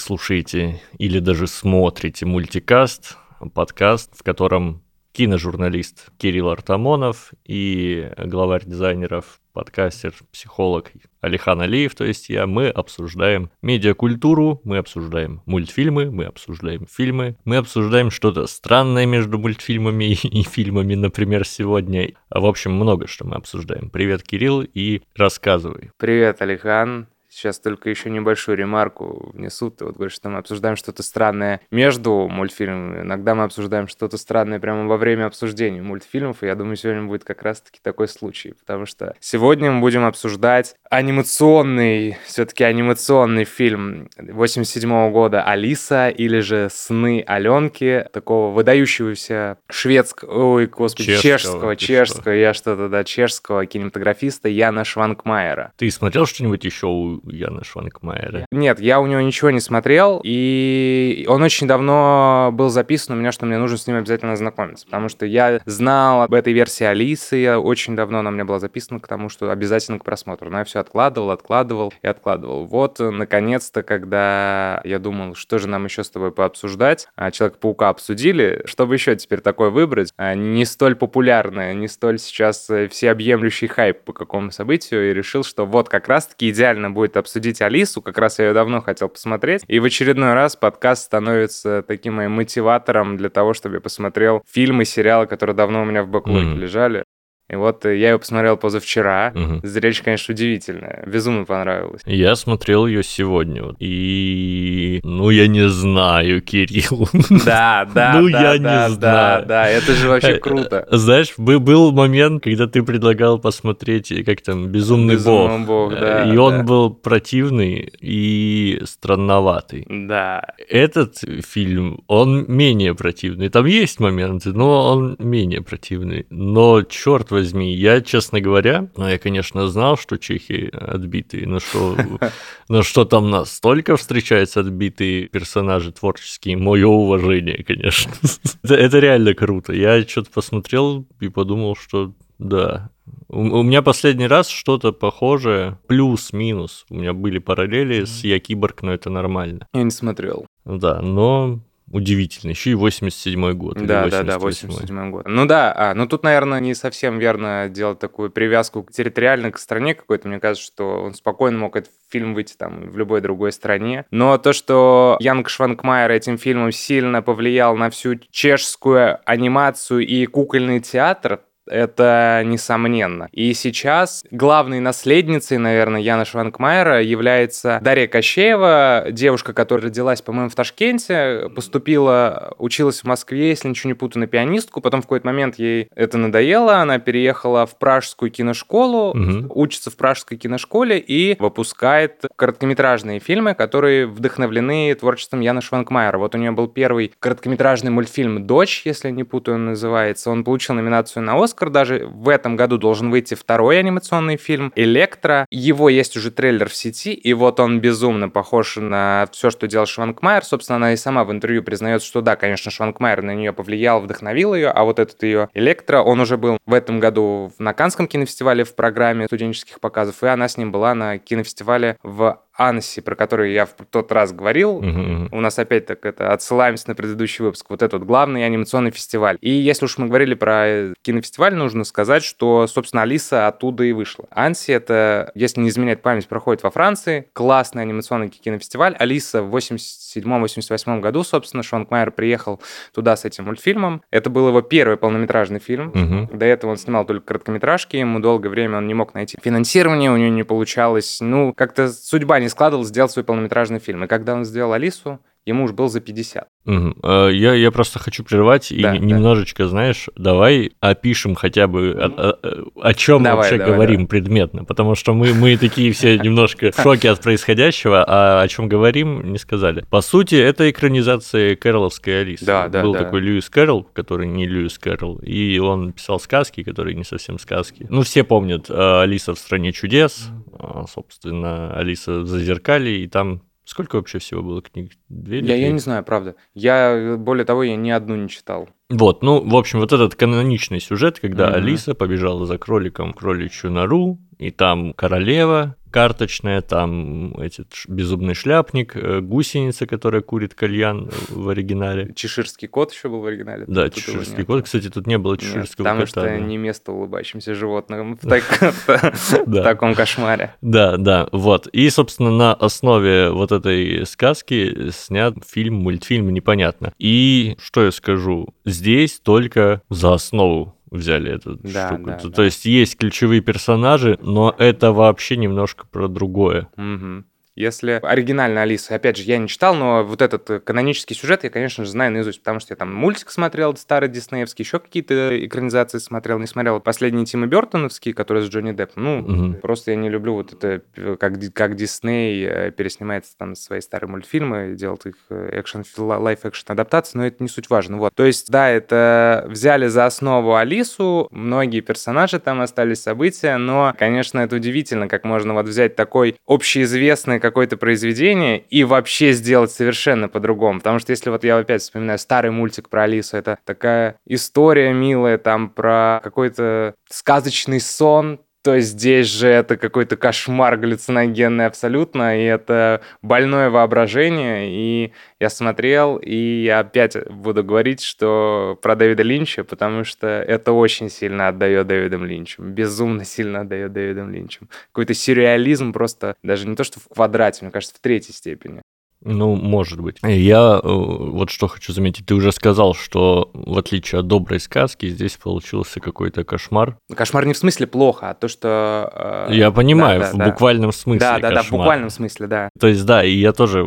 слушаете 0.00 0.80
или 0.98 1.18
даже 1.20 1.46
смотрите 1.46 2.26
мультикаст, 2.26 3.16
подкаст, 3.54 4.18
в 4.18 4.22
котором 4.22 4.82
киножурналист 5.12 6.10
Кирилл 6.18 6.50
Артамонов 6.50 7.32
и 7.44 8.10
главарь 8.16 8.64
дизайнеров, 8.64 9.40
подкастер, 9.52 10.14
психолог 10.32 10.92
Алихан 11.20 11.60
Алиев, 11.60 11.94
то 11.94 12.04
есть 12.04 12.28
я, 12.28 12.46
мы 12.46 12.68
обсуждаем 12.68 13.50
медиакультуру, 13.62 14.60
мы 14.64 14.78
обсуждаем 14.78 15.42
мультфильмы, 15.44 16.10
мы 16.10 16.24
обсуждаем 16.24 16.86
фильмы, 16.86 17.36
мы 17.44 17.56
обсуждаем 17.56 18.10
что-то 18.10 18.46
странное 18.46 19.06
между 19.06 19.38
мультфильмами 19.38 20.04
и 20.22 20.42
фильмами, 20.42 20.94
например, 20.94 21.44
сегодня. 21.46 22.12
В 22.30 22.46
общем, 22.46 22.72
много 22.72 23.06
что 23.06 23.26
мы 23.26 23.36
обсуждаем. 23.36 23.90
Привет, 23.90 24.22
Кирилл, 24.22 24.62
и 24.62 25.02
рассказывай. 25.16 25.90
Привет, 25.98 26.40
Алихан. 26.40 27.08
Сейчас 27.30 27.60
только 27.60 27.88
еще 27.88 28.10
небольшую 28.10 28.58
ремарку 28.58 29.30
внесу. 29.32 29.70
Ты 29.70 29.84
вот 29.84 29.94
говоришь, 29.94 30.14
что 30.14 30.28
мы 30.28 30.38
обсуждаем 30.38 30.74
что-то 30.74 31.04
странное 31.04 31.60
между 31.70 32.28
мультфильмами. 32.28 33.02
Иногда 33.02 33.36
мы 33.36 33.44
обсуждаем 33.44 33.86
что-то 33.86 34.16
странное 34.16 34.58
прямо 34.58 34.86
во 34.88 34.96
время 34.96 35.26
обсуждения 35.26 35.80
мультфильмов. 35.80 36.42
И 36.42 36.46
я 36.46 36.56
думаю, 36.56 36.74
сегодня 36.74 37.04
будет 37.04 37.22
как 37.22 37.42
раз-таки 37.42 37.78
такой 37.82 38.08
случай. 38.08 38.54
Потому 38.54 38.84
что 38.84 39.14
сегодня 39.20 39.70
мы 39.70 39.80
будем 39.80 40.04
обсуждать 40.04 40.74
анимационный, 40.90 42.18
все-таки 42.26 42.64
анимационный 42.64 43.44
фильм 43.44 44.10
87 44.18 44.90
-го 44.90 45.10
года 45.12 45.44
«Алиса» 45.44 46.08
или 46.08 46.40
же 46.40 46.68
«Сны 46.68 47.22
Аленки», 47.24 48.08
такого 48.12 48.52
выдающегося 48.52 49.58
шведского, 49.70 50.54
ой, 50.54 50.66
господи, 50.66 51.16
чешского, 51.16 51.76
чешского, 51.76 51.76
чешского 51.76 52.32
я 52.32 52.54
что-то, 52.54 52.88
да, 52.88 53.04
чешского 53.04 53.66
кинематографиста 53.66 54.48
Яна 54.48 54.84
Шванкмайера. 54.84 55.72
Ты 55.76 55.90
смотрел 55.92 56.26
что-нибудь 56.26 56.64
еще 56.64 56.86
у 56.86 57.19
Яна 57.24 57.64
Шванкмайера? 57.64 58.46
Нет, 58.50 58.80
я 58.80 59.00
у 59.00 59.06
него 59.06 59.20
ничего 59.20 59.50
не 59.50 59.60
смотрел, 59.60 60.20
и 60.24 61.26
он 61.28 61.42
очень 61.42 61.66
давно 61.66 62.50
был 62.52 62.68
записан 62.68 63.16
у 63.16 63.18
меня, 63.18 63.32
что 63.32 63.46
мне 63.46 63.58
нужно 63.58 63.76
с 63.76 63.86
ним 63.86 63.96
обязательно 63.96 64.36
знакомиться, 64.36 64.86
потому 64.86 65.08
что 65.08 65.26
я 65.26 65.60
знал 65.66 66.22
об 66.22 66.34
этой 66.34 66.52
версии 66.52 66.84
Алисы, 66.84 67.36
я 67.36 67.60
очень 67.60 67.96
давно 67.96 68.20
она 68.20 68.30
у 68.30 68.32
меня 68.32 68.44
была 68.44 68.58
записана 68.58 69.00
к 69.00 69.08
тому, 69.08 69.28
что 69.28 69.50
обязательно 69.50 69.98
к 69.98 70.04
просмотру, 70.04 70.50
но 70.50 70.58
я 70.58 70.64
все 70.64 70.80
откладывал, 70.80 71.30
откладывал 71.30 71.92
и 72.02 72.06
откладывал. 72.06 72.66
Вот, 72.66 72.98
наконец-то, 72.98 73.82
когда 73.82 74.80
я 74.84 74.98
думал, 74.98 75.34
что 75.34 75.58
же 75.58 75.68
нам 75.68 75.84
еще 75.84 76.04
с 76.04 76.10
тобой 76.10 76.32
пообсуждать, 76.32 77.08
а 77.16 77.30
Человека-паука 77.30 77.88
обсудили, 77.88 78.62
чтобы 78.66 78.94
еще 78.94 79.16
теперь 79.16 79.40
такое 79.40 79.70
выбрать, 79.70 80.12
а 80.16 80.34
не 80.34 80.64
столь 80.64 80.94
популярное, 80.94 81.74
не 81.74 81.88
столь 81.88 82.18
сейчас 82.18 82.68
э, 82.70 82.88
всеобъемлющий 82.88 83.66
хайп 83.66 84.02
по 84.02 84.12
какому 84.12 84.50
событию, 84.50 85.10
и 85.10 85.14
решил, 85.14 85.42
что 85.44 85.66
вот 85.66 85.88
как 85.88 86.08
раз-таки 86.08 86.50
идеально 86.50 86.90
будет 86.90 87.09
будет 87.10 87.16
обсудить 87.16 87.60
Алису, 87.60 88.02
как 88.02 88.18
раз 88.18 88.38
я 88.38 88.46
ее 88.46 88.54
давно 88.54 88.80
хотел 88.80 89.08
посмотреть. 89.08 89.62
И 89.66 89.80
в 89.80 89.84
очередной 89.84 90.34
раз 90.34 90.56
подкаст 90.56 91.04
становится 91.04 91.82
таким 91.82 92.14
моим 92.14 92.32
мотиватором 92.32 93.16
для 93.16 93.28
того, 93.28 93.52
чтобы 93.54 93.76
я 93.76 93.80
посмотрел 93.80 94.42
фильмы, 94.48 94.84
сериалы, 94.84 95.26
которые 95.26 95.56
давно 95.56 95.82
у 95.82 95.84
меня 95.84 96.02
в 96.02 96.08
бэклоге 96.08 96.52
mm-hmm. 96.52 96.58
лежали. 96.58 97.04
И 97.50 97.56
вот 97.56 97.84
э, 97.84 97.98
я 97.98 98.12
ее 98.12 98.18
посмотрел 98.18 98.56
позавчера. 98.56 99.32
Угу. 99.34 99.66
Зрелище, 99.66 100.04
конечно, 100.04 100.32
удивительное. 100.32 101.02
Безумно 101.06 101.44
понравилось. 101.44 102.02
Я 102.06 102.36
смотрел 102.36 102.86
ее 102.86 103.02
сегодня. 103.02 103.74
И... 103.80 105.00
Ну, 105.02 105.30
я 105.30 105.48
не 105.48 105.68
знаю, 105.68 106.42
Кирилл. 106.42 107.08
Да, 107.44 107.88
да, 107.94 108.14
Ну, 108.14 108.28
я 108.28 108.56
не 108.56 108.88
знаю. 108.90 108.96
Да, 108.96 109.42
да, 109.42 109.68
это 109.68 109.94
же 109.94 110.08
вообще 110.08 110.38
круто. 110.38 110.86
Э, 110.88 110.96
знаешь, 110.96 111.34
был 111.36 111.90
момент, 111.90 112.44
когда 112.44 112.68
ты 112.68 112.84
предлагал 112.84 113.38
посмотреть, 113.40 114.12
как 114.24 114.42
там, 114.42 114.68
«Безумный, 114.68 115.14
Безумный 115.14 115.66
бог». 115.66 115.90
бог 115.90 116.00
да, 116.00 116.32
и 116.32 116.36
он 116.36 116.64
был 116.64 116.90
противный 116.90 117.92
и 118.00 118.80
странноватый. 118.84 119.86
Да. 119.88 120.44
Этот 120.68 121.16
фильм, 121.44 122.04
он 122.06 122.44
менее 122.46 122.94
противный. 122.94 123.48
Там 123.48 123.66
есть 123.66 123.98
моменты, 123.98 124.52
но 124.52 124.92
он 124.92 125.16
менее 125.18 125.62
противный. 125.62 126.26
Но, 126.30 126.82
черт 126.82 127.30
возьми, 127.30 127.39
возьми. 127.40 127.74
Я, 127.74 128.00
честно 128.00 128.40
говоря, 128.40 128.88
ну, 128.96 129.08
я, 129.08 129.18
конечно, 129.18 129.68
знал, 129.68 129.96
что 129.96 130.18
чехи 130.18 130.70
отбитые, 130.72 131.46
но 131.46 131.58
что, 131.60 131.96
но 132.68 132.82
что 132.82 133.04
там 133.04 133.30
настолько 133.30 133.96
встречаются 133.96 134.60
отбитые 134.60 135.28
персонажи 135.28 135.92
творческие, 135.92 136.56
мое 136.56 136.86
уважение, 136.86 137.64
конечно. 137.64 138.12
это, 138.62 138.74
это 138.74 138.98
реально 138.98 139.34
круто. 139.34 139.72
Я 139.72 140.02
что-то 140.02 140.30
посмотрел 140.30 141.06
и 141.20 141.28
подумал, 141.28 141.76
что 141.76 142.12
да, 142.38 142.90
у, 143.28 143.62
меня 143.62 143.82
последний 143.82 144.26
раз 144.26 144.48
что-то 144.48 144.92
похожее, 144.92 145.78
плюс-минус. 145.86 146.86
У 146.90 146.96
меня 146.96 147.12
были 147.12 147.38
параллели 147.38 148.04
с 148.04 148.24
Я 148.24 148.38
Киборг, 148.38 148.82
но 148.82 148.92
это 148.92 149.10
нормально. 149.10 149.66
Я 149.72 149.82
не 149.82 149.90
смотрел. 149.90 150.46
Да, 150.64 151.00
но 151.00 151.60
удивительно. 151.90 152.50
Еще 152.50 152.70
и 152.70 152.74
87 152.74 153.52
год. 153.52 153.76
Да, 153.78 154.08
да, 154.08 154.22
да, 154.22 154.38
87 154.38 155.10
год. 155.10 155.26
Ну 155.26 155.46
да, 155.46 155.72
а, 155.76 155.94
ну 155.94 156.06
тут, 156.06 156.22
наверное, 156.22 156.60
не 156.60 156.74
совсем 156.74 157.18
верно 157.18 157.68
делать 157.68 157.98
такую 157.98 158.30
привязку 158.30 158.86
территориально 158.90 159.50
к 159.50 159.58
стране 159.58 159.94
какой-то. 159.94 160.28
Мне 160.28 160.40
кажется, 160.40 160.66
что 160.66 161.02
он 161.02 161.14
спокойно 161.14 161.58
мог 161.58 161.76
этот 161.76 161.92
фильм 162.08 162.34
выйти 162.34 162.54
там 162.56 162.90
в 162.90 162.96
любой 162.96 163.20
другой 163.20 163.52
стране. 163.52 164.04
Но 164.10 164.38
то, 164.38 164.52
что 164.52 165.16
Янг 165.20 165.48
Шванкмайер 165.48 166.10
этим 166.10 166.38
фильмом 166.38 166.72
сильно 166.72 167.22
повлиял 167.22 167.76
на 167.76 167.90
всю 167.90 168.16
чешскую 168.30 169.18
анимацию 169.24 170.06
и 170.06 170.26
кукольный 170.26 170.80
театр, 170.80 171.40
это 171.70 172.42
несомненно. 172.44 173.28
И 173.32 173.54
сейчас 173.54 174.24
главной 174.30 174.80
наследницей, 174.80 175.58
наверное, 175.58 176.00
Яна 176.00 176.24
Шванкмайера 176.24 177.02
является 177.02 177.78
Дарья 177.82 178.06
Кощеева, 178.06 179.06
девушка, 179.10 179.52
которая 179.52 179.86
родилась, 179.86 180.22
по-моему, 180.22 180.50
в 180.50 180.54
Ташкенте, 180.54 181.48
поступила, 181.54 182.54
училась 182.58 183.00
в 183.00 183.04
Москве, 183.04 183.48
если 183.50 183.68
ничего 183.68 183.88
не 183.88 183.94
путаю, 183.94 184.20
на 184.20 184.26
пианистку, 184.26 184.80
потом 184.80 185.00
в 185.00 185.04
какой-то 185.04 185.26
момент 185.26 185.56
ей 185.58 185.88
это 185.94 186.18
надоело, 186.18 186.76
она 186.76 186.98
переехала 186.98 187.66
в 187.66 187.78
Пражскую 187.78 188.30
киношколу, 188.30 189.10
угу. 189.10 189.52
учится 189.54 189.90
в 189.90 189.96
Пражской 189.96 190.36
киношколе 190.36 190.98
и 190.98 191.36
выпускает 191.38 192.24
короткометражные 192.36 193.20
фильмы, 193.20 193.54
которые 193.54 194.06
вдохновлены 194.06 194.94
творчеством 194.94 195.40
Яна 195.40 195.60
Шванкмайера. 195.60 196.18
Вот 196.18 196.34
у 196.34 196.38
нее 196.38 196.50
был 196.50 196.68
первый 196.68 197.12
короткометражный 197.18 197.90
мультфильм 197.90 198.46
«Дочь», 198.46 198.82
если 198.84 199.10
не 199.10 199.24
путаю, 199.24 199.56
он 199.56 199.66
называется. 199.66 200.30
Он 200.30 200.44
получил 200.44 200.74
номинацию 200.74 201.22
на 201.22 201.42
Оскар, 201.42 201.59
Оскар 201.60 201.70
даже. 201.70 202.06
В 202.06 202.30
этом 202.30 202.56
году 202.56 202.78
должен 202.78 203.10
выйти 203.10 203.34
второй 203.34 203.78
анимационный 203.78 204.38
фильм 204.38 204.72
«Электро». 204.76 205.46
Его 205.50 205.90
есть 205.90 206.16
уже 206.16 206.30
трейлер 206.30 206.70
в 206.70 206.74
сети, 206.74 207.12
и 207.12 207.34
вот 207.34 207.60
он 207.60 207.80
безумно 207.80 208.30
похож 208.30 208.76
на 208.76 209.28
все, 209.30 209.50
что 209.50 209.66
делал 209.66 209.84
Шванкмайер. 209.84 210.42
Собственно, 210.42 210.76
она 210.76 210.94
и 210.94 210.96
сама 210.96 211.24
в 211.24 211.32
интервью 211.32 211.62
признается, 211.62 212.06
что 212.06 212.22
да, 212.22 212.36
конечно, 212.36 212.70
Шванкмайер 212.70 213.22
на 213.22 213.34
нее 213.34 213.52
повлиял, 213.52 214.00
вдохновил 214.00 214.54
ее, 214.54 214.70
а 214.70 214.84
вот 214.84 214.98
этот 214.98 215.22
ее 215.22 215.50
«Электро», 215.52 216.00
он 216.00 216.20
уже 216.20 216.38
был 216.38 216.56
в 216.64 216.72
этом 216.72 216.98
году 216.98 217.52
на 217.58 217.74
Канском 217.74 218.06
кинофестивале 218.06 218.64
в 218.64 218.74
программе 218.74 219.26
студенческих 219.26 219.80
показов, 219.80 220.22
и 220.22 220.28
она 220.28 220.48
с 220.48 220.56
ним 220.56 220.72
была 220.72 220.94
на 220.94 221.18
кинофестивале 221.18 221.98
в 222.02 222.40
Анси, 222.60 223.00
про 223.00 223.16
который 223.16 223.54
я 223.54 223.64
в 223.64 223.72
тот 223.90 224.12
раз 224.12 224.32
говорил. 224.32 224.82
Uh-huh. 224.82 225.28
У 225.32 225.40
нас 225.40 225.58
опять 225.58 225.86
так 225.86 226.04
это 226.04 226.30
отсылаемся 226.30 226.88
на 226.88 226.94
предыдущий 226.94 227.42
выпуск. 227.42 227.64
Вот 227.70 227.80
этот 227.80 228.04
главный 228.04 228.44
анимационный 228.44 228.90
фестиваль. 228.90 229.38
И 229.40 229.50
если 229.50 229.86
уж 229.86 229.96
мы 229.96 230.08
говорили 230.08 230.34
про 230.34 230.92
кинофестиваль, 231.00 231.54
нужно 231.54 231.84
сказать, 231.84 232.22
что, 232.22 232.66
собственно, 232.66 233.02
Алиса 233.02 233.46
оттуда 233.46 233.84
и 233.84 233.92
вышла. 233.92 234.26
Анси 234.30 234.72
это, 234.72 235.32
если 235.34 235.62
не 235.62 235.70
изменять 235.70 236.02
память, 236.02 236.28
проходит 236.28 236.62
во 236.62 236.70
Франции. 236.70 237.30
Классный 237.32 237.80
анимационный 237.80 238.28
кинофестиваль. 238.28 238.94
Алиса 238.98 239.42
в 239.42 239.56
87-88 239.56 241.00
году, 241.00 241.24
собственно, 241.24 241.62
Шон 241.62 241.86
Майер 241.88 242.10
приехал 242.10 242.60
туда 242.92 243.16
с 243.16 243.24
этим 243.24 243.46
мультфильмом. 243.46 244.02
Это 244.10 244.28
был 244.28 244.48
его 244.48 244.60
первый 244.60 244.98
полнометражный 244.98 245.60
фильм. 245.60 245.92
Uh-huh. 245.92 246.36
До 246.36 246.44
этого 246.44 246.72
он 246.72 246.76
снимал 246.76 247.06
только 247.06 247.24
короткометражки. 247.24 247.96
Ему 247.96 248.20
долгое 248.20 248.50
время 248.50 248.76
он 248.76 248.86
не 248.86 248.92
мог 248.92 249.14
найти 249.14 249.38
финансирование, 249.42 250.10
у 250.10 250.18
него 250.18 250.28
не 250.28 250.42
получалось. 250.42 251.20
Ну, 251.22 251.54
как-то 251.54 251.90
судьба 251.90 252.38
не 252.38 252.49
складывал 252.50 252.84
сделать 252.84 253.10
свой 253.10 253.24
полнометражный 253.24 253.78
фильм. 253.78 254.04
И 254.04 254.06
когда 254.06 254.34
он 254.34 254.44
сделал 254.44 254.72
Алису, 254.72 255.20
ему 255.46 255.64
уж 255.64 255.72
был 255.72 255.88
за 255.88 256.00
50. 256.00 256.48
Угу. 256.66 257.08
Я, 257.30 257.54
я 257.54 257.70
просто 257.70 257.98
хочу 257.98 258.22
прервать 258.22 258.70
и 258.70 258.82
да, 258.82 258.96
немножечко, 258.96 259.64
да. 259.64 259.68
знаешь, 259.70 260.08
давай 260.14 260.72
опишем 260.80 261.34
хотя 261.34 261.66
бы, 261.66 261.92
о, 261.92 262.06
о, 262.06 262.64
о 262.80 262.94
чем 262.94 263.22
давай, 263.22 263.36
вообще 263.36 263.58
давай, 263.58 263.74
говорим 263.74 263.96
давай. 263.96 264.08
предметно, 264.08 264.64
потому 264.64 264.94
что 264.94 265.14
мы, 265.14 265.32
мы 265.32 265.56
такие 265.56 265.92
все 265.92 266.18
немножко 266.22 266.70
в 266.70 266.80
шоке 266.80 267.10
от 267.10 267.20
происходящего, 267.20 268.04
а 268.06 268.42
о 268.42 268.48
чем 268.48 268.68
говорим, 268.68 269.32
не 269.32 269.38
сказали. 269.38 269.84
По 269.90 270.02
сути, 270.02 270.34
это 270.34 270.70
экранизация 270.70 271.56
Кэроловской 271.56 272.20
Алисы. 272.20 272.44
Да, 272.44 272.68
да, 272.68 272.82
Был 272.82 272.92
да. 272.92 273.04
такой 273.04 273.20
Льюис 273.20 273.48
Кэрол, 273.48 273.84
который 273.84 274.26
не 274.26 274.46
Льюис 274.46 274.78
Кэрол, 274.78 275.18
и 275.18 275.58
он 275.58 275.92
писал 275.92 276.20
сказки, 276.20 276.62
которые 276.62 276.94
не 276.94 277.04
совсем 277.04 277.38
сказки. 277.38 277.86
Ну, 277.88 278.02
все 278.02 278.22
помнят 278.22 278.70
Алиса 278.70 279.34
в 279.34 279.38
«Стране 279.38 279.72
чудес», 279.72 280.28
а, 280.58 280.84
собственно, 280.86 281.74
Алиса 281.74 282.20
в 282.20 282.26
«Зазеркалье», 282.26 283.02
и 283.02 283.08
там 283.08 283.42
Сколько 283.70 283.96
вообще 283.96 284.18
всего 284.18 284.42
было 284.42 284.60
книг? 284.62 284.94
Две 285.08 285.38
я, 285.38 285.54
я 285.54 285.70
не 285.70 285.78
знаю, 285.78 286.02
правда. 286.02 286.34
Я, 286.54 287.14
более 287.16 287.44
того, 287.44 287.62
я 287.62 287.76
ни 287.76 287.88
одну 287.90 288.16
не 288.16 288.28
читал. 288.28 288.68
Вот, 288.88 289.22
ну, 289.22 289.48
в 289.48 289.54
общем, 289.54 289.78
вот 289.78 289.92
этот 289.92 290.16
каноничный 290.16 290.80
сюжет, 290.80 291.20
когда 291.20 291.48
mm-hmm. 291.48 291.54
Алиса 291.54 291.94
побежала 291.94 292.46
за 292.46 292.58
кроликом 292.58 293.12
кроличью 293.12 293.70
нору, 293.70 294.18
и 294.38 294.50
там 294.50 294.92
королева 294.92 295.76
карточная, 295.90 296.62
там 296.62 297.34
эти 297.40 297.64
безумный 297.88 298.34
шляпник, 298.34 298.96
э, 298.96 299.20
гусеница, 299.20 299.86
которая 299.86 300.22
курит 300.22 300.54
кальян 300.54 301.10
в 301.28 301.48
оригинале. 301.48 302.12
Чеширский 302.14 302.68
кот 302.68 302.92
еще 302.92 303.08
был 303.08 303.20
в 303.20 303.26
оригинале. 303.26 303.64
Да, 303.66 303.84
тут 303.84 303.94
чеширский 303.94 304.44
кот. 304.44 304.64
Кстати, 304.64 304.88
тут 304.88 305.06
не 305.06 305.18
было 305.18 305.36
чеширского 305.36 305.60
Нет, 305.60 305.76
потому 305.76 306.00
кота. 306.00 306.06
что 306.06 306.20
да. 306.22 306.38
не 306.38 306.56
место 306.56 306.92
улыбающимся 306.92 307.54
животным 307.54 308.18
в 308.20 308.26
таком 309.62 309.94
кошмаре. 309.94 310.54
Да, 310.60 310.96
да, 310.96 311.28
вот. 311.32 311.66
И, 311.68 311.88
собственно, 311.90 312.30
на 312.30 312.54
основе 312.54 313.30
вот 313.30 313.52
этой 313.52 314.06
сказки 314.06 314.90
снят 314.90 315.34
фильм, 315.46 315.76
мультфильм, 315.76 316.32
непонятно. 316.32 316.92
И 316.98 317.56
что 317.60 317.84
я 317.84 317.90
скажу? 317.90 318.54
Здесь 318.64 319.20
только 319.20 319.82
за 319.88 320.14
основу 320.14 320.76
взяли 320.90 321.30
эту 321.32 321.56
Да, 321.62 321.88
штуку. 321.88 322.06
да, 322.10 322.16
то, 322.18 322.28
да. 322.28 322.34
то 322.36 322.42
есть 322.42 322.64
есть 322.64 322.96
ключевые 322.96 323.40
персонажи, 323.40 324.18
но 324.22 324.54
это 324.58 324.92
вообще 324.92 325.36
немножко 325.36 325.86
про 325.86 326.08
другое. 326.08 326.68
Мгм. 326.76 327.26
Если 327.56 328.00
оригинальная 328.02 328.62
Алиса, 328.62 328.94
опять 328.94 329.16
же, 329.16 329.24
я 329.24 329.38
не 329.38 329.48
читал, 329.48 329.74
но 329.74 330.04
вот 330.04 330.22
этот 330.22 330.48
э, 330.50 330.60
канонический 330.60 331.16
сюжет 331.16 331.44
я, 331.44 331.50
конечно 331.50 331.84
же, 331.84 331.90
знаю 331.90 332.12
наизусть, 332.12 332.40
потому 332.40 332.60
что 332.60 332.72
я 332.72 332.76
там 332.76 332.94
мультик 332.94 333.30
смотрел 333.30 333.76
старый 333.76 334.08
диснеевский, 334.08 334.64
еще 334.64 334.78
какие-то 334.78 335.44
экранизации 335.44 335.98
смотрел, 335.98 336.38
не 336.38 336.46
смотрел 336.46 336.80
последние 336.80 337.26
Тима 337.26 337.46
Бертоновские, 337.46 338.14
которые 338.14 338.44
с 338.44 338.48
Джонни 338.48 338.72
Деппом. 338.72 339.02
Ну, 339.02 339.18
Мгм. 339.18 339.54
просто 339.60 339.90
я 339.90 339.96
не 339.96 340.08
люблю 340.08 340.34
вот 340.34 340.52
это, 340.52 340.82
э, 340.96 341.16
как, 341.18 341.34
как 341.52 341.76
Дисней 341.76 342.44
э, 342.46 342.70
переснимается 342.70 343.36
там 343.36 343.56
свои 343.56 343.80
старые 343.80 344.10
мультфильмы, 344.10 344.74
делает 344.76 345.06
их 345.06 345.14
экшен, 345.30 345.84
live-action 345.96 346.72
адаптации, 346.72 347.18
но 347.18 347.26
это 347.26 347.42
не 347.42 347.48
суть 347.48 347.68
важно. 347.68 347.96
Вот. 347.98 348.14
То 348.14 348.24
есть, 348.24 348.50
да, 348.50 348.68
это 348.70 349.44
взяли 349.48 349.88
за 349.88 350.06
основу 350.06 350.54
Алису, 350.54 351.28
многие 351.32 351.80
персонажи 351.80 352.38
там 352.38 352.60
остались, 352.60 353.02
события, 353.02 353.56
но, 353.56 353.94
конечно, 353.98 354.38
это 354.40 354.56
удивительно, 354.56 355.08
как 355.08 355.24
можно 355.24 355.54
вот 355.54 355.66
взять 355.66 355.96
такой 355.96 356.36
общеизвестное 356.46 357.39
какое-то 357.40 357.76
произведение 357.76 358.58
и 358.58 358.84
вообще 358.84 359.32
сделать 359.32 359.70
совершенно 359.70 360.28
по-другому. 360.28 360.78
Потому 360.80 360.98
что 360.98 361.10
если 361.10 361.30
вот 361.30 361.44
я 361.44 361.58
опять 361.58 361.82
вспоминаю 361.82 362.18
старый 362.18 362.50
мультик 362.50 362.88
про 362.88 363.04
Алису, 363.04 363.36
это 363.36 363.58
такая 363.64 364.16
история 364.26 364.92
милая 364.92 365.38
там 365.38 365.70
про 365.70 366.20
какой-то 366.22 366.94
сказочный 367.08 367.80
сон, 367.80 368.40
то 368.62 368.78
здесь 368.80 369.26
же 369.26 369.48
это 369.48 369.76
какой-то 369.76 370.16
кошмар 370.16 370.76
галлюциногенный 370.76 371.66
абсолютно, 371.66 372.38
и 372.38 372.44
это 372.44 373.00
больное 373.22 373.70
воображение, 373.70 374.70
и 374.70 375.12
я 375.38 375.48
смотрел, 375.48 376.16
и 376.16 376.62
я 376.64 376.80
опять 376.80 377.16
буду 377.30 377.64
говорить, 377.64 378.02
что 378.02 378.78
про 378.82 378.96
Дэвида 378.96 379.22
Линча, 379.22 379.64
потому 379.64 380.04
что 380.04 380.26
это 380.26 380.72
очень 380.72 381.08
сильно 381.08 381.48
отдает 381.48 381.86
Дэвидом 381.86 382.24
Линчем, 382.24 382.72
безумно 382.72 383.24
сильно 383.24 383.60
отдает 383.60 383.92
Дэвидом 383.92 384.30
Линчем. 384.30 384.68
Какой-то 384.92 385.14
сюрреализм 385.14 385.92
просто, 385.92 386.34
даже 386.42 386.68
не 386.68 386.76
то, 386.76 386.84
что 386.84 387.00
в 387.00 387.08
квадрате, 387.08 387.64
мне 387.64 387.72
кажется, 387.72 387.96
в 387.96 388.00
третьей 388.00 388.34
степени. 388.34 388.82
Ну, 389.22 389.54
может 389.54 390.00
быть. 390.00 390.16
Я 390.22 390.80
э, 390.82 390.88
вот 390.88 391.50
что 391.50 391.68
хочу 391.68 391.92
заметить. 391.92 392.26
Ты 392.26 392.34
уже 392.34 392.52
сказал, 392.52 392.94
что 392.94 393.50
в 393.52 393.76
отличие 393.78 394.20
от 394.20 394.26
доброй 394.26 394.60
сказки, 394.60 395.08
здесь 395.08 395.36
получился 395.36 396.00
какой-то 396.00 396.42
кошмар. 396.44 396.96
Кошмар 397.14 397.44
не 397.46 397.52
в 397.52 397.58
смысле 397.58 397.86
плохо, 397.86 398.30
а 398.30 398.34
то, 398.34 398.48
что... 398.48 399.46
э, 399.48 399.54
Я 399.54 399.70
понимаю, 399.70 400.20
да, 400.20 400.26
да, 400.26 400.32
в 400.34 400.38
да. 400.38 400.44
буквальном 400.50 400.92
смысле 400.92 401.20
Да, 401.20 401.38
да, 401.38 401.48
да, 401.50 401.54
в 401.56 401.64
кошмар. 401.64 401.80
буквальном 401.80 402.10
смысле, 402.10 402.46
да. 402.46 402.68
То 402.78 402.86
есть, 402.86 403.04
да, 403.04 403.22
и 403.22 403.32
я 403.32 403.52
тоже, 403.52 403.86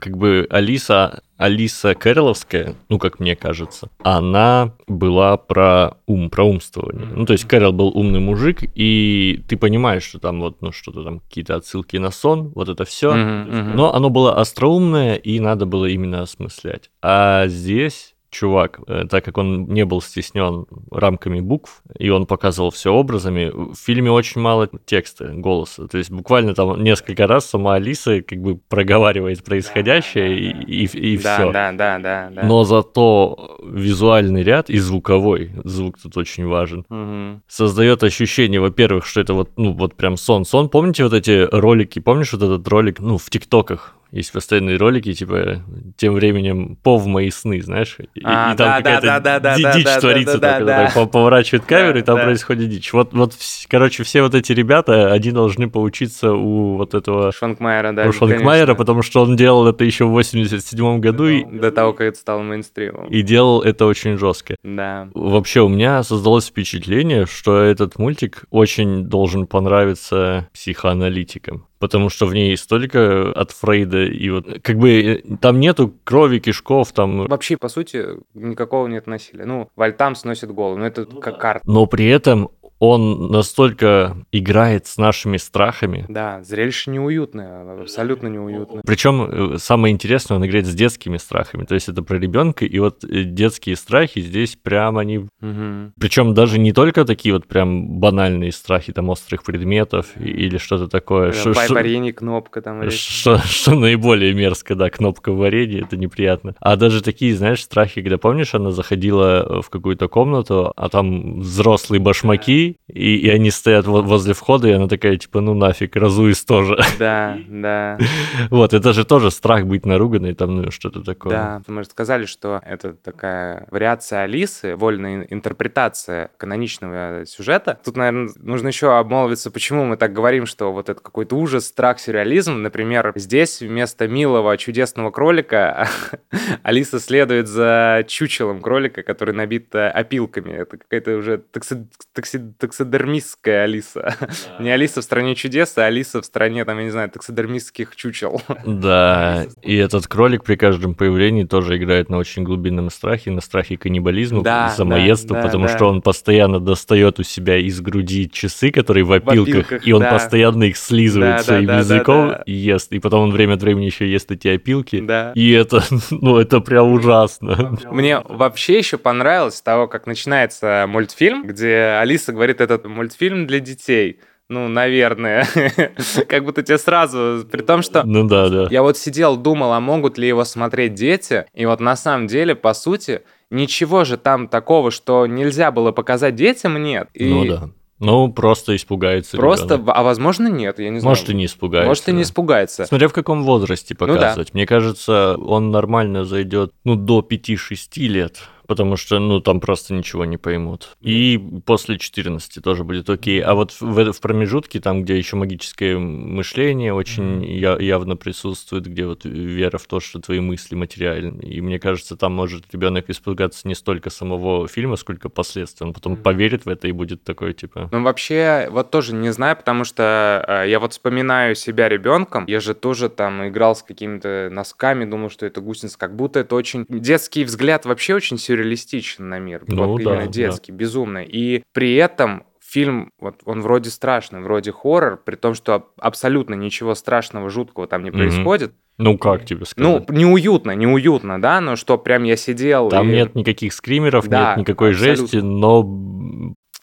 как 0.00 0.16
бы, 0.16 0.46
Алиса, 0.50 1.22
Алиса 1.36 1.94
Кэроловская, 1.94 2.76
ну, 2.88 2.98
как 2.98 3.18
мне 3.18 3.34
кажется, 3.34 3.88
она 4.02 4.74
была 4.86 5.36
про 5.36 5.96
ум, 6.06 6.30
про 6.30 6.44
умствование. 6.44 7.06
Ну, 7.14 7.26
то 7.26 7.32
есть 7.32 7.46
Кэрол 7.46 7.72
был 7.72 7.88
умный 7.88 8.20
мужик, 8.20 8.60
и 8.74 9.42
ты 9.48 9.56
понимаешь, 9.56 10.04
что 10.04 10.18
там 10.18 10.40
вот, 10.40 10.62
ну, 10.62 10.72
что-то 10.72 11.02
там, 11.02 11.20
какие-то 11.20 11.56
отсылки 11.56 11.96
на 11.96 12.10
сон, 12.10 12.52
вот 12.54 12.68
это 12.68 12.84
все. 12.84 13.12
Мгм. 13.12 13.74
Но 13.74 13.94
оно 13.94 14.10
было 14.10 14.36
остроумное, 14.36 15.16
и 15.16 15.40
надо 15.40 15.66
было 15.66 15.86
именно 15.86 16.22
осмыслять. 16.22 16.90
А 17.00 17.46
здесь 17.48 18.11
чувак, 18.32 18.80
э, 18.88 19.04
так 19.08 19.24
как 19.24 19.38
он 19.38 19.66
не 19.66 19.84
был 19.84 20.00
стеснен 20.00 20.66
рамками 20.90 21.40
букв, 21.40 21.82
и 21.98 22.08
он 22.08 22.26
показывал 22.26 22.70
все 22.70 22.90
образами, 22.92 23.52
в 23.54 23.76
фильме 23.76 24.10
очень 24.10 24.40
мало 24.40 24.68
текста, 24.86 25.28
голоса. 25.28 25.86
То 25.86 25.98
есть 25.98 26.10
буквально 26.10 26.54
там 26.54 26.82
несколько 26.82 27.26
раз 27.26 27.46
сама 27.46 27.74
Алиса 27.74 28.22
как 28.22 28.40
бы 28.40 28.56
проговаривает 28.56 29.44
происходящее, 29.44 30.38
и, 30.38 30.84
и, 30.86 31.18
да, 31.18 31.34
все. 31.36 31.52
да, 31.52 31.72
да, 31.72 31.98
да, 31.98 32.30
да. 32.34 32.42
Но 32.42 32.64
зато 32.64 33.58
визуальный 33.62 34.42
ряд 34.42 34.70
и 34.70 34.78
звуковой, 34.78 35.52
звук 35.64 35.98
тут 36.02 36.16
очень 36.16 36.46
важен, 36.46 36.86
Мгм. 36.88 37.42
создает 37.46 38.02
ощущение, 38.02 38.60
во-первых, 38.60 39.04
что 39.06 39.20
это 39.20 39.34
вот, 39.34 39.50
ну, 39.56 39.72
вот 39.72 39.94
прям 39.94 40.16
сон-сон. 40.16 40.70
Помните 40.70 41.04
вот 41.04 41.12
эти 41.12 41.46
ролики, 41.52 41.98
помнишь 41.98 42.32
вот 42.32 42.42
этот 42.42 42.66
ролик, 42.68 42.98
ну, 43.00 43.18
в 43.18 43.28
ТикТоках? 43.28 43.94
Есть 44.12 44.30
постоянные 44.32 44.76
ролики, 44.76 45.14
типа, 45.14 45.62
тем 45.96 46.12
временем 46.12 46.76
пов 46.82 47.06
мои 47.06 47.30
сны, 47.30 47.62
знаешь? 47.62 47.96
И, 48.14 48.20
А, 48.24 48.52
и 48.52 48.56
там 48.56 48.68
да, 48.68 48.76
какая-то 48.76 49.06
да, 49.06 49.20
да, 49.20 49.40
да, 49.40 49.56
ди- 49.56 49.62
да, 49.62 49.72
дичь 49.74 49.84
да, 49.84 50.00
творится, 50.00 50.38
да, 50.38 50.48
да, 50.52 50.58
когда 50.58 50.84
да. 50.84 50.90
по- 50.94 51.06
поворачивают 51.06 51.64
камеру, 51.64 51.98
и 51.98 52.02
там 52.02 52.16
Да. 52.18 52.24
происходит 52.24 52.68
дичь. 52.68 52.92
Вот, 52.92 53.14
вот, 53.14 53.32
короче, 53.68 54.02
все 54.02 54.20
вот 54.22 54.34
эти 54.34 54.52
ребята, 54.52 55.10
они 55.12 55.30
должны 55.30 55.70
поучиться 55.70 56.34
у 56.34 56.76
вот 56.76 56.92
этого 56.92 57.32
Шонкмайера, 57.32 57.92
да. 57.92 58.06
у 58.06 58.12
конечно. 58.12 58.74
потому 58.74 59.00
что 59.02 59.22
он 59.22 59.34
делал 59.34 59.66
это 59.66 59.82
еще 59.84 60.04
в 60.04 60.10
87 60.10 61.00
году 61.00 61.26
и, 61.28 61.44
До 61.44 61.70
того, 61.72 61.94
как 61.94 62.08
это 62.08 62.18
стало 62.18 62.42
мейнстримом. 62.42 63.06
и 63.08 63.22
делал 63.22 63.62
это 63.62 63.86
очень 63.86 64.18
жестко. 64.18 64.56
Да. 64.62 65.08
Вообще 65.14 65.62
у 65.62 65.68
меня 65.68 66.02
создалось 66.02 66.48
впечатление, 66.48 67.24
что 67.24 67.62
этот 67.62 67.98
мультик 67.98 68.44
очень 68.50 69.04
должен 69.06 69.46
понравиться 69.46 70.48
психоаналитикам. 70.52 71.66
Потому 71.82 72.10
что 72.10 72.26
в 72.26 72.32
ней 72.32 72.56
столько 72.56 73.32
от 73.32 73.50
Фрейда, 73.50 74.04
и 74.04 74.30
вот 74.30 74.46
как 74.62 74.78
бы 74.78 75.02
э, 75.02 75.36
там 75.40 75.58
нету 75.58 75.92
крови, 76.04 76.38
кишков, 76.38 76.92
там 76.92 77.26
Вообще, 77.26 77.56
по 77.56 77.68
сути, 77.68 78.06
никакого 78.34 78.86
нет 78.86 79.08
насилия. 79.08 79.44
Ну, 79.44 79.68
Вальтам 79.74 80.14
сносит 80.14 80.52
голову, 80.52 80.78
но 80.78 80.86
это 80.86 81.06
как 81.06 81.40
карта. 81.40 81.68
но 81.68 81.86
при 81.86 82.06
этом 82.06 82.50
он 82.84 83.28
настолько 83.28 84.16
играет 84.32 84.88
с 84.88 84.96
нашими 84.96 85.36
страхами. 85.36 86.04
Да, 86.08 86.42
зрелище 86.42 86.90
неуютное, 86.90 87.80
абсолютно 87.82 88.26
неуютное. 88.26 88.82
Причем 88.84 89.56
самое 89.58 89.94
интересное, 89.94 90.36
он 90.36 90.44
играет 90.44 90.66
с 90.66 90.74
детскими 90.74 91.16
страхами. 91.16 91.64
То 91.64 91.76
есть 91.76 91.88
это 91.88 92.02
про 92.02 92.18
ребенка, 92.18 92.64
и 92.64 92.76
вот 92.80 93.04
э, 93.04 93.22
детские 93.22 93.76
страхи 93.76 94.20
здесь 94.20 94.56
прям 94.60 94.98
они 94.98 95.28
Мгм. 95.40 95.92
Причем 96.00 96.34
даже 96.34 96.58
не 96.58 96.72
только 96.72 97.04
такие 97.04 97.34
вот 97.34 97.46
прям 97.46 98.00
банальные 98.00 98.50
страхи 98.52 98.92
там 98.92 99.10
острых 99.10 99.44
предметов 99.44 100.06
или 100.16 100.56
что-то 100.58 100.88
такое. 100.88 101.32
Да, 101.32 101.54
что- 101.54 101.74
Варенье, 101.74 102.12
кнопка 102.12 102.62
там. 102.62 102.82
или- 102.82 102.90
Что, 102.90 103.38
что 103.38 103.74
наиболее 103.78 104.34
мерзко, 104.34 104.74
да, 104.74 104.90
кнопка 104.90 105.30
в 105.32 105.36
варенье, 105.36 105.82
это 105.82 105.96
неприятно. 105.96 106.54
А 106.60 106.76
даже 106.76 107.02
такие, 107.02 107.36
знаешь, 107.36 107.62
страхи, 107.62 108.02
когда, 108.02 108.18
помнишь, 108.18 108.54
она 108.54 108.70
заходила 108.72 109.62
в 109.62 109.70
какую-то 109.70 110.08
комнату, 110.08 110.72
а 110.76 110.88
там 110.88 111.40
взрослые 111.40 112.00
башмаки, 112.00 112.71
и, 112.88 113.16
и 113.16 113.28
они 113.30 113.50
стоят 113.50 113.86
во- 113.86 114.02
возле 114.02 114.34
входа, 114.34 114.68
и 114.68 114.72
она 114.72 114.88
такая, 114.88 115.16
типа, 115.16 115.40
ну 115.40 115.54
нафиг, 115.54 115.96
разуюсь 115.96 116.44
тоже. 116.44 116.76
Да, 116.98 117.38
да, 117.48 117.98
Вот, 118.50 118.74
это 118.74 118.92
же 118.92 119.04
тоже 119.04 119.30
страх 119.30 119.64
быть 119.66 119.86
наруганной, 119.86 120.34
там, 120.34 120.56
ну, 120.56 120.70
что-то 120.70 121.02
такое. 121.02 121.32
да. 121.32 121.62
Мы 121.66 121.82
же 121.84 121.88
сказали, 121.90 122.26
что 122.26 122.60
это 122.64 122.92
такая 122.94 123.66
вариация 123.70 124.22
Алисы, 124.22 124.76
вольная 124.76 125.26
интерпретация 125.30 126.30
каноничного 126.36 127.24
сюжета. 127.26 127.78
Тут, 127.84 127.96
наверное, 127.96 128.30
нужно 128.36 128.68
еще 128.68 128.96
обмолвиться, 128.96 129.50
почему 129.50 129.84
мы 129.84 129.96
так 129.96 130.12
говорим, 130.12 130.46
что 130.46 130.72
вот 130.72 130.88
это 130.88 131.00
какой-то 131.00 131.36
ужас, 131.36 131.66
страх, 131.66 131.98
сюрреализм. 131.98 132.62
Например, 132.62 133.12
здесь 133.16 133.60
вместо 133.60 134.08
милого 134.08 134.56
чудесного 134.56 135.10
кролика 135.10 135.88
Алиса 136.62 137.00
следует 137.00 137.48
за 137.48 138.04
чучелом 138.08 138.60
кролика, 138.60 139.02
который 139.02 139.34
набит 139.34 139.74
э, 139.74 139.88
опилками. 139.88 140.52
Это 140.52 140.76
какая-то 140.78 141.16
уже 141.16 141.42
такси- 141.52 141.86
такси- 142.14 142.52
таксидермистская 142.62 143.64
Алиса. 143.64 144.14
Не 144.60 144.70
Алиса 144.70 145.00
в 145.00 145.04
стране 145.04 145.34
чудес, 145.34 145.76
а 145.76 145.86
Алиса 145.86 146.22
в 146.22 146.24
стране, 146.24 146.64
там, 146.64 146.78
я 146.78 146.84
не 146.84 146.90
знаю, 146.90 147.10
таксидермистских 147.10 147.94
чучел. 147.96 148.40
Да, 148.64 149.46
и 149.62 149.76
этот 149.76 150.06
кролик 150.06 150.44
при 150.44 150.56
каждом 150.56 150.94
появлении 150.94 151.44
тоже 151.44 151.76
играет 151.76 152.08
на 152.08 152.18
очень 152.18 152.42
глубинном 152.42 152.90
страхе, 152.90 153.30
на 153.30 153.40
страхе 153.40 153.76
каннибализма, 153.76 154.42
Да, 154.42 154.70
самоедства, 154.70 155.36
да, 155.36 155.42
потому 155.42 155.66
да. 155.66 155.76
что 155.76 155.86
он 155.86 156.00
постоянно 156.00 156.60
достает 156.60 157.18
у 157.18 157.22
себя 157.22 157.58
из 157.58 157.80
груди 157.80 158.30
часы, 158.30 158.70
которые 158.70 159.04
в 159.04 159.12
опилках, 159.12 159.54
опилках, 159.54 159.86
и 159.86 159.92
он 159.92 160.00
да. 160.00 160.12
постоянно 160.12 160.64
их 160.64 160.76
слизывает 160.76 161.38
Да, 161.38 161.42
своим 161.42 161.66
да, 161.66 161.78
языком 161.78 162.28
да. 162.28 162.42
и 162.46 162.52
ест, 162.52 162.92
и 162.92 162.98
потом 163.00 163.24
он 163.24 163.32
время 163.32 163.54
от 163.54 163.62
времени 163.62 163.86
еще 163.86 164.10
ест 164.10 164.30
эти 164.30 164.48
опилки. 164.48 165.00
Да. 165.00 165.32
И 165.34 165.50
это, 165.52 165.82
ну, 166.10 166.38
это 166.38 166.60
прям 166.60 166.92
ужасно. 166.92 167.76
Мне 167.90 168.20
вообще 168.20 168.78
еще 168.78 168.98
понравилось 168.98 169.60
того, 169.60 169.88
как 169.88 170.06
начинается 170.06 170.86
мультфильм, 170.88 171.46
где 171.46 171.98
Алиса 172.00 172.32
говорит, 172.32 172.51
этот 172.60 172.86
мультфильм 172.86 173.46
для 173.46 173.60
детей. 173.60 174.20
Ну, 174.48 174.68
наверное. 174.68 175.46
Как 176.28 176.44
будто 176.44 176.62
тебе 176.62 176.76
сразу... 176.78 177.46
При 177.50 177.62
том, 177.62 177.80
что 177.82 178.02
Ну 178.04 178.28
да, 178.28 178.48
да. 178.48 178.66
я 178.70 178.82
вот 178.82 178.98
сидел, 178.98 179.36
думал, 179.36 179.72
а 179.72 179.80
могут 179.80 180.18
ли 180.18 180.28
его 180.28 180.44
смотреть 180.44 180.94
дети? 180.94 181.46
И 181.54 181.64
вот 181.64 181.80
на 181.80 181.96
самом 181.96 182.26
деле, 182.26 182.54
по 182.54 182.74
сути, 182.74 183.22
ничего 183.50 184.04
же 184.04 184.18
там 184.18 184.48
такого, 184.48 184.90
что 184.90 185.26
нельзя 185.26 185.70
было 185.70 185.92
показать 185.92 186.34
детям, 186.34 186.82
нет. 186.82 187.08
И 187.14 187.24
Ну 187.24 187.44
да. 187.46 187.70
Ну, 187.98 188.32
просто 188.32 188.74
испугается 188.74 189.36
Просто, 189.36 189.74
ребенок. 189.74 189.94
а 189.96 190.02
возможно, 190.02 190.48
нет, 190.48 190.80
я 190.80 190.90
не 190.90 190.98
знаю. 190.98 191.12
Может, 191.12 191.30
и 191.30 191.34
не 191.34 191.46
испугается. 191.46 191.86
Может, 191.88 192.08
и 192.08 192.12
не 192.12 192.22
испугается. 192.22 192.84
Смотря 192.84 193.06
в 193.06 193.12
каком 193.12 193.44
возрасте 193.44 193.96
Ну 193.98 194.06
да. 194.08 194.14
показывать. 194.14 194.54
Мне 194.54 194.66
кажется, 194.66 195.36
он 195.38 195.70
нормально 195.70 196.24
зайдет 196.24 196.72
ну, 196.82 196.96
до 196.96 197.20
5-6 197.20 198.08
лет, 198.08 198.40
потому 198.72 198.96
что 198.96 199.18
ну 199.18 199.40
там 199.40 199.60
просто 199.60 199.92
ничего 199.92 200.24
не 200.24 200.38
поймут. 200.38 200.96
И 201.02 201.38
после 201.66 201.98
14 201.98 202.64
тоже 202.64 202.84
будет 202.84 203.10
окей. 203.10 203.42
А 203.42 203.54
вот 203.54 203.72
в, 203.78 204.12
в 204.12 204.20
промежутке, 204.22 204.80
там, 204.80 205.02
где 205.02 205.18
еще 205.18 205.36
магическое 205.36 205.98
мышление 205.98 206.94
очень 206.94 207.44
я, 207.44 207.76
явно 207.78 208.16
присутствует, 208.16 208.86
где 208.86 209.04
вот 209.04 209.26
вера 209.26 209.76
в 209.76 209.86
то, 209.86 210.00
что 210.00 210.20
твои 210.20 210.40
мысли 210.40 210.74
материальны. 210.74 211.42
И 211.42 211.60
мне 211.60 211.78
кажется, 211.78 212.16
там 212.16 212.32
может 212.32 212.64
ребенок 212.72 213.10
испугаться 213.10 213.68
не 213.68 213.74
столько 213.74 214.08
самого 214.08 214.66
фильма, 214.68 214.96
сколько 214.96 215.28
последствий. 215.28 215.86
Он 215.86 215.92
потом 215.92 216.16
поверит 216.16 216.64
в 216.64 216.70
это 216.70 216.88
и 216.88 216.92
будет 216.92 217.24
такой, 217.24 217.52
типа... 217.52 217.90
Ну, 217.92 218.02
вообще, 218.02 218.68
вот 218.70 218.90
тоже 218.90 219.14
не 219.14 219.34
знаю, 219.34 219.54
потому 219.54 219.84
что 219.84 220.42
э, 220.48 220.70
я 220.70 220.80
вот 220.80 220.92
вспоминаю 220.92 221.54
себя 221.54 221.90
ребенком. 221.90 222.46
Я 222.48 222.60
же 222.60 222.72
тоже 222.72 223.10
там 223.10 223.46
играл 223.48 223.76
с 223.76 223.82
какими-то 223.82 224.48
носками, 224.50 225.04
думал, 225.04 225.28
что 225.28 225.44
это 225.44 225.60
гусеница. 225.60 225.98
Как 225.98 226.16
будто 226.16 226.40
это 226.40 226.54
очень... 226.54 226.86
Детский 226.88 227.44
взгляд 227.44 227.84
вообще 227.84 228.14
очень 228.14 228.38
сюрреалистичен 228.62 229.28
на 229.28 229.38
мир. 229.38 229.62
Ну 229.66 229.86
вот 229.86 229.96
да, 229.98 230.02
именно 230.02 230.26
да. 230.26 230.32
детский, 230.32 230.72
безумно. 230.72 231.18
И 231.22 231.62
при 231.72 231.94
этом 231.96 232.44
фильм, 232.60 233.10
вот 233.20 233.40
он 233.44 233.60
вроде 233.60 233.90
страшный, 233.90 234.40
вроде 234.40 234.72
хоррор, 234.72 235.18
при 235.22 235.36
том, 235.36 235.54
что 235.54 235.74
аб- 235.74 235.86
абсолютно 235.98 236.54
ничего 236.54 236.94
страшного, 236.94 237.50
жуткого 237.50 237.86
там 237.86 238.02
не 238.02 238.10
Мгм. 238.10 238.18
происходит. 238.18 238.72
Ну, 238.98 239.18
как 239.18 239.44
тебе 239.44 239.60
Ну, 239.76 239.96
сказать? 239.96 240.10
неуютно, 240.10 240.70
неуютно, 240.72 241.40
да, 241.40 241.60
но 241.60 241.76
что 241.76 241.98
прям 241.98 242.24
я 242.24 242.36
сидел 242.36 242.88
Там 242.88 243.08
и... 243.10 243.12
нет 243.14 243.34
никаких 243.34 243.72
скримеров, 243.72 244.28
Да, 244.28 244.50
нет 244.50 244.58
никакой 244.58 244.90
абсолютно. 244.92 245.16
жести, 245.26 245.36
но 245.36 245.82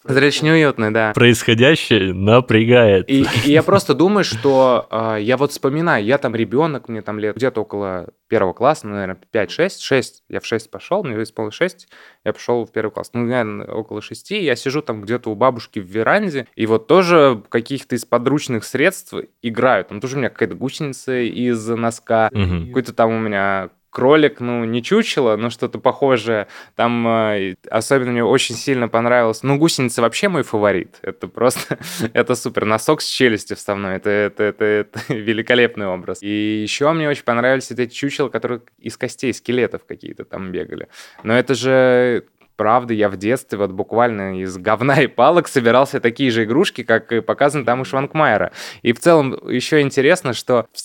Зрелище 0.03 0.46
неуютное, 0.46 0.91
да. 0.91 1.12
происходящее 1.13 2.13
напрягает. 2.13 3.10
И, 3.10 3.25
и 3.46 3.51
я 3.51 3.63
просто 3.63 3.94
думаю, 3.94 4.24
что 4.24 4.88
э, 4.89 5.18
я 5.22 5.36
вот 5.38 5.51
вспоминаю, 5.51 6.03
я 6.06 6.18
там 6.18 6.36
ребенок, 6.36 6.88
мне 6.88 7.01
там 7.01 7.20
лет 7.20 7.36
где-то 7.36 7.62
около 7.62 8.08
первого 8.27 8.53
класса, 8.53 8.88
ну, 8.88 8.94
наверное, 8.94 9.18
5-6, 9.34 9.82
6, 9.82 10.24
я 10.29 10.39
в 10.39 10.46
6 10.46 10.72
пошел, 10.72 11.03
мне 11.03 11.22
исполнилось 11.22 11.56
6, 11.56 11.88
я 12.24 12.34
пошел 12.34 12.65
в 12.65 12.72
первый 12.72 12.91
класс, 12.91 13.10
ну, 13.13 13.22
наверное, 13.22 13.68
около 13.68 14.01
6, 14.01 14.32
я 14.32 14.56
сижу 14.56 14.82
там 14.82 15.01
где-то 15.01 15.32
у 15.32 15.36
бабушки 15.36 15.79
в 15.79 15.86
веранде, 15.86 16.48
и 16.56 16.65
вот 16.65 16.88
тоже 16.88 17.44
каких-то 17.50 17.96
из 17.96 18.06
подручных 18.06 18.63
средств 18.63 19.13
играют, 19.41 19.89
там 19.89 20.00
тоже 20.00 20.15
у 20.15 20.20
меня 20.20 20.29
какая-то 20.29 20.56
гусеница 20.56 21.20
из 21.20 21.68
носка, 21.68 22.29
Мгм. 22.32 22.68
какой-то 22.68 22.94
там 22.94 23.12
у 23.12 23.20
меня 23.20 23.70
кролик, 23.89 24.39
ну, 24.39 24.63
не 24.65 24.84
чучело, 24.84 25.36
но 25.36 25.50
что-то 25.50 25.79
похожее. 25.79 26.48
Там 26.75 27.08
э, 27.08 27.55
особенно 27.69 28.12
мне 28.12 28.24
очень 28.24 28.55
сильно 28.55 28.88
понравилось. 28.88 29.43
Ну, 29.43 29.58
гусеница 29.58 30.01
вообще 30.01 30.29
мой 30.29 30.43
фаворит. 30.43 30.98
Это 31.01 31.27
просто, 31.27 31.79
это 32.13 32.36
супер. 32.36 32.65
Носок 32.65 33.01
с 33.01 33.08
челюстью 33.08 33.58
вставной. 33.58 33.96
Это, 33.96 34.10
это, 34.10 34.43
это, 34.43 34.65
это 34.65 35.00
великолепный 35.13 35.88
образ. 35.88 36.22
И 36.22 36.62
еще 36.62 36.91
мне 36.93 37.10
очень 37.10 37.24
понравились 37.24 37.72
эти 37.72 37.88
чучела, 37.88 38.29
которые 38.29 38.62
из 38.77 38.98
костей, 38.98 39.34
скелетов 39.34 39.81
какие-то 39.88 40.25
там 40.25 40.51
бегали. 40.51 40.88
Но 41.24 41.34
это 41.34 41.53
же 41.55 42.25
Правда, 42.60 42.93
я 42.93 43.08
в 43.08 43.15
детстве 43.15 43.58
вот 43.58 43.72
буквально 43.72 44.41
из 44.41 44.58
говна 44.58 45.01
и 45.01 45.08
палок 45.08 45.48
собирал 45.48 45.88
себе 45.88 46.01
такие 46.01 46.29
же 46.29 46.43
игрушки, 46.43 46.84
как 46.84 47.10
и 47.13 47.22
показано 47.22 47.63
там 47.63 47.79
у 47.79 47.86
Шванкмайера. 47.86 48.51
И 48.81 48.91
в 48.91 49.00
целом 49.00 49.39
еще 49.50 49.79
интересно, 49.79 50.34
что 50.34 50.67
все, 50.74 50.84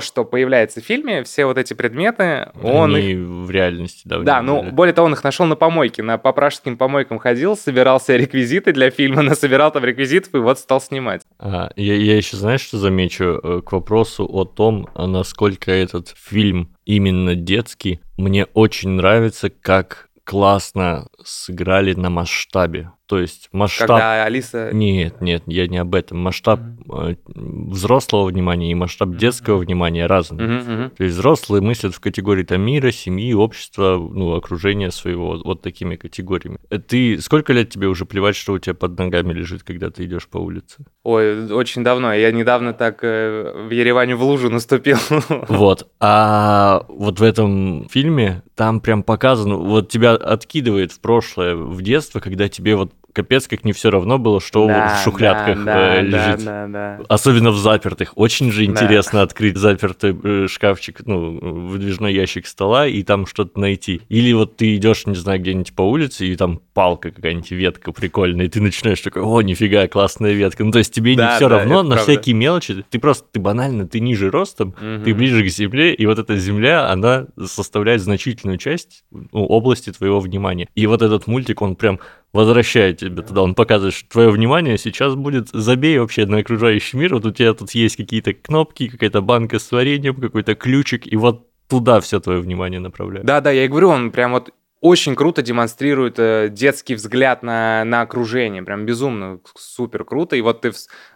что 0.00 0.24
появляется 0.24 0.80
в 0.80 0.84
фильме, 0.84 1.24
все 1.24 1.46
вот 1.46 1.58
эти 1.58 1.74
предметы, 1.74 2.50
он 2.62 2.96
их 2.96 3.04
Они 3.04 3.14
в 3.14 3.50
реальности, 3.50 4.02
да? 4.04 4.18
да, 4.20 4.42
ну, 4.42 4.62
были. 4.62 4.70
более 4.70 4.94
того, 4.94 5.06
он 5.06 5.14
их 5.14 5.24
нашел 5.24 5.46
на 5.46 5.56
помойке. 5.56 6.02
На, 6.02 6.18
по 6.18 6.32
пражским 6.32 6.76
помойкам 6.76 7.18
ходил, 7.18 7.56
собирал 7.56 8.00
себе 8.00 8.18
реквизиты 8.18 8.72
для 8.72 8.90
фильма, 8.90 9.22
насобирал 9.22 9.72
там 9.72 9.84
реквизитов 9.84 10.34
и 10.34 10.38
вот 10.38 10.58
стал 10.58 10.80
снимать. 10.80 11.22
А, 11.38 11.70
я, 11.76 11.94
я 11.94 12.16
еще, 12.16 12.36
знаешь, 12.36 12.60
что 12.60 12.78
замечу 12.78 13.40
э, 13.42 13.62
к 13.64 13.72
вопросу 13.72 14.24
о 14.30 14.44
том, 14.44 14.88
а 14.94 15.06
насколько 15.06 15.70
этот 15.72 16.14
фильм 16.16 16.74
именно 16.84 17.34
детский. 17.34 18.00
Мне 18.16 18.44
очень 18.54 18.90
нравится, 18.90 19.50
как 19.50 20.08
классно 20.24 21.08
сыграли 21.22 21.94
на 21.94 22.10
масштабе. 22.10 22.90
То 23.14 23.20
есть 23.20 23.48
масштаб... 23.52 23.86
Когда 23.86 24.24
Алиса... 24.24 24.70
Нет, 24.72 25.20
нет, 25.20 25.44
я 25.46 25.68
не 25.68 25.78
об 25.78 25.94
этом. 25.94 26.18
Масштаб 26.18 26.58
э, 26.92 27.14
взрослого 27.28 28.24
внимания 28.24 28.72
и 28.72 28.74
масштаб 28.74 29.14
детского 29.14 29.58
внимания 29.58 30.06
разный. 30.06 30.44
Мгм, 30.44 30.72
мгм. 30.72 30.90
То 30.90 31.04
есть 31.04 31.14
взрослые 31.14 31.62
мыслят 31.62 31.94
в 31.94 32.00
категории 32.00 32.42
там, 32.42 32.62
мира, 32.62 32.90
семьи, 32.90 33.32
общества, 33.32 33.98
ну, 33.98 34.34
окружения 34.34 34.90
своего, 34.90 35.28
вот, 35.28 35.44
вот 35.44 35.62
такими 35.62 35.94
категориями. 35.94 36.58
Э, 36.70 36.80
Ты 36.80 37.20
сколько 37.20 37.52
лет 37.52 37.70
тебе 37.70 37.86
уже 37.86 38.04
плевать, 38.04 38.34
что 38.34 38.54
у 38.54 38.58
тебя 38.58 38.74
под 38.74 38.98
ногами 38.98 39.32
лежит, 39.32 39.62
когда 39.62 39.90
ты 39.90 40.06
идешь 40.06 40.26
по 40.26 40.38
улице? 40.38 40.84
Ой, 41.04 41.52
очень 41.52 41.84
давно. 41.84 42.12
Я 42.12 42.32
недавно 42.32 42.72
так 42.72 42.98
э, 43.04 43.68
в 43.68 43.70
Ереване 43.70 44.16
в 44.16 44.24
лужу 44.24 44.50
наступил. 44.50 44.98
Вот. 45.48 45.88
А 46.00 46.84
вот 46.88 47.20
в 47.20 47.22
этом 47.22 47.88
фильме 47.88 48.42
там 48.56 48.80
прям 48.80 49.04
показано, 49.04 49.54
вот 49.54 49.88
тебя 49.88 50.14
откидывает 50.14 50.90
в 50.90 50.98
прошлое, 50.98 51.54
в 51.54 51.80
детство, 51.80 52.18
когда 52.18 52.48
тебе 52.48 52.74
вот 52.74 52.90
капец 53.14 53.46
как 53.48 53.64
не 53.64 53.72
все 53.72 53.90
равно 53.90 54.18
было, 54.18 54.40
что 54.40 54.66
Да, 54.66 54.88
в 54.88 55.02
шухлядках 55.02 55.64
да, 55.64 55.74
да, 55.74 55.94
э, 55.96 56.02
лежит. 56.02 56.44
Да, 56.44 56.66
да, 56.66 56.96
да. 56.98 57.04
Особенно 57.08 57.50
в 57.52 57.56
запертых. 57.56 58.12
Очень 58.16 58.52
же 58.52 58.66
Да. 58.66 58.72
интересно 58.72 59.22
открыть 59.22 59.56
запертый 59.56 60.14
э, 60.22 60.46
шкафчик, 60.48 61.00
ну, 61.06 61.38
выдвижной 61.68 62.12
ящик 62.12 62.46
стола 62.46 62.86
и 62.86 63.02
там 63.02 63.26
что-то 63.26 63.58
найти. 63.58 64.02
Или 64.08 64.32
вот 64.32 64.56
ты 64.56 64.76
идешь, 64.76 65.06
не 65.06 65.14
знаю, 65.14 65.40
где-нибудь 65.40 65.74
по 65.74 65.82
улице, 65.82 66.26
и 66.26 66.36
там 66.36 66.60
палка 66.74 67.10
какая-нибудь, 67.12 67.50
ветка 67.52 67.92
прикольная, 67.92 68.46
и 68.46 68.48
ты 68.48 68.60
начинаешь 68.60 69.00
такой, 69.00 69.22
о, 69.22 69.40
нифига, 69.42 69.86
классная 69.88 70.32
ветка. 70.32 70.64
Ну, 70.64 70.72
то 70.72 70.78
есть 70.78 70.92
тебе 70.92 71.14
Да, 71.16 71.30
не 71.30 71.36
все 71.36 71.48
да, 71.48 71.58
равно 71.60 71.82
на 71.84 71.94
правда. 71.94 72.02
всякие 72.12 72.34
мелочи. 72.34 72.84
Ты 72.90 72.98
просто, 72.98 73.24
ты 73.30 73.38
банально, 73.38 73.86
ты 73.86 74.00
ниже 74.00 74.30
ростом, 74.30 74.72
ты 74.72 74.84
Мгм. 75.10 75.16
ближе 75.16 75.44
к 75.44 75.48
земле, 75.48 75.94
и 75.94 76.04
вот 76.06 76.18
эта 76.18 76.36
земля, 76.36 76.90
она 76.90 77.26
составляет 77.46 78.02
значительную 78.02 78.58
часть 78.58 79.04
ну, 79.12 79.44
области 79.46 79.92
твоего 79.92 80.18
внимания. 80.18 80.68
И 80.74 80.86
вот 80.88 81.00
этот 81.02 81.28
мультик, 81.28 81.62
он 81.62 81.76
прям 81.76 82.00
возвращает 82.34 82.98
тебя 82.98 83.22
туда, 83.22 83.42
он 83.42 83.54
показывает, 83.54 83.94
что 83.94 84.08
твое 84.08 84.28
внимание 84.28 84.76
сейчас 84.76 85.14
будет, 85.14 85.48
забей 85.52 85.98
вообще 85.98 86.26
на 86.26 86.38
окружающий 86.38 86.96
мир, 86.96 87.14
вот 87.14 87.24
у 87.24 87.30
тебя 87.30 87.54
тут 87.54 87.70
есть 87.70 87.96
какие-то 87.96 88.34
кнопки, 88.34 88.88
какая-то 88.88 89.22
банка 89.22 89.58
с 89.58 89.70
вареньем, 89.70 90.16
какой-то 90.16 90.54
ключик, 90.56 91.06
и 91.06 91.16
вот 91.16 91.46
туда 91.68 92.00
все 92.00 92.20
твое 92.20 92.40
внимание 92.40 92.80
направляет. 92.80 93.24
Да, 93.24 93.40
да, 93.40 93.50
я 93.52 93.64
и 93.64 93.68
говорю, 93.68 93.88
он 93.88 94.10
прям 94.10 94.32
вот 94.32 94.50
очень 94.84 95.16
круто 95.16 95.40
демонстрирует 95.40 96.18
э, 96.18 96.48
детский 96.50 96.94
взгляд 96.94 97.42
на, 97.42 97.84
на 97.84 98.02
окружение. 98.02 98.62
Прям 98.62 98.84
безумно 98.84 99.40
супер 99.56 100.04
круто. 100.04 100.36
И 100.36 100.42
вот 100.42 100.60
ты 100.60 100.72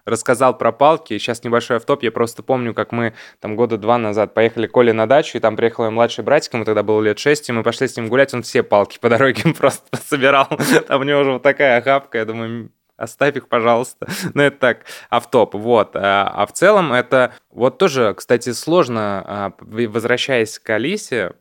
рассказал 0.07 0.57
про 0.57 0.73
палки. 0.73 1.19
Сейчас 1.19 1.45
небольшой 1.45 1.77
автоп. 1.77 2.03
Я 2.03 2.11
просто 2.11 2.43
помню, 2.43 2.73
как 2.73 2.93
мы 2.93 3.13
там 3.41 3.57
года 3.57 3.77
два 3.77 3.99
назад 3.99 4.33
поехали 4.33 4.69
к 4.69 4.73
Коле 4.73 4.95
на 4.95 5.07
дачу, 5.07 5.37
и 5.37 5.41
там 5.43 5.55
приехал 5.55 5.85
мой 5.85 5.93
младший 5.93 6.25
братик, 6.25 6.55
ему 6.55 6.65
тогда 6.65 6.83
было 6.83 7.03
лет 7.03 7.19
шесть, 7.19 7.47
и 7.51 7.53
мы 7.53 7.63
пошли 7.63 7.89
с 7.89 7.97
ним 7.99 8.09
гулять, 8.09 8.33
он 8.33 8.43
все 8.43 8.63
палки 8.63 8.99
по 8.99 9.11
дороге 9.11 9.53
просто 9.59 9.85
собирал. 10.03 10.49
Там 10.87 11.03
у 11.03 11.05
него 11.05 11.21
уже 11.21 11.33
вот 11.33 11.43
такая 11.43 11.77
охапка, 11.77 12.17
я 12.17 12.25
думаю, 12.25 12.71
Оставь 12.97 13.37
их, 13.37 13.49
пожалуйста. 13.49 14.09
Ну, 14.35 14.43
это 14.43 14.59
так, 14.59 14.87
автоп, 15.11 15.55
вот. 15.55 15.95
А, 15.95 16.33
а 16.35 16.47
в 16.47 16.53
целом 16.53 16.95
это 16.95 17.35
вот 17.51 17.77
тоже, 17.77 18.15
кстати, 18.15 18.53
сложно, 18.53 19.23
а, 19.27 19.53
возвращаясь 19.61 20.59
к 20.59 20.71
Алисе, 20.71 21.35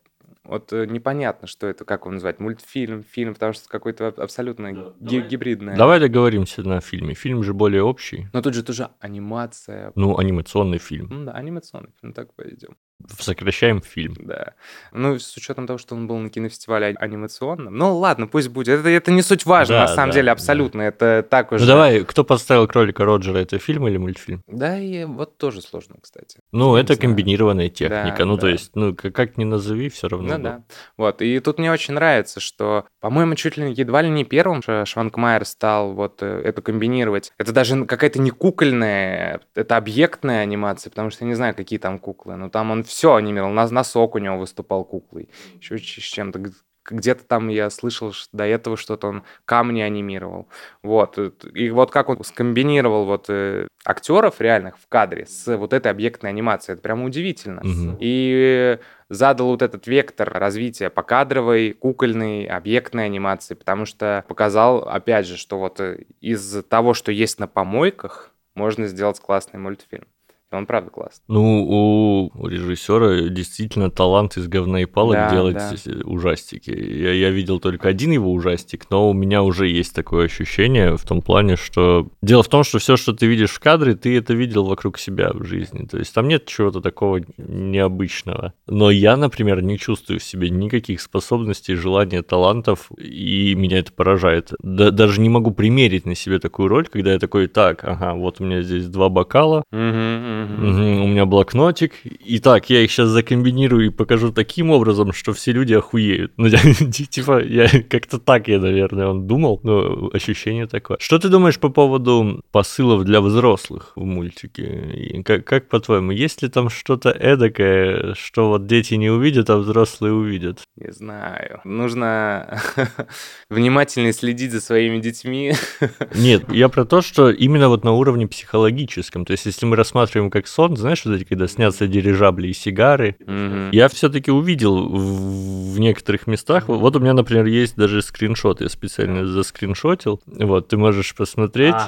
вот 0.47 0.73
э, 0.73 0.85
непонятно, 0.85 1.47
что 1.47 1.67
это, 1.67 1.85
как 1.85 2.01
его 2.01 2.11
назвать, 2.11 2.39
мультфильм, 2.39 3.03
фильм, 3.03 3.33
потому 3.33 3.53
что 3.53 3.63
это 3.63 3.69
какой-то 3.71 4.07
аб- 4.07 4.19
абсолютно 4.19 4.71
ги- 4.99 5.21
гибридное. 5.21 5.75
Давай 5.77 5.99
договоримся 5.99 6.63
на 6.63 6.79
фильме. 6.81 7.13
Фильм 7.13 7.43
же 7.43 7.53
более 7.53 7.83
общий. 7.83 8.27
Но 8.33 8.41
тут 8.41 8.53
же 8.53 8.63
тоже 8.63 8.89
анимация. 8.99 9.91
Ну, 9.95 10.17
анимационный 10.17 10.77
фильм. 10.77 11.07
Ну 11.09 11.25
да, 11.25 11.31
анимационный 11.33 11.91
фильм, 12.01 12.13
так 12.13 12.33
пойдем. 12.33 12.75
Сокращаем 13.19 13.81
фильм. 13.81 14.15
Да. 14.19 14.53
Ну, 14.91 15.19
с 15.19 15.37
учетом 15.37 15.67
того, 15.67 15.77
что 15.77 15.93
он 15.95 16.07
был 16.07 16.17
на 16.17 16.29
кинофестивале 16.29 16.95
а- 16.99 17.03
анимационном. 17.03 17.75
Ну, 17.77 17.95
ладно, 17.97 18.25
пусть 18.25 18.49
будет. 18.49 18.69
Это, 18.79 18.89
это 18.89 19.11
не 19.11 19.21
суть 19.21 19.45
важно, 19.45 19.75
Да, 19.75 19.81
на 19.81 19.87
самом 19.89 20.09
да, 20.09 20.15
деле, 20.15 20.25
да. 20.25 20.31
абсолютно. 20.31 20.81
Это 20.81 21.25
так 21.29 21.51
уже. 21.51 21.61
Ну 21.63 21.67
давай, 21.67 22.03
кто 22.03 22.23
подставил 22.23 22.67
кролика 22.67 23.05
Роджера, 23.05 23.37
это 23.37 23.59
фильм 23.59 23.87
или 23.87 23.97
мультфильм? 23.97 24.41
Да, 24.47 24.79
и 24.79 25.05
вот 25.05 25.37
тоже 25.37 25.61
сложно, 25.61 25.97
кстати. 26.01 26.39
Ну, 26.51 26.75
Не 26.75 26.81
это 26.81 26.95
комбинированная 26.95 27.69
техника. 27.69 28.15
Да, 28.19 28.25
ну, 28.25 28.35
то 28.37 28.43
да. 28.43 28.49
есть, 28.51 28.71
ну, 28.75 28.95
к- 28.95 29.11
как 29.11 29.37
ни 29.37 29.43
назови, 29.43 29.89
все 29.89 30.07
равно. 30.07 30.27
Ну 30.27 30.33
будет. 30.33 30.43
да. 30.43 30.63
Вот. 30.95 31.21
И 31.21 31.39
тут 31.39 31.59
мне 31.59 31.71
очень 31.71 31.93
нравится, 31.93 32.39
что, 32.39 32.85
по-моему, 33.01 33.35
чуть 33.35 33.57
ли 33.57 33.71
едва 33.71 34.01
ли 34.01 34.09
не 34.09 34.23
первым 34.23 34.61
Шванкмайер 34.61 35.45
стал 35.45 35.93
вот 35.93 36.23
э, 36.23 36.41
это 36.43 36.61
комбинировать. 36.61 37.33
Это 37.37 37.51
даже 37.51 37.85
какая-то 37.85 38.19
не 38.21 38.31
кукольная, 38.31 39.41
это 39.55 39.77
объектная 39.77 40.41
анимация, 40.41 40.89
потому 40.89 41.09
что 41.09 41.25
я 41.25 41.29
не 41.29 41.35
знаю, 41.35 41.53
какие 41.55 41.79
там 41.79 41.99
куклы. 41.99 42.35
Но 42.37 42.49
там 42.49 42.71
он 42.71 42.83
все 42.83 43.15
анимировал. 43.15 43.51
На- 43.51 43.67
Носок 43.69 44.15
у 44.15 44.19
него 44.19 44.37
выступал 44.37 44.85
куклой. 44.85 45.29
Еще 45.59 45.77
с 45.77 45.81
чем-то. 45.81 46.51
Где-то 46.89 47.23
там 47.25 47.49
я 47.49 47.69
слышал 47.69 48.13
до 48.31 48.45
этого 48.45 48.77
что-то 48.77 49.07
он 49.07 49.23
камни 49.45 49.81
анимировал. 49.81 50.47
Вот. 50.83 51.17
И 51.53 51.69
вот 51.69 51.91
как 51.91 52.09
он 52.09 52.23
скомбинировал 52.23 53.05
вот 53.05 53.25
э, 53.29 53.67
актеров 53.85 54.41
реальных 54.41 54.77
в 54.77 54.87
кадре 54.87 55.25
с 55.25 55.55
вот 55.57 55.73
этой 55.73 55.91
объектной 55.91 56.29
анимацией, 56.29 56.73
это 56.73 56.83
прямо 56.83 57.05
удивительно. 57.05 57.61
Угу. 57.61 57.97
И 57.99 58.79
задал 59.09 59.47
вот 59.47 59.61
этот 59.61 59.87
вектор 59.87 60.29
развития 60.31 60.89
покадровой, 60.89 61.73
кукольной, 61.73 62.45
объектной 62.45 63.05
анимации, 63.05 63.53
потому 63.53 63.85
что 63.85 64.25
показал, 64.27 64.87
опять 64.87 65.25
же, 65.27 65.37
что 65.37 65.59
вот 65.59 65.79
э, 65.79 66.05
из 66.21 66.63
того, 66.69 66.93
что 66.93 67.11
есть 67.11 67.39
на 67.39 67.47
помойках, 67.47 68.31
можно 68.55 68.87
сделать 68.87 69.19
классный 69.19 69.59
мультфильм. 69.59 70.07
Он 70.49 70.65
правда 70.65 70.89
классный. 70.91 71.23
Ну, 71.27 72.31
у 72.33 72.47
режиссера 72.47 73.27
действительно 73.27 73.91
талант 73.91 74.37
из 74.37 74.47
говна 74.47 74.81
и 74.81 74.85
палок 74.85 75.15
да, 75.15 75.29
делать 75.29 75.57
да. 75.85 75.91
ужастики. 76.05 76.69
Я, 76.69 77.11
я 77.11 77.31
видел 77.31 77.59
только 77.59 77.89
один 77.89 78.11
его 78.11 78.31
ужастик, 78.31 78.85
но 78.89 79.09
у 79.09 79.13
меня 79.13 79.43
уже 79.43 79.67
есть 79.67 79.93
такое 79.93 80.25
ощущение 80.25 80.95
в 80.95 81.03
том 81.03 81.21
плане, 81.21 81.57
что 81.57 82.07
дело 82.21 82.43
в 82.43 82.47
том, 82.47 82.63
что 82.63 82.79
все, 82.79 82.95
что 82.95 83.11
ты 83.11 83.25
видишь 83.25 83.51
в 83.51 83.59
кадре, 83.59 83.95
ты 83.95 84.17
это 84.17 84.33
видел 84.33 84.63
вокруг 84.63 84.99
себя 84.99 85.31
в 85.33 85.43
жизни. 85.43 85.85
То 85.85 85.97
есть 85.97 86.13
там 86.13 86.29
нет 86.29 86.45
чего-то 86.45 86.79
такого 86.79 87.19
необычного. 87.37 88.53
Но 88.67 88.89
я, 88.89 89.17
например, 89.17 89.61
не 89.61 89.77
чувствую 89.77 90.21
в 90.21 90.23
себе 90.23 90.49
никаких 90.49 91.01
способностей, 91.01 91.75
желания, 91.75 92.21
талантов, 92.21 92.89
и 92.97 93.53
меня 93.53 93.79
это 93.79 93.91
поражает. 93.91 94.53
Да, 94.59 94.91
даже 94.91 95.19
не 95.19 95.29
могу 95.29 95.51
примерить 95.51 96.05
на 96.05 96.15
себе 96.15 96.39
такую 96.39 96.69
роль, 96.69 96.87
когда 96.87 97.11
я 97.11 97.19
такой, 97.19 97.47
так, 97.47 97.83
ага, 97.83 98.13
вот 98.13 98.39
у 98.39 98.45
меня 98.45 98.61
здесь 98.61 98.87
два 98.87 99.09
бокала, 99.09 99.63
угу, 99.73 100.36
Угу. 100.43 101.03
У 101.03 101.07
меня 101.07 101.25
блокнотик. 101.25 101.93
Итак, 102.25 102.69
я 102.69 102.81
их 102.81 102.91
сейчас 102.91 103.09
закомбинирую 103.09 103.87
и 103.87 103.89
покажу 103.89 104.31
таким 104.31 104.71
образом, 104.71 105.13
что 105.13 105.33
все 105.33 105.51
люди 105.51 105.73
охуеют. 105.73 106.33
Ну, 106.37 106.49
типа, 106.91 107.43
я 107.43 107.67
как-то 107.89 108.19
так 108.19 108.47
я, 108.47 108.59
наверное, 108.59 109.07
он 109.07 109.27
думал, 109.27 109.59
но 109.63 110.09
ощущение 110.13 110.67
такое. 110.67 110.97
Что 110.99 111.19
ты 111.19 111.29
думаешь 111.29 111.59
по 111.59 111.69
поводу 111.69 112.41
посылов 112.51 113.03
для 113.03 113.21
взрослых 113.21 113.93
в 113.95 114.03
мультике? 114.03 115.23
Как, 115.25 115.45
как 115.45 115.69
по-твоему, 115.69 116.11
есть 116.11 116.41
ли 116.41 116.49
там 116.49 116.69
что-то 116.69 117.09
эдакое, 117.09 118.13
что 118.15 118.49
вот 118.49 118.67
дети 118.67 118.95
не 118.95 119.09
увидят, 119.09 119.49
а 119.49 119.57
взрослые 119.57 120.13
увидят? 120.13 120.61
Не 120.75 120.91
знаю. 120.91 121.61
Нужно 121.63 122.61
внимательнее 123.49 124.13
следить 124.13 124.51
за 124.51 124.61
своими 124.61 124.99
детьми. 124.99 125.53
Нет, 126.15 126.51
я 126.51 126.69
про 126.69 126.85
то, 126.85 127.01
что 127.01 127.29
именно 127.29 127.69
вот 127.69 127.83
на 127.83 127.93
уровне 127.93 128.27
психологическом. 128.27 129.25
То 129.25 129.31
есть, 129.31 129.45
если 129.45 129.65
мы 129.65 129.75
рассматриваем 129.75 130.26
фильмы 130.27 130.29
как 130.29 130.47
сон, 130.47 130.77
знаешь, 130.77 131.05
вот 131.05 131.15
эти, 131.15 131.23
когда 131.23 131.47
снятся 131.47 131.87
дирижабли 131.87 132.49
и 132.49 132.53
сигары, 132.53 133.15
mm-hmm. 133.19 133.69
я 133.71 133.87
все-таки 133.87 134.31
увидел 134.31 134.87
в, 134.87 135.73
в 135.75 135.79
некоторых 135.79 136.27
местах. 136.27 136.67
Вот 136.67 136.95
у 136.95 136.99
меня, 136.99 137.13
например, 137.13 137.45
есть 137.45 137.75
даже 137.75 138.01
скриншот, 138.01 138.61
я 138.61 138.69
специально 138.69 139.25
заскриншотил. 139.25 140.21
Вот, 140.25 140.67
ты 140.67 140.77
можешь 140.77 141.15
посмотреть. 141.15 141.75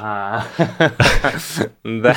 Да. 1.83 2.15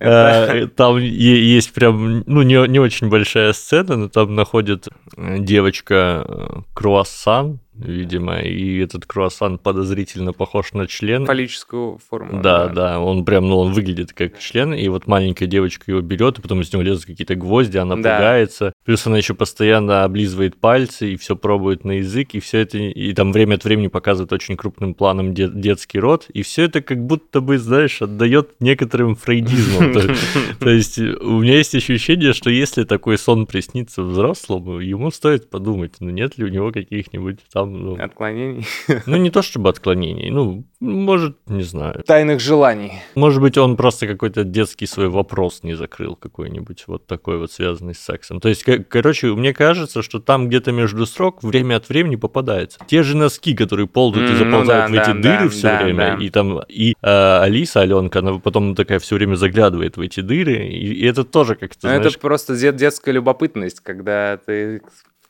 А, 0.00 0.66
там 0.76 0.98
есть 0.98 1.72
прям, 1.72 2.22
ну, 2.26 2.42
не 2.42 2.78
очень 2.78 3.08
большая 3.08 3.52
сцена, 3.52 3.96
но 3.96 4.08
там 4.08 4.34
находит 4.34 4.88
девочка 5.16 6.24
э, 6.26 6.60
круассан, 6.74 7.60
видимо, 7.78 8.38
и 8.40 8.78
этот 8.78 9.06
круассан 9.06 9.58
подозрительно 9.58 10.32
похож 10.32 10.72
на 10.72 10.86
член. 10.86 11.26
Фаллическую 11.26 11.98
форму. 12.08 12.42
Да, 12.42 12.68
да, 12.68 12.74
да, 12.74 13.00
он 13.00 13.24
прям, 13.24 13.48
ну, 13.48 13.58
он 13.58 13.72
выглядит 13.72 14.12
как 14.12 14.38
член, 14.38 14.74
и 14.74 14.88
вот 14.88 15.06
маленькая 15.06 15.46
девочка 15.46 15.90
его 15.90 16.00
берет, 16.00 16.38
и 16.38 16.42
потом 16.42 16.60
из 16.60 16.72
него 16.72 16.82
лезут 16.82 17.06
какие-то 17.06 17.34
гвозди, 17.34 17.78
она 17.78 17.96
да. 17.96 18.16
пугается. 18.16 18.72
Плюс 18.84 19.06
она 19.06 19.18
еще 19.18 19.34
постоянно 19.34 20.04
облизывает 20.04 20.56
пальцы 20.56 21.12
и 21.12 21.16
все 21.16 21.36
пробует 21.36 21.84
на 21.84 21.98
язык, 21.98 22.30
и 22.34 22.40
все 22.40 22.58
это, 22.58 22.78
и 22.78 23.12
там 23.12 23.32
время 23.32 23.56
от 23.56 23.64
времени 23.64 23.88
показывает 23.88 24.32
очень 24.32 24.56
крупным 24.56 24.94
планом 24.94 25.34
де- 25.34 25.50
детский 25.52 25.98
род, 25.98 26.26
и 26.32 26.42
все 26.42 26.64
это 26.64 26.80
как 26.80 27.04
будто 27.04 27.40
бы, 27.40 27.58
знаешь, 27.58 28.02
отдает 28.02 28.50
некоторым 28.60 29.14
фрейдизмом. 29.14 29.92
То 30.60 30.70
есть 30.70 30.98
у 30.98 31.40
меня 31.40 31.56
есть 31.56 31.74
ощущение, 31.74 32.32
что 32.32 32.50
если 32.50 32.84
такой 32.84 33.18
сон 33.18 33.46
приснится 33.46 34.02
взрослому, 34.02 34.78
ему 34.78 35.10
стоит 35.10 35.50
подумать, 35.50 35.94
ну 36.00 36.10
нет 36.10 36.38
ли 36.38 36.44
у 36.44 36.48
него 36.48 36.72
каких-нибудь 36.72 37.40
там 37.52 37.65
там... 37.66 37.82
Ну, 37.84 38.02
Отклонений? 38.02 38.66
Ну, 39.06 39.16
не 39.16 39.30
то 39.30 39.42
чтобы 39.42 39.70
отклонений, 39.70 40.30
ну, 40.30 40.64
может, 40.80 41.36
не 41.46 41.62
знаю. 41.62 42.02
Тайных 42.06 42.40
желаний. 42.40 42.94
Может 43.14 43.40
быть, 43.40 43.58
он 43.58 43.76
просто 43.76 44.06
какой-то 44.06 44.44
детский 44.44 44.86
свой 44.86 45.08
вопрос 45.08 45.62
не 45.62 45.74
закрыл 45.74 46.16
какой-нибудь, 46.16 46.84
вот 46.86 47.06
такой 47.06 47.38
вот, 47.38 47.52
связанный 47.52 47.94
с 47.94 47.98
сексом. 47.98 48.40
То 48.40 48.48
есть, 48.48 48.64
короче, 48.88 49.28
мне 49.34 49.52
кажется, 49.54 50.02
что 50.02 50.20
там 50.20 50.48
где-то 50.48 50.72
между 50.72 51.06
строк 51.06 51.42
время 51.42 51.76
от 51.76 51.88
времени 51.88 52.16
попадается. 52.16 52.78
Те 52.86 53.02
же 53.02 53.16
носки, 53.16 53.54
которые 53.54 53.86
ползают 53.86 54.30
mm, 54.30 54.34
и 54.34 54.36
заползают 54.36 54.90
ну, 54.90 54.96
да, 54.96 55.00
в 55.00 55.08
эти 55.08 55.22
да, 55.22 55.22
дыры 55.22 55.44
да, 55.44 55.48
все 55.48 55.62
да, 55.62 55.82
время, 55.82 56.16
да. 56.16 56.24
и 56.24 56.30
там, 56.30 56.60
и 56.68 56.94
э, 57.00 57.38
Алиса, 57.42 57.80
Аленка, 57.80 58.18
она 58.20 58.38
потом 58.38 58.74
такая 58.74 58.98
все 58.98 59.16
время 59.16 59.34
заглядывает 59.34 59.96
в 59.96 60.00
эти 60.00 60.20
дыры, 60.20 60.66
и, 60.66 60.94
и 60.94 61.06
это 61.06 61.24
тоже 61.24 61.54
как-то, 61.54 61.86
ну, 61.88 61.88
знаешь... 61.88 62.06
Это 62.06 62.18
просто 62.20 62.72
детская 62.72 63.12
любопытность, 63.12 63.80
когда 63.80 64.38
ты 64.38 64.82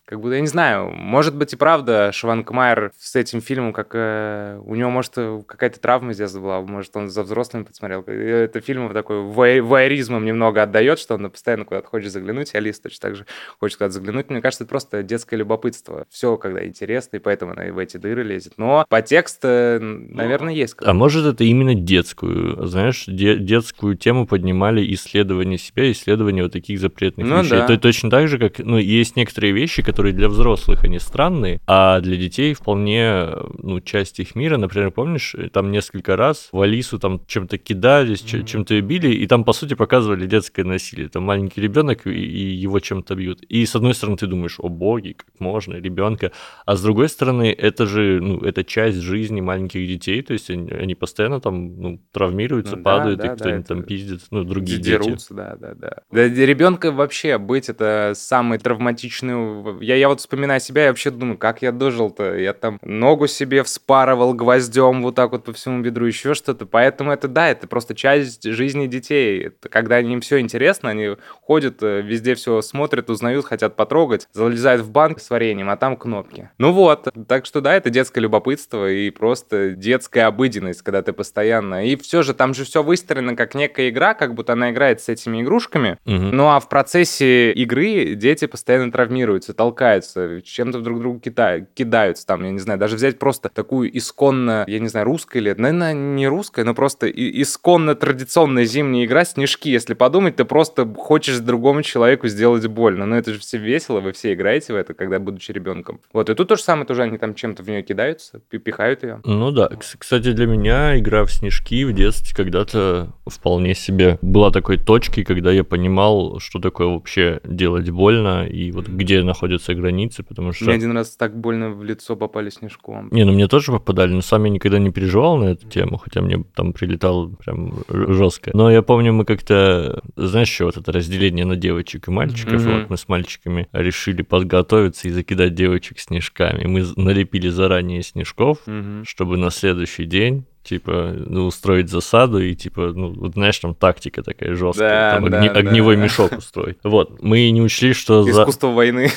как 0.06 0.20
будто, 0.20 0.36
я 0.36 0.40
не 0.40 0.46
знаю, 0.46 0.92
может 0.92 1.34
быть 1.34 1.52
и 1.52 1.56
правда 1.56 2.12
Шванкмайер 2.12 2.92
с 2.96 3.16
этим 3.16 3.40
фильмом, 3.40 3.72
как 3.72 3.88
э, 3.92 4.60
у 4.64 4.76
него, 4.76 4.88
может, 4.88 5.14
какая-то 5.14 5.80
травма 5.80 6.12
здесь 6.12 6.32
была, 6.32 6.60
может, 6.60 6.96
он 6.96 7.08
за 7.08 7.24
взрослыми 7.24 7.64
посмотрел. 7.64 8.02
Это 8.02 8.60
фильм 8.60 8.92
такой 8.92 9.20
вайеризмом 9.22 10.24
немного 10.24 10.62
отдает, 10.62 11.00
что 11.00 11.16
он 11.16 11.28
постоянно 11.28 11.64
куда-то 11.64 11.88
хочет 11.88 12.12
заглянуть, 12.12 12.54
и 12.54 12.56
Алиса 12.56 12.84
точно 12.84 13.08
так 13.08 13.16
же 13.16 13.26
хочет 13.58 13.78
куда-то 13.78 13.94
заглянуть. 13.94 14.30
Мне 14.30 14.40
кажется, 14.40 14.62
это 14.62 14.70
просто 14.70 15.02
детское 15.02 15.34
любопытство. 15.34 16.06
Все, 16.08 16.36
когда 16.36 16.64
интересно, 16.64 17.16
и 17.16 17.18
поэтому 17.18 17.52
она 17.52 17.64
в 17.72 17.78
эти 17.78 17.96
дыры 17.96 18.22
лезет. 18.22 18.52
Но 18.58 18.86
по 18.88 19.02
тексту, 19.02 19.48
наверное, 19.80 20.54
есть. 20.54 20.76
А 20.82 20.94
может, 20.94 21.26
это 21.26 21.42
именно 21.42 21.74
детскую, 21.74 22.64
знаешь, 22.68 23.06
де- 23.08 23.38
детскую 23.38 23.96
тему 23.96 24.24
поднимали 24.28 24.94
исследование 24.94 25.58
себя, 25.58 25.90
исследование 25.90 26.44
вот 26.44 26.52
таких 26.52 26.78
запретных 26.78 27.26
ну, 27.26 27.42
вещей. 27.42 27.58
Да. 27.58 27.66
То, 27.66 27.76
точно 27.76 28.08
так 28.08 28.28
же, 28.28 28.38
как, 28.38 28.60
ну, 28.60 28.78
есть 28.78 29.16
некоторые 29.16 29.52
вещи, 29.52 29.82
которые 29.82 29.95
которые 29.96 30.12
для 30.12 30.28
взрослых 30.28 30.84
они 30.84 30.98
странные, 30.98 31.58
а 31.66 32.00
для 32.00 32.18
детей 32.18 32.52
вполне, 32.52 33.28
ну, 33.56 33.80
часть 33.80 34.20
их 34.20 34.34
мира. 34.34 34.58
Например, 34.58 34.90
помнишь, 34.90 35.34
там 35.54 35.70
несколько 35.70 36.16
раз 36.16 36.50
в 36.52 36.60
Алису 36.60 36.98
там 36.98 37.22
чем-то 37.26 37.56
кидались, 37.56 38.20
mm-hmm. 38.20 38.44
чем-то 38.44 38.74
ее 38.74 38.82
били, 38.82 39.08
и 39.08 39.26
там, 39.26 39.42
по 39.42 39.54
сути, 39.54 39.72
показывали 39.72 40.26
детское 40.26 40.64
насилие. 40.64 41.08
Там 41.08 41.22
маленький 41.22 41.62
ребенок, 41.62 42.06
и 42.06 42.10
его 42.10 42.78
чем-то 42.78 43.14
бьют. 43.14 43.42
И 43.44 43.64
с 43.64 43.74
одной 43.74 43.94
стороны, 43.94 44.18
ты 44.18 44.26
думаешь, 44.26 44.56
о 44.58 44.68
боги, 44.68 45.12
как 45.12 45.40
можно, 45.40 45.76
ребенка. 45.76 46.30
А 46.66 46.76
с 46.76 46.82
другой 46.82 47.08
стороны, 47.08 47.50
это 47.50 47.86
же, 47.86 48.20
ну, 48.20 48.40
это 48.40 48.64
часть 48.64 48.98
жизни 48.98 49.40
маленьких 49.40 49.88
детей, 49.88 50.20
то 50.20 50.34
есть 50.34 50.50
они, 50.50 50.70
они 50.72 50.94
постоянно 50.94 51.40
там, 51.40 51.80
ну, 51.80 52.02
травмируются, 52.12 52.76
ну, 52.76 52.82
падают, 52.82 53.20
да, 53.20 53.32
и 53.32 53.36
кто-нибудь 53.36 53.66
да, 53.66 53.74
там 53.74 53.82
пиздит, 53.82 54.20
ну, 54.30 54.44
другие 54.44 54.78
дерутся, 54.78 55.32
дети. 55.32 55.36
да, 55.38 55.56
да, 55.58 55.74
да. 55.74 55.96
Да, 56.10 56.28
ребенка 56.28 56.92
вообще 56.92 57.38
быть 57.38 57.70
это 57.70 58.12
самый 58.14 58.58
травматичный 58.58 59.85
я, 59.86 59.94
я 59.94 60.08
вот 60.08 60.20
вспоминаю 60.20 60.60
себя, 60.60 60.84
я 60.84 60.88
вообще 60.88 61.10
думаю, 61.10 61.38
как 61.38 61.62
я 61.62 61.70
дожил-то? 61.70 62.36
Я 62.36 62.52
там 62.52 62.78
ногу 62.82 63.28
себе 63.28 63.62
вспарывал 63.62 64.34
гвоздем 64.34 65.02
вот 65.02 65.14
так 65.14 65.30
вот 65.30 65.44
по 65.44 65.52
всему 65.52 65.80
бедру, 65.80 66.06
еще 66.06 66.34
что-то. 66.34 66.66
Поэтому 66.66 67.12
это, 67.12 67.28
да, 67.28 67.48
это 67.48 67.68
просто 67.68 67.94
часть 67.94 68.42
жизни 68.42 68.88
детей. 68.88 69.44
Это 69.46 69.68
когда 69.68 70.00
им 70.00 70.20
все 70.20 70.40
интересно, 70.40 70.90
они 70.90 71.16
ходят, 71.42 71.82
э, 71.82 72.02
везде 72.02 72.34
все 72.34 72.62
смотрят, 72.62 73.08
узнают, 73.10 73.46
хотят 73.46 73.76
потрогать, 73.76 74.26
залезают 74.32 74.82
в 74.82 74.90
банк 74.90 75.20
с 75.20 75.30
вареньем, 75.30 75.70
а 75.70 75.76
там 75.76 75.96
кнопки. 75.96 76.50
Ну 76.58 76.72
вот, 76.72 77.08
так 77.28 77.46
что 77.46 77.60
да, 77.60 77.74
это 77.74 77.88
детское 77.88 78.20
любопытство 78.20 78.90
и 78.90 79.10
просто 79.10 79.70
детская 79.70 80.22
обыденность, 80.22 80.82
когда 80.82 81.02
ты 81.02 81.12
постоянно... 81.12 81.86
И 81.86 81.94
все 81.94 82.22
же, 82.22 82.34
там 82.34 82.54
же 82.54 82.64
все 82.64 82.82
выстроено 82.82 83.36
как 83.36 83.54
некая 83.54 83.88
игра, 83.90 84.14
как 84.14 84.34
будто 84.34 84.54
она 84.54 84.72
играет 84.72 85.00
с 85.00 85.08
этими 85.08 85.42
игрушками. 85.42 85.98
Угу. 86.06 86.14
Ну 86.14 86.48
а 86.48 86.58
в 86.58 86.68
процессе 86.68 87.52
игры 87.52 88.14
дети 88.16 88.46
постоянно 88.46 88.90
травмируются, 88.90 89.54
толкаются 89.54 89.75
толкаются, 89.76 90.40
чем-то 90.42 90.80
друг 90.80 91.00
другу 91.00 91.20
кидают, 91.20 91.68
кидаются 91.74 92.26
там, 92.26 92.44
я 92.44 92.50
не 92.50 92.58
знаю, 92.58 92.78
даже 92.78 92.96
взять 92.96 93.18
просто 93.18 93.48
такую 93.48 93.96
исконно, 93.96 94.64
я 94.66 94.78
не 94.78 94.88
знаю, 94.88 95.04
русская 95.06 95.38
или, 95.40 95.54
наверное, 95.56 95.92
не 95.92 96.26
русская, 96.26 96.64
но 96.64 96.74
просто 96.74 97.08
исконно 97.10 97.94
традиционная 97.94 98.64
зимняя 98.64 99.04
игра 99.04 99.24
«Снежки». 99.24 99.68
Если 99.68 99.94
подумать, 99.94 100.36
ты 100.36 100.44
просто 100.44 100.86
хочешь 100.96 101.38
другому 101.38 101.82
человеку 101.82 102.28
сделать 102.28 102.66
больно. 102.66 103.06
Но 103.06 103.16
это 103.16 103.34
же 103.34 103.40
все 103.40 103.58
весело, 103.58 104.00
вы 104.00 104.12
все 104.12 104.32
играете 104.32 104.72
в 104.72 104.76
это, 104.76 104.94
когда 104.94 105.18
будучи 105.18 105.52
ребенком. 105.52 106.00
Вот, 106.12 106.30
и 106.30 106.34
тут 106.34 106.48
то 106.48 106.56
же 106.56 106.62
самое, 106.62 106.86
тоже 106.86 107.02
они 107.02 107.18
там 107.18 107.34
чем-то 107.34 107.62
в 107.62 107.68
нее 107.68 107.82
кидаются, 107.82 108.40
пихают 108.48 109.02
ее. 109.02 109.20
Ну 109.24 109.50
да, 109.50 109.70
кстати, 109.98 110.32
для 110.32 110.46
меня 110.46 110.98
игра 110.98 111.24
в 111.24 111.30
«Снежки» 111.30 111.84
в 111.84 111.92
детстве 111.92 112.34
когда-то 112.34 113.12
вполне 113.26 113.74
себе 113.74 114.18
была 114.22 114.50
такой 114.50 114.78
точкой, 114.78 115.24
когда 115.24 115.50
я 115.52 115.64
понимал, 115.64 116.38
что 116.40 116.60
такое 116.60 116.86
вообще 116.86 117.40
делать 117.44 117.90
больно, 117.90 118.46
и 118.46 118.70
вот 118.72 118.88
где 118.88 119.22
находится 119.22 119.65
перестраиваются 119.66 119.74
границы, 119.74 120.22
потому 120.22 120.52
что... 120.52 120.64
Мне 120.64 120.74
один 120.74 120.92
раз 120.92 121.16
так 121.16 121.36
больно 121.38 121.70
в 121.70 121.84
лицо 121.84 122.16
попали 122.16 122.50
снежком. 122.50 123.08
Не, 123.10 123.24
ну 123.24 123.32
мне 123.32 123.48
тоже 123.48 123.72
попадали, 123.72 124.12
но 124.12 124.20
сам 124.22 124.44
я 124.44 124.50
никогда 124.50 124.78
не 124.78 124.90
переживал 124.90 125.36
на 125.38 125.50
эту 125.50 125.68
тему, 125.68 125.98
хотя 125.98 126.20
мне 126.20 126.44
там 126.54 126.72
прилетало 126.72 127.28
прям 127.28 127.84
жестко. 127.88 128.50
Но 128.54 128.70
я 128.70 128.82
помню, 128.82 129.12
мы 129.12 129.24
как-то, 129.24 130.02
знаешь, 130.16 130.48
что 130.48 130.66
вот 130.66 130.76
это 130.76 130.92
разделение 130.92 131.44
на 131.44 131.56
девочек 131.56 132.08
и 132.08 132.10
мальчиков, 132.10 132.62
Мгм. 132.64 132.80
вот 132.80 132.90
мы 132.90 132.96
с 132.96 133.08
мальчиками 133.08 133.68
решили 133.72 134.22
подготовиться 134.22 135.08
и 135.08 135.10
закидать 135.10 135.54
девочек 135.54 135.98
снежками. 135.98 136.66
Мы 136.66 136.84
налепили 136.96 137.48
заранее 137.48 138.02
снежков, 138.02 138.58
Мгм. 138.66 139.04
чтобы 139.06 139.36
на 139.36 139.50
следующий 139.50 140.04
день 140.04 140.44
типа, 140.66 141.14
ну, 141.16 141.46
устроить 141.46 141.88
засаду 141.88 142.38
и, 142.40 142.54
типа, 142.54 142.92
ну, 142.94 143.12
вот 143.12 143.32
знаешь, 143.34 143.58
там 143.58 143.74
тактика 143.74 144.22
такая 144.22 144.54
жесткая, 144.54 144.88
Да, 145.12 145.20
там 145.20 145.30
да, 145.30 145.38
огне- 145.40 145.52
да. 145.52 145.60
огневой 145.60 145.96
мешок 145.96 146.32
устроить. 146.32 146.76
Вот, 146.84 147.22
мы 147.22 147.50
не 147.50 147.62
учли, 147.62 147.92
что 147.92 148.22
за... 148.22 148.42
Искусство 148.42 148.68
войны. 148.68 149.10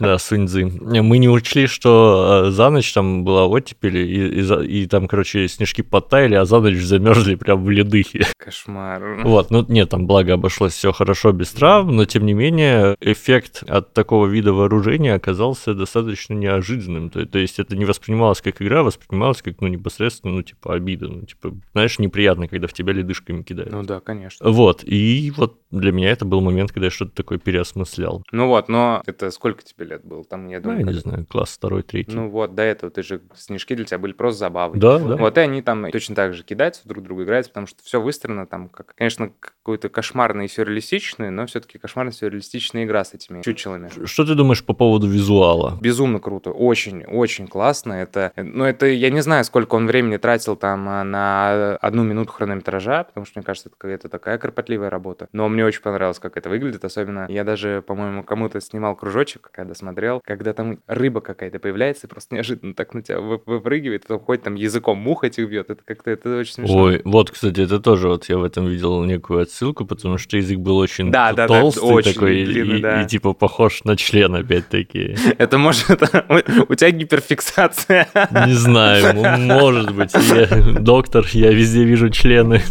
Да. 0.00 0.18
Не, 0.32 1.02
Мы 1.02 1.18
не 1.18 1.28
учли, 1.28 1.66
что 1.66 2.44
э, 2.46 2.50
за 2.50 2.70
ночь 2.70 2.92
там 2.92 3.24
была 3.24 3.46
оттепель, 3.46 3.96
и, 3.98 4.38
и, 4.38 4.40
за- 4.42 4.62
и 4.62 4.86
там, 4.86 5.08
короче, 5.08 5.48
снежки 5.48 5.82
подтаяли, 5.82 6.34
а 6.34 6.44
за 6.44 6.60
ночь 6.60 6.76
замерзли 6.82 7.34
прям 7.34 7.64
в 7.64 7.70
ледыхе. 7.70 8.26
Кошмар. 8.38 9.02
Вот, 9.24 9.50
ну 9.50 9.64
нет, 9.68 9.88
там 9.90 10.06
благо 10.06 10.34
обошлось 10.34 10.72
все 10.72 10.92
хорошо 10.92 11.32
без 11.32 11.50
травм, 11.50 11.96
но 11.96 12.04
тем 12.04 12.26
не 12.26 12.34
менее 12.34 12.96
эффект 13.00 13.62
от 13.68 13.92
такого 13.92 14.26
вида 14.26 14.52
вооружения 14.52 15.14
оказался 15.14 15.74
достаточно 15.74 16.34
неожиданным. 16.34 17.10
То, 17.10 17.26
то 17.26 17.38
есть 17.38 17.58
это 17.58 17.76
не 17.76 17.84
воспринималось 17.84 18.40
как 18.40 18.60
игра, 18.62 18.80
а 18.80 18.82
воспринималось 18.82 19.42
как, 19.42 19.60
ну, 19.60 19.68
непосредственно, 19.68 20.34
ну, 20.34 20.42
типа, 20.42 20.74
обида. 20.92 21.08
Ну, 21.08 21.22
типа, 21.26 21.54
знаешь, 21.72 21.98
неприятно, 21.98 22.48
когда 22.48 22.66
в 22.66 22.72
тебя 22.72 22.92
ледышками 22.92 23.42
кидают. 23.42 23.72
Ну 23.72 23.82
да, 23.82 24.00
конечно. 24.00 24.48
Вот, 24.50 24.82
и 24.84 25.32
вот 25.36 25.58
для 25.70 25.92
меня 25.92 26.10
это 26.10 26.24
был 26.24 26.40
момент, 26.40 26.72
когда 26.72 26.86
я 26.86 26.90
что-то 26.90 27.12
такое 27.14 27.38
переосмыслял. 27.38 28.22
Ну 28.32 28.46
вот, 28.48 28.68
но 28.68 29.02
это 29.06 29.30
сколько 29.30 29.62
тебе 29.62 29.86
лет 29.86 30.04
было? 30.04 30.24
Там, 30.24 30.48
я 30.48 30.58
Ну, 30.58 30.64
думаю, 30.64 30.80
я 30.80 30.86
не 30.86 30.92
когда- 30.92 31.00
знаю, 31.10 31.26
класс 31.26 31.50
второй, 31.50 31.82
третий. 31.82 32.12
Ну 32.14 32.28
вот, 32.28 32.54
до 32.54 32.62
этого 32.62 32.90
ты 32.90 33.02
же 33.02 33.20
снежки 33.34 33.74
для 33.74 33.84
тебя 33.84 33.98
были 33.98 34.12
просто 34.12 34.40
забавой. 34.40 34.78
да, 34.78 34.98
да. 34.98 35.16
Вот 35.16 35.36
и 35.38 35.40
они 35.40 35.62
там 35.62 35.90
точно 35.90 36.14
так 36.14 36.34
же 36.34 36.42
кидаются, 36.44 36.82
друг 36.86 37.04
другу 37.04 37.22
играются, 37.24 37.50
потому 37.50 37.66
что 37.66 37.82
все 37.82 38.00
выстроено 38.00 38.46
там, 38.46 38.68
как, 38.68 38.94
конечно, 38.94 39.32
какой-то 39.40 39.88
кошмарный 39.88 40.46
и 40.46 40.48
сюрреалистичный, 40.48 41.30
но 41.30 41.46
все-таки 41.46 41.78
кошмарно 41.78 42.12
сюрреалистичная 42.12 42.84
игра 42.84 43.04
с 43.04 43.14
этими 43.14 43.42
чучелами. 43.42 43.88
Что 44.04 44.24
ты 44.24 44.34
думаешь 44.34 44.64
по 44.64 44.74
поводу 44.74 45.06
визуала? 45.06 45.78
Безумно 45.80 46.20
круто, 46.20 46.50
очень, 46.50 47.04
очень 47.04 47.46
классно. 47.48 47.92
Это, 47.94 48.32
ну 48.36 48.64
это, 48.64 48.86
я 48.86 49.10
не 49.10 49.20
знаю, 49.22 49.44
сколько 49.44 49.74
он 49.74 49.86
времени 49.86 50.16
тратил 50.16 50.56
там 50.56 50.81
а, 50.88 51.04
на 51.04 51.76
одну 51.76 52.02
минуту 52.04 52.32
хронометража, 52.32 53.04
потому 53.04 53.26
что 53.26 53.38
мне 53.38 53.44
кажется, 53.44 53.68
это 53.68 53.76
какая-то 53.78 54.08
такая 54.08 54.38
кропотливая 54.38 54.90
работа. 54.90 55.28
Но 55.32 55.48
мне 55.48 55.64
очень 55.64 55.82
понравилось, 55.82 56.18
как 56.18 56.36
это 56.36 56.48
выглядит, 56.48 56.84
особенно 56.84 57.26
я 57.28 57.44
даже, 57.44 57.82
по-моему, 57.86 58.22
кому-то 58.22 58.60
снимал 58.60 58.96
кружочек, 58.96 59.50
когда 59.52 59.74
смотрел, 59.74 60.20
когда 60.24 60.52
там 60.52 60.78
рыба 60.86 61.20
какая-то 61.20 61.58
появляется 61.58 62.06
и 62.06 62.10
просто 62.10 62.34
неожиданно 62.34 62.74
так 62.74 62.94
на 62.94 63.02
тебя 63.02 63.20
вы- 63.20 63.40
выпрыгивает, 63.46 64.02
потом 64.02 64.20
ходит 64.20 64.44
там 64.44 64.54
языком 64.54 64.98
мух 64.98 65.24
этих 65.24 65.48
бьет, 65.48 65.70
это 65.70 65.82
как-то, 65.84 66.10
это 66.10 66.38
очень 66.38 66.54
смешно. 66.54 66.76
Ой, 66.82 67.00
вот, 67.04 67.30
кстати, 67.30 67.60
это 67.60 67.80
тоже 67.80 68.08
вот 68.08 68.28
я 68.28 68.38
в 68.38 68.44
этом 68.44 68.66
видел 68.66 69.02
некую 69.04 69.42
отсылку, 69.42 69.84
потому 69.84 70.18
что 70.18 70.36
язык 70.36 70.58
был 70.58 70.76
очень 70.78 71.10
Да, 71.10 71.32
да, 71.32 71.46
да, 71.48 71.60
толстый 71.60 71.84
очень 71.84 72.14
такой 72.14 72.40
и- 72.40 72.44
длинный, 72.46 72.78
и, 72.78 72.82
да. 72.82 73.02
и 73.02 73.06
типа 73.06 73.32
похож 73.32 73.84
на 73.84 73.96
член 73.96 74.34
опять-таки. 74.34 75.16
Это 75.38 75.58
может, 75.58 75.90
у 76.68 76.74
тебя 76.74 76.90
гиперфиксация. 76.90 78.08
Не 78.46 78.52
знаю, 78.54 79.14
может 79.38 79.92
быть. 79.94 80.12
Я 80.14 80.46
доктор, 80.80 81.26
я 81.32 81.50
везде 81.50 81.84
вижу 81.84 82.10
члены. 82.10 82.62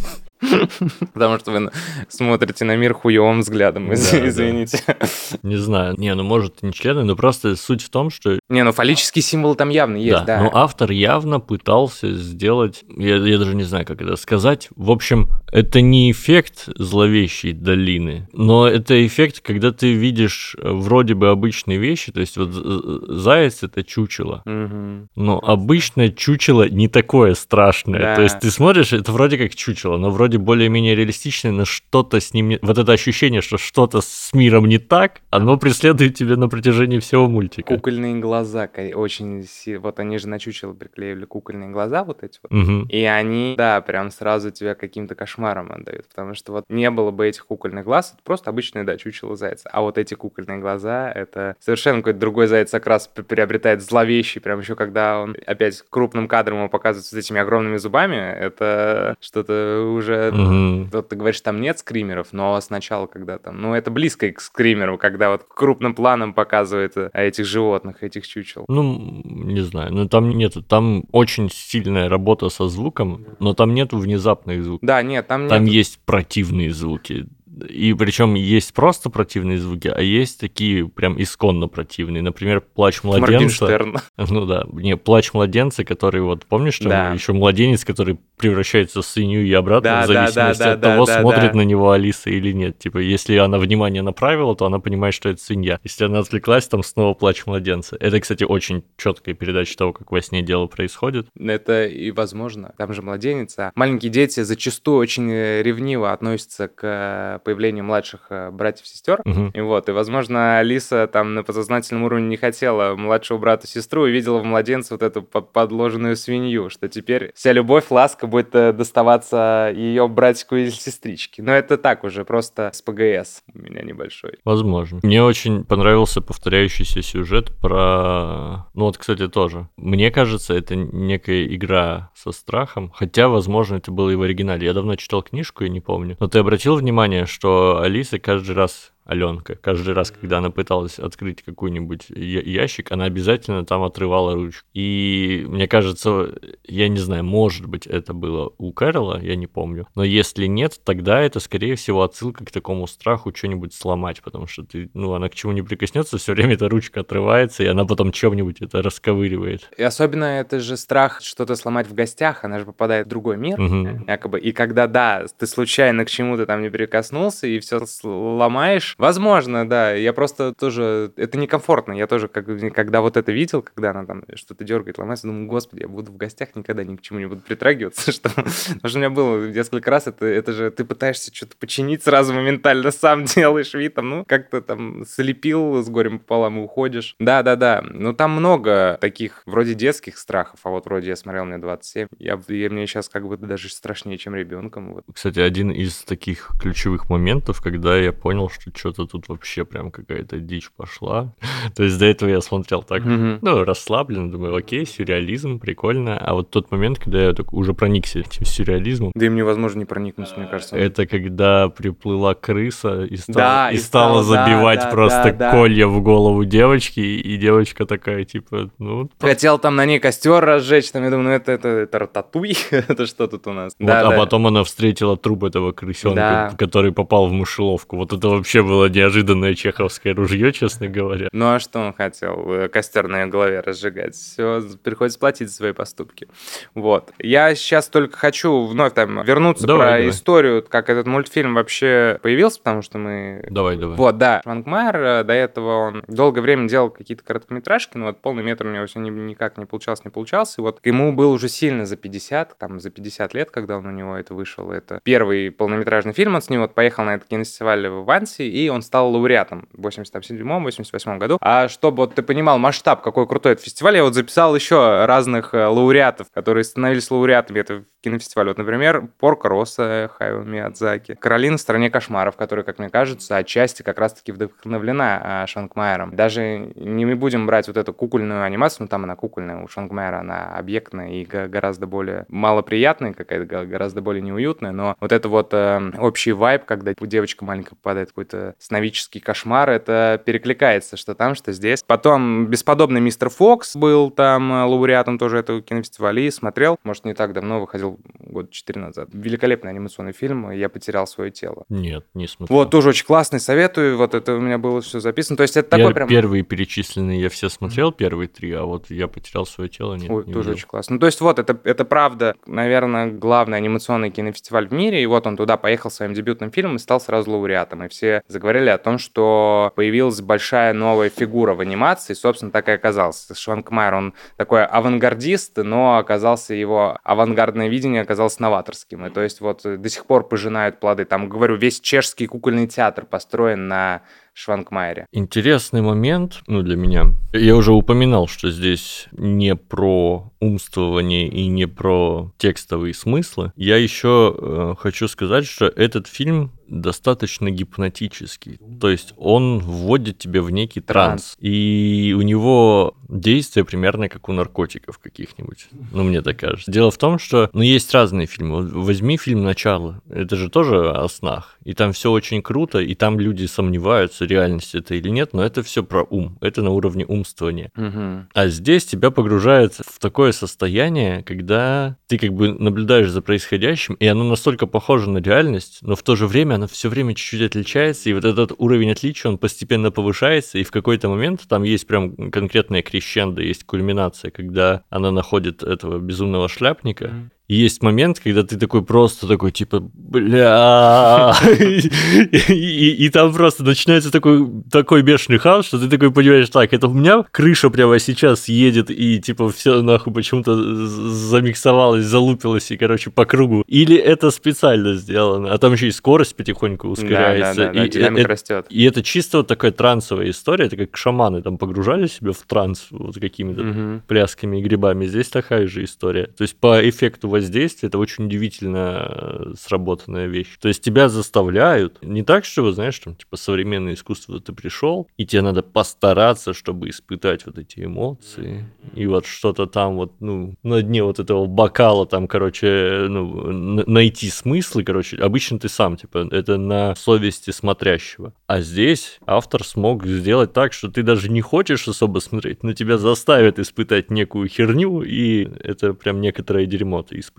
Потому 1.14 1.38
что 1.38 1.52
вы 1.52 1.72
смотрите 2.10 2.66
на 2.66 2.76
мир 2.76 2.94
хуевым 2.94 3.42
взглядом, 3.42 3.94
извините. 3.94 4.80
Не 5.44 5.58
знаю. 5.58 5.96
Не, 5.98 6.16
ну 6.16 6.24
может 6.24 6.64
не 6.64 6.74
члены, 6.74 7.04
но 7.04 7.16
просто 7.16 7.56
суть 7.56 7.84
в 7.84 7.90
том, 7.90 8.10
что 8.10 8.40
Не, 8.50 8.64
ну 8.64 8.72
фаллический 8.72 9.22
символ 9.22 9.56
там 9.56 9.70
явно 9.70 9.98
есть, 9.98 10.26
да. 10.26 10.42
но 10.42 10.52
автор 10.54 10.92
явно 10.92 11.40
пытался 11.40 12.14
сделать, 12.14 12.84
я 12.98 13.38
даже 13.38 13.56
не 13.56 13.64
знаю, 13.64 13.86
как 13.86 14.02
это 14.02 14.16
сказать. 14.16 14.70
В 14.76 14.92
общем, 14.92 15.30
это 15.52 15.82
не 15.82 16.12
эффект 16.12 16.70
зловещей 16.76 17.54
долины, 17.54 18.28
но 18.34 18.68
это 18.68 19.06
эффект, 19.06 19.42
когда 19.42 19.72
ты 19.72 19.94
видишь 19.94 20.56
э, 20.58 20.72
вроде 20.72 21.14
бы 21.14 21.30
обычные 21.30 21.78
вещи, 21.78 22.12
то 22.12 22.22
есть 22.22 22.38
вот 22.38 22.52
з- 22.52 23.20
заяц 23.20 23.64
это 23.64 23.84
чучело, 23.84 24.42
Мгм. 24.46 25.10
но 25.16 25.40
обычное 25.40 26.10
чучело 26.10 26.70
не 26.70 26.88
такое 26.88 27.34
страшное. 27.34 28.00
Да. 28.00 28.16
То 28.16 28.22
есть 28.22 28.40
ты 28.40 28.50
смотришь, 28.52 28.94
это 28.94 29.12
вроде 29.12 29.38
как 29.38 29.54
чучело, 29.56 29.98
но 29.98 30.10
вроде 30.10 30.38
более-менее 30.38 30.96
реалистичное, 30.96 31.52
но 31.52 31.66
что-то 31.66 32.20
с 32.22 32.34
ним... 32.34 32.50
не- 32.50 32.60
Вот 32.62 32.78
это 32.78 32.94
ощущение, 32.94 33.42
что 33.42 33.58
что-то 33.58 34.00
с 34.02 34.32
миром 34.34 34.66
не 34.68 34.78
так, 34.78 35.22
оно 35.32 35.58
преследует 35.58 36.16
тебя 36.16 36.38
на 36.38 36.48
протяжении 36.48 37.00
всего 37.00 37.28
мультика. 37.28 37.76
Кукольные 37.76 38.16
глаза 38.20 38.70
очень... 38.96 39.46
Вот 39.80 40.00
они 40.00 40.18
же 40.18 40.28
на 40.30 40.40
чучело 40.40 40.74
приклеивали 40.74 41.26
кукольные 41.26 41.70
глаза 41.72 42.04
вот 42.04 42.24
эти 42.24 42.40
вот. 42.44 42.52
Мгм. 42.52 42.84
И 42.88 43.04
они, 43.04 43.56
да, 43.58 43.82
прям 43.82 44.12
сразу 44.12 44.52
тебя 44.52 44.76
каким-то 44.76 45.14
кошмаром 45.16 45.41
отдают. 45.50 46.08
Потому 46.10 46.34
что 46.34 46.52
вот 46.52 46.66
не 46.70 46.90
было 46.90 47.12
бы 47.12 47.28
этих 47.28 47.46
кукольных 47.46 47.86
глаз, 47.86 48.12
это 48.14 48.24
просто 48.24 48.50
обычное, 48.50 48.84
да, 48.84 48.98
чучело 48.98 49.36
зайца. 49.36 49.70
А 49.72 49.82
вот 49.82 49.98
эти 49.98 50.14
кукольные 50.14 50.60
глаза, 50.60 51.12
это 51.12 51.56
совершенно 51.60 51.98
какой-то 51.98 52.20
другой 52.20 52.48
заяц 52.48 52.74
окрас 52.74 53.08
п- 53.08 53.24
приобретает 53.24 53.82
зловещий. 53.82 54.40
Прям 54.42 54.60
еще 54.60 54.76
когда 54.76 55.20
он 55.22 55.36
опять 55.46 55.84
крупным 55.90 56.28
кадром 56.28 56.60
его 56.60 56.70
показывает 56.70 57.06
с 57.06 57.14
этими 57.14 57.40
огромными 57.40 57.78
зубами, 57.78 58.16
это 58.16 59.16
что-то 59.20 59.94
уже... 59.96 60.32
Мгм. 60.32 60.90
Вот 60.92 61.10
ты 61.10 61.16
говоришь, 61.16 61.42
там 61.42 61.62
нет 61.62 61.80
скримеров, 61.80 62.30
но 62.32 62.60
сначала, 62.62 63.08
когда 63.08 63.38
там... 63.38 63.62
Ну, 63.62 63.74
это 63.74 63.92
близко 63.92 64.32
к 64.32 64.42
скримеру, 64.42 64.98
когда 64.98 65.30
вот 65.30 65.46
крупным 65.48 65.96
планом 65.96 66.34
показывает 66.34 66.98
э, 66.98 67.10
этих 67.14 67.46
животных, 67.46 68.04
этих 68.04 68.28
чучел. 68.28 68.66
Ну, 68.68 69.22
не 69.24 69.62
знаю, 69.62 69.94
ну 69.94 70.08
там 70.08 70.30
нету, 70.30 70.62
там 70.62 71.04
очень 71.12 71.50
сильная 71.50 72.10
работа 72.10 72.50
со 72.50 72.68
звуком, 72.68 73.26
но 73.40 73.54
там 73.54 73.74
нету 73.74 73.98
внезапных 73.98 74.64
звуков. 74.64 74.86
Да, 74.86 75.02
нет, 75.02 75.31
там, 75.32 75.48
Там 75.48 75.64
нет... 75.64 75.74
есть 75.74 76.00
противные 76.00 76.74
звуки. 76.74 77.26
И 77.70 77.94
причем 77.94 78.36
есть 78.36 78.74
просто 78.74 79.10
противные 79.10 79.58
звуки, 79.58 79.88
а 79.88 80.02
есть 80.02 80.40
такие 80.40 80.88
прям 80.88 81.22
исконно 81.22 81.68
противные. 81.68 82.22
Например, 82.22 82.62
плач 82.62 83.04
младенца. 83.04 83.80
Ну 84.18 84.46
да, 84.46 84.64
не 84.72 84.96
плач 84.96 85.34
младенца, 85.34 85.84
который 85.84 86.22
вот 86.22 86.46
помнишь, 86.46 86.80
там 86.80 86.90
Да. 86.90 87.12
еще 87.12 87.34
младенец, 87.34 87.84
который 87.84 88.20
превращается 88.38 89.02
в 89.02 89.06
свинью 89.06 89.46
и 89.46 89.54
обратно, 89.54 89.90
Да, 89.90 90.04
в 90.04 90.08
да, 90.08 90.14
зависимости 90.14 90.60
да, 90.60 90.72
от 90.74 90.80
да, 90.80 90.92
того, 90.92 91.06
да, 91.06 91.22
смотрит 91.22 91.52
да. 91.52 91.58
на 91.58 91.62
него 91.62 91.92
Алиса 91.92 92.30
или 92.30 92.52
нет. 92.52 92.80
Типа, 92.80 92.98
если 92.98 93.36
она 93.38 93.58
внимание 93.58 94.02
направила, 94.02 94.56
то 94.56 94.66
она 94.66 94.80
понимает, 94.80 95.14
что 95.14 95.30
это 95.30 95.42
свинья. 95.42 95.80
Если 95.84 96.06
она 96.06 96.20
отвлеклась, 96.20 96.68
там 96.68 96.84
снова 96.84 97.14
плач 97.14 97.46
младенца. 97.46 97.98
Это, 98.00 98.20
кстати, 98.20 98.44
очень 98.44 98.84
четкая 98.98 99.36
передача 99.36 99.78
того, 99.78 99.94
как 99.94 100.12
во 100.12 100.22
сне 100.22 100.42
дело 100.42 100.68
происходит. 100.68 101.28
Это 101.40 101.86
и 101.86 102.12
возможно. 102.12 102.74
Там 102.78 102.94
же 102.94 103.02
младенец. 103.02 103.58
А 103.58 103.72
маленькие 103.76 104.12
дети 104.12 104.42
зачастую 104.42 104.98
очень 104.98 105.30
э, 105.32 105.62
ревниво 105.62 106.12
относятся 106.12 106.68
к 106.68 106.82
э, 106.84 107.40
появлению 107.44 107.84
младших 107.86 108.28
э, 108.30 108.52
братьев-сестер. 108.52 109.22
Мгм. 109.26 109.52
И 109.54 109.62
вот, 109.62 109.90
и, 109.90 109.92
возможно, 109.92 110.60
Алиса 110.60 111.08
там 111.08 111.34
на 111.34 111.44
подсознательном 111.44 112.04
уровне 112.04 112.28
не 112.28 112.38
хотела 112.38 112.96
младшего 112.96 113.38
брата-сестру 113.38 114.08
и 114.08 114.12
видела 114.12 114.40
в 114.40 114.46
младенце 114.46 114.94
вот 114.94 115.04
эту 115.04 115.22
по- 115.22 115.42
подложенную 115.42 116.16
свинью, 116.16 116.70
что 116.70 116.88
теперь 116.88 117.32
вся 117.36 117.52
любовь, 117.52 117.86
ласка 117.90 118.28
будет 118.28 118.54
э, 118.56 118.74
доставаться 118.74 119.72
ее 119.74 120.08
братику 120.08 120.56
или 120.56 120.70
сестричке. 120.70 121.42
Но 121.42 121.52
это 121.52 121.78
так 121.78 122.04
уже, 122.04 122.26
просто 122.26 122.72
с 122.74 122.82
ПГС 122.82 123.44
у 123.54 123.60
меня 123.60 123.82
небольшой. 123.82 124.40
Возможно. 124.44 125.00
Мне 125.04 125.24
очень 125.24 125.64
понравился 125.64 126.22
повторяющийся 126.22 127.02
сюжет 127.02 127.52
про... 127.60 128.68
Ну 128.74 128.86
вот, 128.86 128.98
кстати, 128.98 129.28
тоже. 129.28 129.68
Мне 129.78 130.12
кажется, 130.12 130.54
это 130.54 130.76
некая 130.76 131.46
игра 131.46 132.12
со 132.16 132.32
страхом. 132.32 132.92
Хотя, 132.94 133.28
возможно, 133.28 133.76
это 133.76 133.92
было 133.92 134.10
и 134.10 134.16
в 134.16 134.22
оригинале. 134.22 134.66
Я 134.68 134.74
давно 134.74 134.96
читал 134.96 135.24
книжку 135.24 135.64
и 135.64 135.70
не 135.70 135.80
помню. 135.80 136.18
Но 136.20 136.28
ты 136.28 136.40
обратил 136.40 136.76
внимание, 136.76 137.26
что 137.32 137.80
Алиса 137.80 138.20
каждый 138.20 138.56
раз 138.56 138.92
Аленка. 139.06 139.56
Каждый 139.56 139.94
раз, 139.94 140.12
когда 140.12 140.38
она 140.38 140.52
пыталась 140.52 141.00
открыть 141.00 141.42
какой-нибудь 141.42 142.10
ящик, 142.10 142.92
она 142.92 143.06
обязательно 143.06 143.66
там 143.66 143.84
отрывала 143.84 144.36
ручку. 144.36 144.68
И 144.74 145.46
мне 145.48 145.68
кажется, 145.68 146.36
я 146.66 146.88
не 146.88 146.98
знаю, 146.98 147.24
может 147.24 147.66
быть, 147.66 147.88
это 147.88 148.14
было 148.14 148.54
у 148.58 148.72
Кэрола, 148.72 149.20
я 149.22 149.36
не 149.36 149.48
помню. 149.48 149.88
Но 149.96 150.04
если 150.04 150.46
нет, 150.46 150.80
тогда 150.84 151.22
это, 151.22 151.40
скорее 151.40 151.76
всего, 151.76 152.04
отсылка 152.04 152.46
к 152.46 152.52
такому 152.52 152.88
страху 152.88 153.34
что-нибудь 153.36 153.74
сломать, 153.74 154.22
потому 154.22 154.48
что 154.48 154.64
ты, 154.64 154.90
ну, 154.94 155.14
она 155.14 155.30
к 155.30 155.36
чему 155.36 155.52
не 155.54 155.62
прикоснется, 155.62 156.18
все 156.18 156.34
время 156.34 156.54
эта 156.54 156.70
ручка 156.70 157.02
отрывается, 157.02 157.64
и 157.64 157.68
она 157.68 157.86
потом 157.86 158.12
чем-нибудь 158.12 158.62
это 158.62 158.82
расковыривает. 158.82 159.70
И 159.78 159.84
особенно 159.84 160.26
это 160.26 160.60
же 160.60 160.78
страх 160.78 161.22
что-то 161.22 161.56
сломать 161.56 161.88
в 161.88 161.94
гостях, 161.94 162.44
она 162.44 162.60
же 162.60 162.66
попадает 162.66 163.08
в 163.08 163.10
другой 163.10 163.38
мир. 163.38 163.60
Мгм. 163.60 164.06
Якобы. 164.08 164.40
И 164.40 164.52
когда, 164.52 164.88
да, 164.88 165.26
ты 165.38 165.48
случайно 165.48 166.06
к 166.06 166.10
чему-то 166.10 166.46
там 166.46 166.62
не 166.62 166.70
прикоснулся 166.70 167.48
и 167.48 167.60
все 167.60 167.86
сломаешь, 167.86 168.96
Возможно, 169.02 169.68
да. 169.68 169.94
Я 169.94 170.14
просто 170.14 170.54
тоже... 170.54 171.12
Это 171.16 171.36
некомфортно. 171.40 171.94
Я 171.94 172.06
тоже, 172.06 172.28
как, 172.28 172.46
когда 172.76 173.02
вот 173.02 173.18
это 173.18 173.32
видел, 173.32 173.64
когда 173.64 173.90
она 173.90 174.06
там 174.06 174.24
что-то 174.36 174.64
дергает, 174.64 175.00
ломается, 175.00 175.26
думаю, 175.26 175.48
господи, 175.48 175.82
я 175.82 175.88
буду 175.88 176.12
в 176.12 176.18
гостях, 176.18 176.50
никогда 176.54 176.84
ни 176.84 176.96
к 176.96 177.02
чему 177.02 177.18
не 177.18 177.26
буду 177.26 177.42
притрагиваться. 177.42 178.12
Что... 178.12 178.30
Потому 178.30 178.48
что 178.52 178.98
у 178.98 179.00
меня 179.00 179.10
было 179.10 179.48
несколько 179.48 179.90
раз, 179.90 180.06
это, 180.06 180.28
это 180.28 180.54
же 180.54 180.70
ты 180.70 180.86
пытаешься 180.86 181.34
что-то 181.34 181.58
починить, 181.58 182.04
сразу 182.04 182.32
моментально 182.32 182.92
сам 182.92 183.26
делаешь 183.26 183.74
вид, 183.74 183.96
там, 183.96 184.08
ну, 184.08 184.24
как-то 184.24 184.62
там 184.62 185.04
слепил 185.08 185.82
с 185.82 185.90
горем 185.90 186.20
пополам 186.20 186.60
и 186.60 186.62
уходишь. 186.62 187.16
Да-да-да. 187.18 187.84
Ну, 187.84 188.14
там 188.14 188.34
много 188.34 189.00
таких 189.02 189.42
вроде 189.48 189.74
детских 189.74 190.20
страхов, 190.20 190.60
а 190.62 190.70
вот 190.70 190.86
вроде 190.86 191.08
я 191.08 191.16
смотрел, 191.16 191.46
мне 191.46 191.58
27. 191.58 192.08
Я, 192.20 192.40
я 192.48 192.70
мне 192.70 192.86
сейчас 192.86 193.10
как 193.10 193.28
бы 193.28 193.36
даже 193.38 193.70
страшнее, 193.70 194.20
чем 194.20 194.36
ребенком. 194.36 194.94
Вот. 194.94 195.06
Кстати, 195.12 195.40
один 195.40 195.72
из 195.72 196.04
таких 196.04 196.52
ключевых 196.62 197.10
моментов, 197.10 197.62
когда 197.62 197.98
я 197.98 198.14
понял, 198.14 198.48
что 198.48 198.72
что-то 198.82 199.06
тут 199.06 199.30
вообще 199.30 199.64
прям 199.64 199.92
какая-то 199.92 200.40
дичь 200.40 200.72
пошла. 200.76 201.34
То 201.76 201.84
есть 201.84 202.00
до 202.00 202.06
этого 202.06 202.30
я 202.30 202.42
смотрел 202.42 202.82
так, 202.82 203.04
mm-hmm. 203.04 203.40
ну, 203.42 203.64
расслабленно, 203.64 204.32
думаю, 204.32 204.56
окей, 204.56 204.88
сюрреализм, 204.88 205.60
прикольно. 205.60 206.18
А 206.18 206.34
вот 206.34 206.50
тот 206.50 206.72
момент, 206.72 206.98
когда 206.98 207.22
я 207.22 207.34
так 207.34 207.54
уже 207.54 207.76
проникся 207.76 208.20
этим 208.20 208.44
сюрреализмом. 208.44 209.12
Да 209.14 209.26
им 209.28 209.36
невозможно 209.36 209.80
не 209.80 209.86
проникнуться, 209.86 210.36
мне 210.38 210.48
кажется. 210.48 210.76
Это 210.76 211.06
когда 211.06 211.70
приплыла 211.70 212.34
крыса 212.34 213.04
и, 213.04 213.18
стала, 213.18 213.38
да, 213.38 213.72
и, 213.72 213.76
и 213.76 213.78
стала 213.78 214.24
забивать 214.24 214.82
да, 214.82 214.90
просто 214.90 215.34
да, 215.34 215.52
колья 215.52 215.86
в 215.86 216.02
голову 216.02 216.44
девочки, 216.44 217.00
и 217.00 217.38
девочка 217.38 217.86
такая, 217.86 218.26
типа, 218.26 218.72
ну... 218.80 219.12
Хотел 219.20 219.60
там 219.60 219.76
на 219.76 219.86
ней 219.86 220.00
костер 220.00 220.44
разжечь, 220.44 220.92
там, 220.92 221.04
я 221.04 221.12
думаю, 221.12 221.30
ну 221.30 221.32
это, 221.36 221.52
это, 221.52 221.68
это 221.68 222.00
рататуй, 222.00 222.58
это 222.72 223.06
что 223.06 223.28
тут 223.28 223.46
у 223.46 223.54
нас? 223.54 223.76
Вот, 223.78 223.86
да, 223.86 224.02
а 224.02 224.10
да. 224.10 224.18
потом 224.18 224.48
она 224.48 224.64
встретила 224.64 225.18
труп 225.18 225.44
этого 225.44 225.72
крысенка, 225.72 226.16
да. 226.16 226.56
который 226.58 226.92
попал 226.92 227.28
в 227.28 227.32
мышеловку. 227.32 227.98
Вот 227.98 228.12
это 228.12 228.28
вообще 228.30 228.62
было 228.72 228.88
неожиданное 228.88 229.54
чеховское 229.54 230.16
ружье, 230.16 230.54
честно 230.54 230.88
говоря. 230.88 231.28
Ну 231.34 231.54
а 231.54 231.60
что 231.60 231.80
он 231.80 231.94
хотел? 231.94 232.50
Э, 232.50 232.70
костер 232.70 233.10
на 233.10 233.24
ее 233.24 233.28
голове 233.28 233.60
разжигать. 233.60 234.16
Все, 234.16 234.64
приходится 234.82 235.20
платить 235.20 235.50
за 235.50 235.56
свои 235.56 235.74
поступки. 235.74 236.30
Вот. 236.74 237.12
Я 237.20 237.54
сейчас 237.56 237.90
только 237.90 238.18
хочу 238.18 238.66
вновь 238.66 238.94
там 238.94 239.24
вернуться 239.24 239.68
давай, 239.68 239.86
про 239.86 239.98
давай. 239.98 240.10
историю, 240.10 240.66
как 240.68 240.90
этот 240.90 241.06
мультфильм 241.06 241.54
вообще 241.54 242.18
появился, 242.22 242.60
потому 242.60 242.82
что 242.82 242.98
мы... 242.98 243.46
Давай, 243.50 243.76
давай. 243.76 243.98
Вот, 243.98 244.18
да. 244.18 244.40
Франк 244.46 244.66
Майер, 244.66 244.96
э, 244.96 245.24
до 245.26 245.34
этого 245.34 245.88
он 245.88 246.04
долгое 246.08 246.40
время 246.40 246.70
делал 246.70 246.90
какие-то 246.92 247.26
короткометражки, 247.26 247.98
но 247.98 248.06
вот 248.06 248.22
полный 248.22 248.42
метр 248.44 248.68
у 248.68 248.70
него 248.70 248.86
все 248.86 249.00
никак 249.00 249.58
не 249.58 249.66
получалось, 249.66 250.06
не 250.06 250.12
получался. 250.12 250.62
И 250.62 250.64
вот 250.64 250.80
ему 250.86 251.12
был 251.12 251.32
уже 251.34 251.50
сильно 251.50 251.86
за 251.86 251.98
50, 251.98 252.58
там 252.58 252.80
за 252.80 252.90
50 252.90 253.34
лет, 253.34 253.52
когда 253.52 253.78
он 253.78 253.86
у 253.86 253.92
него 253.92 254.16
это 254.16 254.34
вышел. 254.34 254.72
Это 254.72 255.02
первый 255.04 255.52
полнометражный 255.52 256.14
фильм, 256.14 256.36
он 256.36 256.42
с 256.42 256.50
ним 256.50 256.62
вот 256.62 256.74
поехал 256.74 257.04
на 257.04 257.16
этот 257.16 257.28
кинофестиваль 257.28 257.90
в 257.90 258.06
Ванси, 258.06 258.44
и 258.44 258.61
он 258.70 258.82
стал 258.82 259.12
лауреатом 259.12 259.68
в 259.74 259.88
87-88 259.88 261.18
году. 261.18 261.38
А 261.42 261.68
чтобы 261.68 261.98
вот 261.98 262.16
ты 262.16 262.22
понимал 262.22 262.58
масштаб, 262.58 263.02
какой 263.02 263.28
крутой 263.28 263.54
этот 263.54 263.66
фестиваль, 263.66 263.96
я 263.96 264.04
вот 264.04 264.14
записал 264.14 264.56
еще 264.56 265.06
разных 265.06 265.54
э, 265.54 265.66
лауреатов, 265.66 266.28
которые 266.32 266.64
становились 266.64 267.10
лауреатами 267.10 267.60
этого 267.60 267.84
кинофестиваля. 268.02 268.50
Вот, 268.50 268.58
например, 268.58 269.08
Порка 269.20 269.48
Росса 269.48 270.12
Хайо 270.18 270.42
Миядзаки, 270.42 271.16
Каролина 271.16 271.58
в 271.58 271.62
стране 271.62 271.90
кошмаров, 271.90 272.36
которая, 272.36 272.66
как 272.66 272.80
мне 272.80 272.90
кажется, 272.90 273.38
отчасти 273.38 273.84
как 273.84 274.00
раз-таки 274.00 274.32
вдохновлена 274.32 275.22
а, 275.24 275.48
Шангмайером. 275.48 276.16
Даже 276.16 276.72
не 276.76 277.06
мы 277.06 277.16
будем 277.16 277.46
брать 277.46 277.68
вот 277.68 277.78
эту 277.78 277.94
кукольную 277.94 278.44
анимацию, 278.44 278.84
ну 278.84 278.88
там 278.88 279.04
она 279.04 279.16
кукольная, 279.16 279.64
у 279.64 279.68
Шангмайера 279.68 280.20
она 280.20 280.56
объектная 280.56 281.12
и 281.12 281.26
гораздо 281.26 281.88
более 281.88 282.26
малоприятная, 282.28 283.14
какая-то 283.14 283.66
гораздо 283.66 284.02
более 284.02 284.22
неуютная, 284.22 284.72
но 284.72 284.96
вот 285.00 285.12
это 285.12 285.30
вот 285.30 285.54
э, 285.54 285.92
общий 286.00 286.32
вайб, 286.32 286.66
когда 286.66 286.94
девочка 287.00 287.46
маленькая 287.46 287.76
попадает 287.76 288.10
в 288.10 288.14
какой-то 288.14 288.51
сновидческий 288.60 289.22
кошмар, 289.22 289.70
это 289.70 290.22
перекликается, 290.26 290.98
что 290.98 291.16
там, 291.16 291.36
что 291.36 291.52
здесь. 291.52 291.84
Потом 291.86 292.48
бесподобный 292.48 293.02
мистер 293.02 293.30
Фокс 293.30 293.76
был 293.76 294.12
там 294.12 294.52
э, 294.52 294.64
лауреатом 294.64 295.18
тоже 295.18 295.38
этого 295.40 295.62
кинофестиваля 295.62 296.22
и 296.22 296.32
смотрел, 296.32 296.78
может, 296.84 297.06
не 297.06 297.14
так 297.14 297.34
давно 297.34 297.62
выходил 297.62 298.00
год 298.20 298.52
4 298.52 298.80
назад. 298.80 299.10
Великолепный 299.14 299.72
анимационный 299.72 300.14
фильм 300.14 300.52
«Я 300.52 300.70
потерял 300.70 301.08
свое 301.08 301.32
тело». 301.32 301.66
Нет, 301.70 302.06
не 302.14 302.28
смотрел. 302.28 302.58
Вот, 302.60 302.72
тоже 302.72 302.90
очень 302.90 303.06
классный, 303.06 303.40
советую. 303.40 303.98
Вот 303.98 304.14
это 304.14 304.36
у 304.36 304.40
меня 304.40 304.58
было 304.58 304.82
все 304.82 305.00
записано. 305.00 305.38
То 305.38 305.44
есть 305.44 305.58
это 305.58 305.70
такой 305.70 305.94
прям... 305.94 306.08
Первые 306.08 306.44
перечисленные 306.44 307.22
я 307.22 307.30
все 307.30 307.50
смотрел, 307.50 307.92
первые 307.92 308.28
три, 308.28 308.52
а 308.54 308.64
вот 308.64 308.90
«Я 308.90 309.08
потерял 309.08 309.46
свое 309.46 309.70
тело» 309.70 309.96
нет, 309.96 310.10
Ой, 310.10 310.26
не 310.26 310.34
тоже 310.34 310.50
видел. 310.50 310.58
очень 310.58 310.68
классно. 310.68 310.96
Ну, 310.96 311.00
то 311.00 311.06
есть 311.06 311.22
вот, 311.22 311.40
это, 311.40 311.60
это 311.64 311.86
правда, 311.86 312.36
наверное, 312.46 313.12
главный 313.12 313.58
анимационный 313.58 314.12
кинофестиваль 314.12 314.68
в 314.68 314.74
мире, 314.74 315.02
и 315.02 315.06
вот 315.06 315.28
он 315.28 315.38
туда 315.38 315.58
поехал 315.58 315.92
своим 315.92 316.14
дебютным 316.14 316.52
фильмом 316.52 316.76
и 316.76 316.80
стал 316.80 317.00
сразу 317.00 317.32
лауреатом. 317.32 317.84
И 317.84 317.88
все 317.88 318.24
заговорили 318.42 318.70
о 318.70 318.80
том, 318.80 318.98
что 318.98 319.72
появилась 319.76 320.20
большая 320.20 320.74
новая 320.74 321.12
фигура 321.12 321.54
в 321.54 321.60
анимации, 321.60 322.16
собственно, 322.16 322.52
так 322.52 322.68
и 322.70 322.72
оказалось. 322.72 323.28
Шванкмайер, 323.32 323.94
он 323.94 324.14
такой 324.36 324.66
авангардист, 324.66 325.58
но 325.58 325.98
оказался 325.98 326.56
его 326.56 326.98
авангардное 327.04 327.68
видение 327.68 328.02
оказалось 328.02 328.40
новаторским. 328.40 329.06
И 329.06 329.10
то 329.12 329.22
есть 329.22 329.42
вот 329.42 329.62
до 329.64 329.90
сих 329.90 330.08
пор 330.08 330.28
пожинают 330.28 330.80
плоды. 330.80 331.06
Там, 331.06 331.30
говорю, 331.30 331.56
весь 331.56 331.80
чешский 331.80 332.26
кукольный 332.26 332.66
театр 332.66 333.06
построен 333.06 333.68
на 333.68 334.02
Шванкмайере. 334.34 335.06
Интересный 335.12 335.82
момент, 335.82 336.42
ну, 336.48 336.62
для 336.62 336.76
меня. 336.76 337.08
Я 337.34 337.56
уже 337.56 337.74
упоминал, 337.74 338.28
что 338.28 338.50
здесь 338.50 339.08
не 339.12 339.56
про 339.56 340.32
умствование 340.40 341.28
и 341.28 341.48
не 341.48 341.68
про 341.68 342.32
текстовые 342.38 342.94
смыслы. 342.94 343.52
Я 343.56 343.78
еще 343.78 344.36
э, 344.36 344.76
хочу 344.80 345.08
сказать, 345.08 345.46
что 345.46 345.66
этот 345.66 346.08
фильм 346.08 346.52
достаточно 346.72 347.52
гипнотический. 347.52 348.60
То 348.80 348.90
есть 348.90 349.14
он 349.18 349.60
вводит 349.60 350.18
тебя 350.18 350.42
в 350.42 350.50
некий 350.50 350.80
транс. 350.80 351.36
транс. 351.36 351.38
И 351.40 352.16
у 352.18 352.22
него 352.22 352.96
действие 353.10 353.66
примерно 353.66 354.08
как 354.08 354.30
у 354.30 354.34
наркотиков 354.34 354.98
каких-нибудь. 354.98 355.68
Ну, 355.92 356.04
мне 356.04 356.22
так 356.22 356.38
кажется. 356.40 356.72
Дело 356.72 356.90
в 356.92 356.98
том, 356.98 357.20
что, 357.20 357.50
ну, 357.54 357.62
есть 357.62 357.94
разные 357.94 358.26
фильмы. 358.26 358.68
Возьми 358.68 359.18
фильм 359.18 359.44
«Начало». 359.44 360.02
Это 360.10 360.36
же 360.36 360.50
тоже 360.50 360.90
о 360.90 361.08
снах. 361.10 361.58
И 361.64 361.74
там 361.74 361.92
все 361.92 362.12
очень 362.12 362.42
круто, 362.42 362.80
и 362.80 362.96
там 362.96 363.20
люди 363.20 363.46
сомневаются, 363.46 364.26
реальность 364.26 364.74
это 364.74 364.96
или 364.96 365.10
нет, 365.10 365.34
но 365.34 365.44
это 365.44 365.62
все 365.64 365.84
про 365.84 366.04
ум. 366.10 366.38
Это 366.42 366.62
на 366.62 366.70
уровне 366.70 367.06
умствования. 367.06 367.72
Угу. 367.76 368.28
А 368.34 368.48
здесь 368.48 368.86
тебя 368.86 369.12
погружает 369.12 369.74
в 369.74 370.00
такое 370.00 370.32
состояние, 370.32 371.24
когда 371.24 371.98
ты 372.08 372.18
как 372.18 372.34
бы 372.34 372.54
наблюдаешь 372.54 373.10
за 373.10 373.22
происходящим, 373.22 373.96
и 373.96 374.08
оно 374.08 374.24
настолько 374.24 374.68
похоже 374.68 375.10
на 375.10 375.18
реальность, 375.18 375.80
но 375.82 375.96
в 375.96 376.04
то 376.04 376.16
же 376.16 376.28
время 376.28 376.61
оно 376.62 376.68
все 376.68 376.90
время 376.90 377.16
чуть-чуть 377.16 377.42
отличается, 377.42 378.10
и 378.10 378.14
вот 378.14 378.24
этот 378.24 378.52
уровень 378.58 378.92
отличия, 378.92 379.32
он 379.32 379.40
постепенно 379.40 379.90
повышается, 379.90 380.60
и 380.60 380.64
в 380.64 380.70
какой-то 380.70 381.10
момент 381.10 381.42
там 381.48 381.64
есть 381.64 381.88
прям 381.88 382.30
конкретная 382.30 382.84
крещенда, 382.84 383.42
есть 383.42 383.64
кульминация, 383.64 384.30
когда 384.30 384.84
она 384.90 385.12
находит 385.12 385.64
этого 385.64 385.98
безумного 385.98 386.48
шляпника, 386.48 387.06
mm-hmm 387.06 387.30
есть 387.56 387.84
момент, 387.84 388.20
когда 388.20 388.44
ты 388.44 388.58
такой 388.58 388.84
просто 388.84 389.28
такой, 389.28 389.52
типа, 389.52 389.80
бля, 389.94 391.36
и 392.48 393.10
там 393.10 393.34
просто 393.34 393.64
начинается 393.64 394.12
такой 394.12 394.48
такой 394.72 395.02
бешеный 395.02 395.38
хаос, 395.38 395.66
что 395.68 395.80
ты 395.80 395.90
такой 395.90 396.12
понимаешь, 396.12 396.50
так, 396.50 396.74
это 396.74 396.88
у 396.88 396.94
меня 396.94 397.26
крыша 397.32 397.70
прямо 397.70 398.00
сейчас 398.00 398.48
едет, 398.48 398.90
и 398.90 399.20
типа 399.20 399.50
все 399.50 399.82
нахуй 399.82 400.14
почему-то 400.14 400.56
замиксовалось, 400.56 402.06
залупилось, 402.06 402.72
и, 402.72 402.78
короче, 402.78 403.10
по 403.10 403.26
кругу. 403.26 403.64
Или 403.68 403.98
это 403.98 404.32
специально 404.32 404.94
сделано, 404.96 405.54
а 405.54 405.58
там 405.58 405.74
еще 405.74 405.88
и 405.88 405.92
скорость 405.92 406.36
потихоньку 406.36 406.88
ускоряется. 406.88 407.56
Да, 407.56 407.68
да, 407.68 407.74
да, 407.74 407.86
и, 407.86 407.90
динамика 407.90 408.28
растет. 408.28 408.66
И 408.70 408.84
это 408.84 409.04
чисто 409.04 409.40
вот 409.40 409.48
такая 409.48 409.72
трансовая 409.72 410.30
история, 410.30 410.66
это 410.66 410.78
как 410.78 410.96
шаманы 410.96 411.42
там 411.42 411.58
погружали 411.58 412.08
себя 412.08 412.32
в 412.32 412.42
транс 412.48 412.88
вот 412.92 413.16
какими-то 413.16 414.02
плясками 414.08 414.60
и 414.60 414.62
грибами. 414.62 415.06
Здесь 415.06 415.30
такая 415.30 415.68
же 415.68 415.84
история. 415.84 416.28
То 416.28 416.44
есть 416.44 416.56
по 416.56 416.88
эффекту 416.88 417.28
воздействие, 417.42 417.90
это 417.90 417.98
очень 417.98 418.26
удивительно 418.26 419.08
э, 419.10 419.54
сработанная 419.60 420.28
вещь. 420.28 420.58
То 420.60 420.68
есть 420.68 420.82
тебя 420.82 421.10
заставляют, 421.10 421.98
не 422.02 422.24
так, 422.24 422.46
что, 422.46 422.64
вы 422.64 422.72
знаешь, 422.72 422.98
там, 423.00 423.16
типа, 423.16 423.36
современное 423.38 423.94
искусство, 423.94 424.40
ты 424.40 424.54
пришел, 424.54 425.08
и 425.18 425.26
тебе 425.26 425.42
надо 425.42 425.64
постараться, 425.64 426.54
чтобы 426.54 426.90
испытать 426.90 427.46
вот 427.46 427.58
эти 427.58 427.84
эмоции, 427.86 428.66
и 428.96 429.06
вот 429.08 429.26
что-то 429.26 429.66
там 429.66 429.96
вот, 429.96 430.14
ну, 430.20 430.56
на 430.64 430.82
дне 430.82 431.04
вот 431.04 431.20
этого 431.20 431.46
бокала 431.46 432.06
там, 432.06 432.28
короче, 432.28 433.08
ну, 433.10 433.84
найти 433.88 434.30
смыслы, 434.30 434.84
короче, 434.84 435.18
обычно 435.18 435.60
ты 435.60 435.70
сам, 435.70 435.98
типа, 435.98 436.28
это 436.32 436.58
на 436.58 436.96
совести 436.96 437.52
смотрящего. 437.52 438.34
А 438.48 438.62
здесь 438.62 439.20
автор 439.26 439.64
смог 439.64 440.06
сделать 440.06 440.54
так, 440.54 440.74
что 440.74 440.90
ты 440.90 441.04
даже 441.04 441.30
не 441.30 441.42
хочешь 441.42 441.88
особо 441.88 442.20
смотреть, 442.20 442.64
но 442.64 442.74
тебя 442.74 442.98
заставят 442.98 443.60
испытать 443.60 444.12
некую 444.12 444.48
херню, 444.48 445.02
и 445.02 445.50
это 445.64 445.94
прям 445.94 446.22
некоторое 446.22 446.66
дерьмо 446.66 447.02
ты 447.02 447.20
испытываешь. 447.20 447.31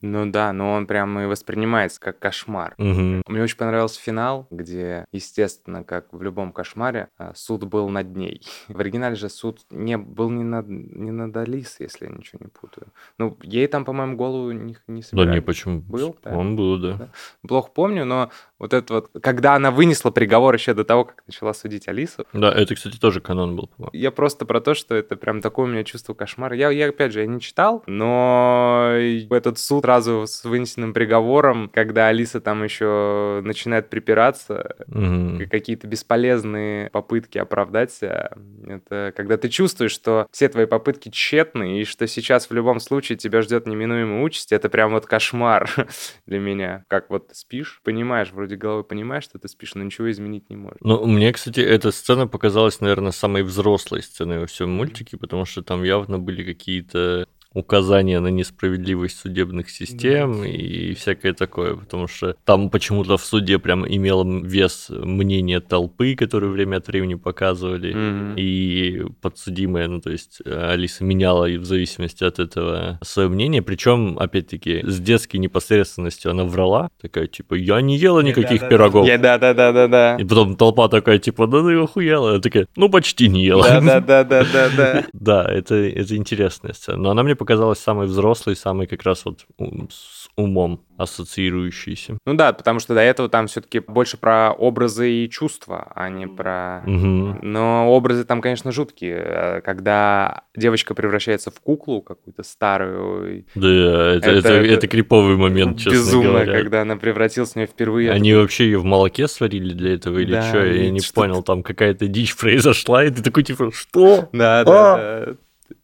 Ну 0.00 0.30
да, 0.30 0.52
но 0.52 0.72
он 0.74 0.86
прям 0.86 1.18
и 1.20 1.26
воспринимается 1.26 2.00
как 2.00 2.18
кошмар. 2.18 2.74
Мгм. 2.78 3.22
Мне 3.26 3.42
очень 3.42 3.56
понравился 3.56 4.00
финал, 4.00 4.46
где, 4.50 5.04
естественно, 5.12 5.84
как 5.84 6.06
в 6.12 6.22
любом 6.22 6.52
кошмаре, 6.52 7.08
а, 7.18 7.32
суд 7.34 7.64
был 7.64 7.88
над 7.88 8.16
ней. 8.16 8.42
В 8.68 8.80
оригинале 8.80 9.16
же 9.16 9.28
суд 9.28 9.60
не, 9.70 9.96
был 9.96 10.30
не 10.30 10.44
над, 10.44 10.68
не 10.68 11.10
над 11.10 11.36
Алис, 11.36 11.76
если 11.80 12.06
я 12.06 12.12
ничего 12.12 12.40
не 12.42 12.48
путаю. 12.48 12.88
Ну, 13.18 13.36
ей 13.42 13.66
там, 13.66 13.84
по-моему, 13.84 14.16
голову 14.16 14.50
не, 14.52 14.76
не 14.86 15.00
Да 15.02 15.06
собирали. 15.06 15.34
не, 15.34 15.40
почему? 15.40 15.80
Был, 15.80 16.16
да. 16.22 16.36
Он 16.36 16.56
был, 16.56 16.78
да. 16.78 16.92
Да. 16.94 17.08
Плохо 17.46 17.70
помню, 17.74 18.04
но 18.04 18.30
вот 18.58 18.72
это 18.72 18.94
вот, 18.94 19.10
когда 19.22 19.54
она 19.54 19.70
вынесла 19.70 20.10
приговор 20.10 20.54
еще 20.54 20.74
до 20.74 20.84
того, 20.84 21.04
как 21.04 21.22
начала 21.26 21.52
судить 21.54 21.88
Алису, 21.88 22.24
Да, 22.32 22.52
это, 22.52 22.74
кстати, 22.74 22.98
тоже 22.98 23.20
канон 23.20 23.56
был, 23.56 23.66
по-моему. 23.68 23.90
я 23.92 24.10
просто 24.10 24.46
про 24.46 24.60
то, 24.60 24.74
что 24.74 24.94
это 24.94 25.16
прям 25.16 25.40
такое 25.40 25.66
у 25.66 25.68
меня 25.68 25.84
чувство 25.84 26.14
кошмара. 26.14 26.56
Я, 26.56 26.70
я 26.70 26.88
опять 26.88 27.12
же, 27.12 27.20
я 27.20 27.26
не 27.26 27.40
читал, 27.40 27.82
но 27.86 28.92
этот 29.32 29.58
суд 29.58 29.82
сразу 29.84 30.24
с 30.26 30.44
вынесенным 30.44 30.92
приговором, 30.92 31.70
когда 31.72 32.08
Алиса 32.08 32.40
там 32.40 32.62
еще 32.64 33.40
начинает 33.44 33.88
припираться, 33.88 34.76
к- 34.86 35.46
какие-то 35.50 35.86
бесполезные 35.86 36.90
попытки 36.90 37.38
оправдать 37.38 37.92
себя. 37.92 38.30
Это 38.66 39.12
когда 39.16 39.36
ты 39.36 39.48
чувствуешь, 39.48 39.92
что 39.92 40.26
все 40.30 40.48
твои 40.48 40.66
попытки 40.66 41.08
тщетны, 41.10 41.80
и 41.80 41.84
что 41.84 42.06
сейчас 42.06 42.48
в 42.48 42.54
любом 42.54 42.80
случае 42.80 43.18
тебя 43.18 43.42
ждет 43.42 43.66
неминуемая 43.66 44.22
участь, 44.22 44.52
это 44.52 44.68
прям 44.68 44.92
вот 44.92 45.06
кошмар 45.06 45.70
для 46.26 46.38
меня. 46.38 46.84
Как 46.88 47.10
вот 47.10 47.30
спишь, 47.32 47.80
понимаешь, 47.84 48.30
вроде 48.32 48.56
головой 48.56 48.84
понимаешь, 48.84 49.24
что 49.24 49.38
ты 49.38 49.48
спишь, 49.48 49.74
но 49.74 49.82
ничего 49.82 50.10
изменить 50.10 50.50
не 50.50 50.56
можешь. 50.56 50.78
Ну, 50.80 51.06
мне, 51.06 51.32
кстати, 51.32 51.60
эта 51.60 51.90
сцена 51.90 52.26
показалась, 52.26 52.80
наверное, 52.80 53.12
самой 53.12 53.42
взрослой 53.42 54.02
сценой 54.02 54.40
во 54.40 54.46
всем 54.46 54.70
мультике, 54.70 55.16
потому 55.16 55.44
что 55.44 55.62
там 55.62 55.82
явно 55.82 56.18
были 56.18 56.44
какие-то 56.44 57.26
указания 57.54 58.20
на 58.20 58.28
несправедливость 58.28 59.18
судебных 59.20 59.70
систем 59.70 60.44
и 60.44 60.92
всякое 60.94 61.32
такое, 61.32 61.76
потому 61.76 62.08
что 62.08 62.36
там 62.44 62.68
почему-то 62.68 63.16
в 63.16 63.24
суде 63.24 63.58
прям 63.58 63.86
имело 63.86 64.24
вес 64.44 64.88
мнение 64.90 65.60
толпы, 65.60 66.14
которую 66.16 66.52
время 66.52 66.76
от 66.78 66.88
времени 66.88 67.14
показывали, 67.14 67.94
Мгм. 67.94 68.34
и 68.36 69.04
подсудимая, 69.20 69.88
ну 69.88 70.00
то 70.00 70.10
есть 70.10 70.40
э, 70.44 70.70
Алиса 70.72 71.04
меняла 71.04 71.46
и 71.46 71.56
в 71.56 71.64
зависимости 71.64 72.24
от 72.24 72.38
этого 72.38 72.98
свое 73.02 73.28
мнение, 73.28 73.62
причем, 73.62 74.18
опять-таки, 74.18 74.82
с 74.84 74.98
детской 75.00 75.36
непосредственностью 75.36 76.30
она 76.32 76.44
врала, 76.44 76.88
такая 77.00 77.26
типа, 77.26 77.54
я 77.54 77.80
не 77.80 77.96
ела 77.96 78.20
никаких 78.20 78.68
пирогов. 78.68 79.06
Да-да-да-да-да. 79.06 80.16
И 80.18 80.24
потом 80.24 80.56
толпа 80.56 80.88
такая, 80.88 81.18
типа, 81.18 81.46
да 81.46 81.62
ты 81.62 81.74
охуела. 81.76 82.34
Я 82.34 82.40
такая, 82.40 82.66
ну, 82.76 82.88
почти 82.88 83.28
не 83.28 83.44
ела. 83.44 83.80
Да-да-да-да-да. 83.80 85.04
Да, 85.12 85.44
это, 85.50 85.74
это 85.74 86.16
интересная 86.16 86.72
сцена. 86.72 86.98
Но 86.98 87.10
она 87.10 87.22
мне 87.22 87.34
показалась 87.44 87.78
самой 87.78 88.06
взрослой, 88.06 88.56
самой 88.56 88.86
как 88.86 89.02
раз 89.02 89.26
вот 89.26 89.44
с 89.90 90.28
умом 90.36 90.80
ассоциирующейся. 90.96 92.16
Ну 92.24 92.34
да, 92.34 92.52
потому 92.52 92.80
что 92.80 92.94
до 92.94 93.00
этого 93.00 93.28
там 93.28 93.48
все-таки 93.48 93.80
больше 93.80 94.16
про 94.16 94.52
образы 94.52 95.10
и 95.12 95.28
чувства, 95.28 95.92
а 95.94 96.08
не 96.08 96.26
про... 96.26 96.82
Мгм. 96.86 97.40
Но 97.42 97.88
образы 97.92 98.24
там, 98.24 98.40
конечно, 98.40 98.72
жуткие. 98.72 99.16
Э, 99.24 99.60
Когда 99.62 100.44
девочка 100.56 100.94
превращается 100.94 101.50
в 101.50 101.60
куклу 101.60 102.00
какую-то 102.00 102.42
старую, 102.44 103.44
Да, 103.54 103.68
это, 103.68 104.30
Это- 104.30 104.38
это, 104.38 104.48
это, 104.52 104.72
это 104.74 104.86
криповый 104.88 105.36
момент, 105.36 105.78
честно 105.78 105.90
безумно, 105.98 106.30
говоря. 106.30 106.52
когда 106.60 106.82
она 106.82 106.96
превратилась 106.96 107.50
в 107.52 107.56
нее 107.56 107.66
впервые. 107.66 108.10
Они 108.10 108.32
вообще 108.34 108.64
ее 108.66 108.78
в 108.78 108.84
молоке 108.84 109.28
сварили 109.28 109.74
для 109.74 109.94
этого 109.94 110.18
или 110.20 110.32
Да, 110.32 110.42
что? 110.48 110.64
Я 110.64 110.90
не 110.90 111.00
понял, 111.14 111.42
там 111.42 111.62
какая-то 111.62 112.06
дичь 112.06 112.36
произошла, 112.40 113.04
и 113.04 113.10
ты 113.10 113.22
такой, 113.22 113.42
типа, 113.42 113.70
что? 113.72 114.28
Да, 114.32 114.64
да, 114.64 114.96
да. 114.96 115.34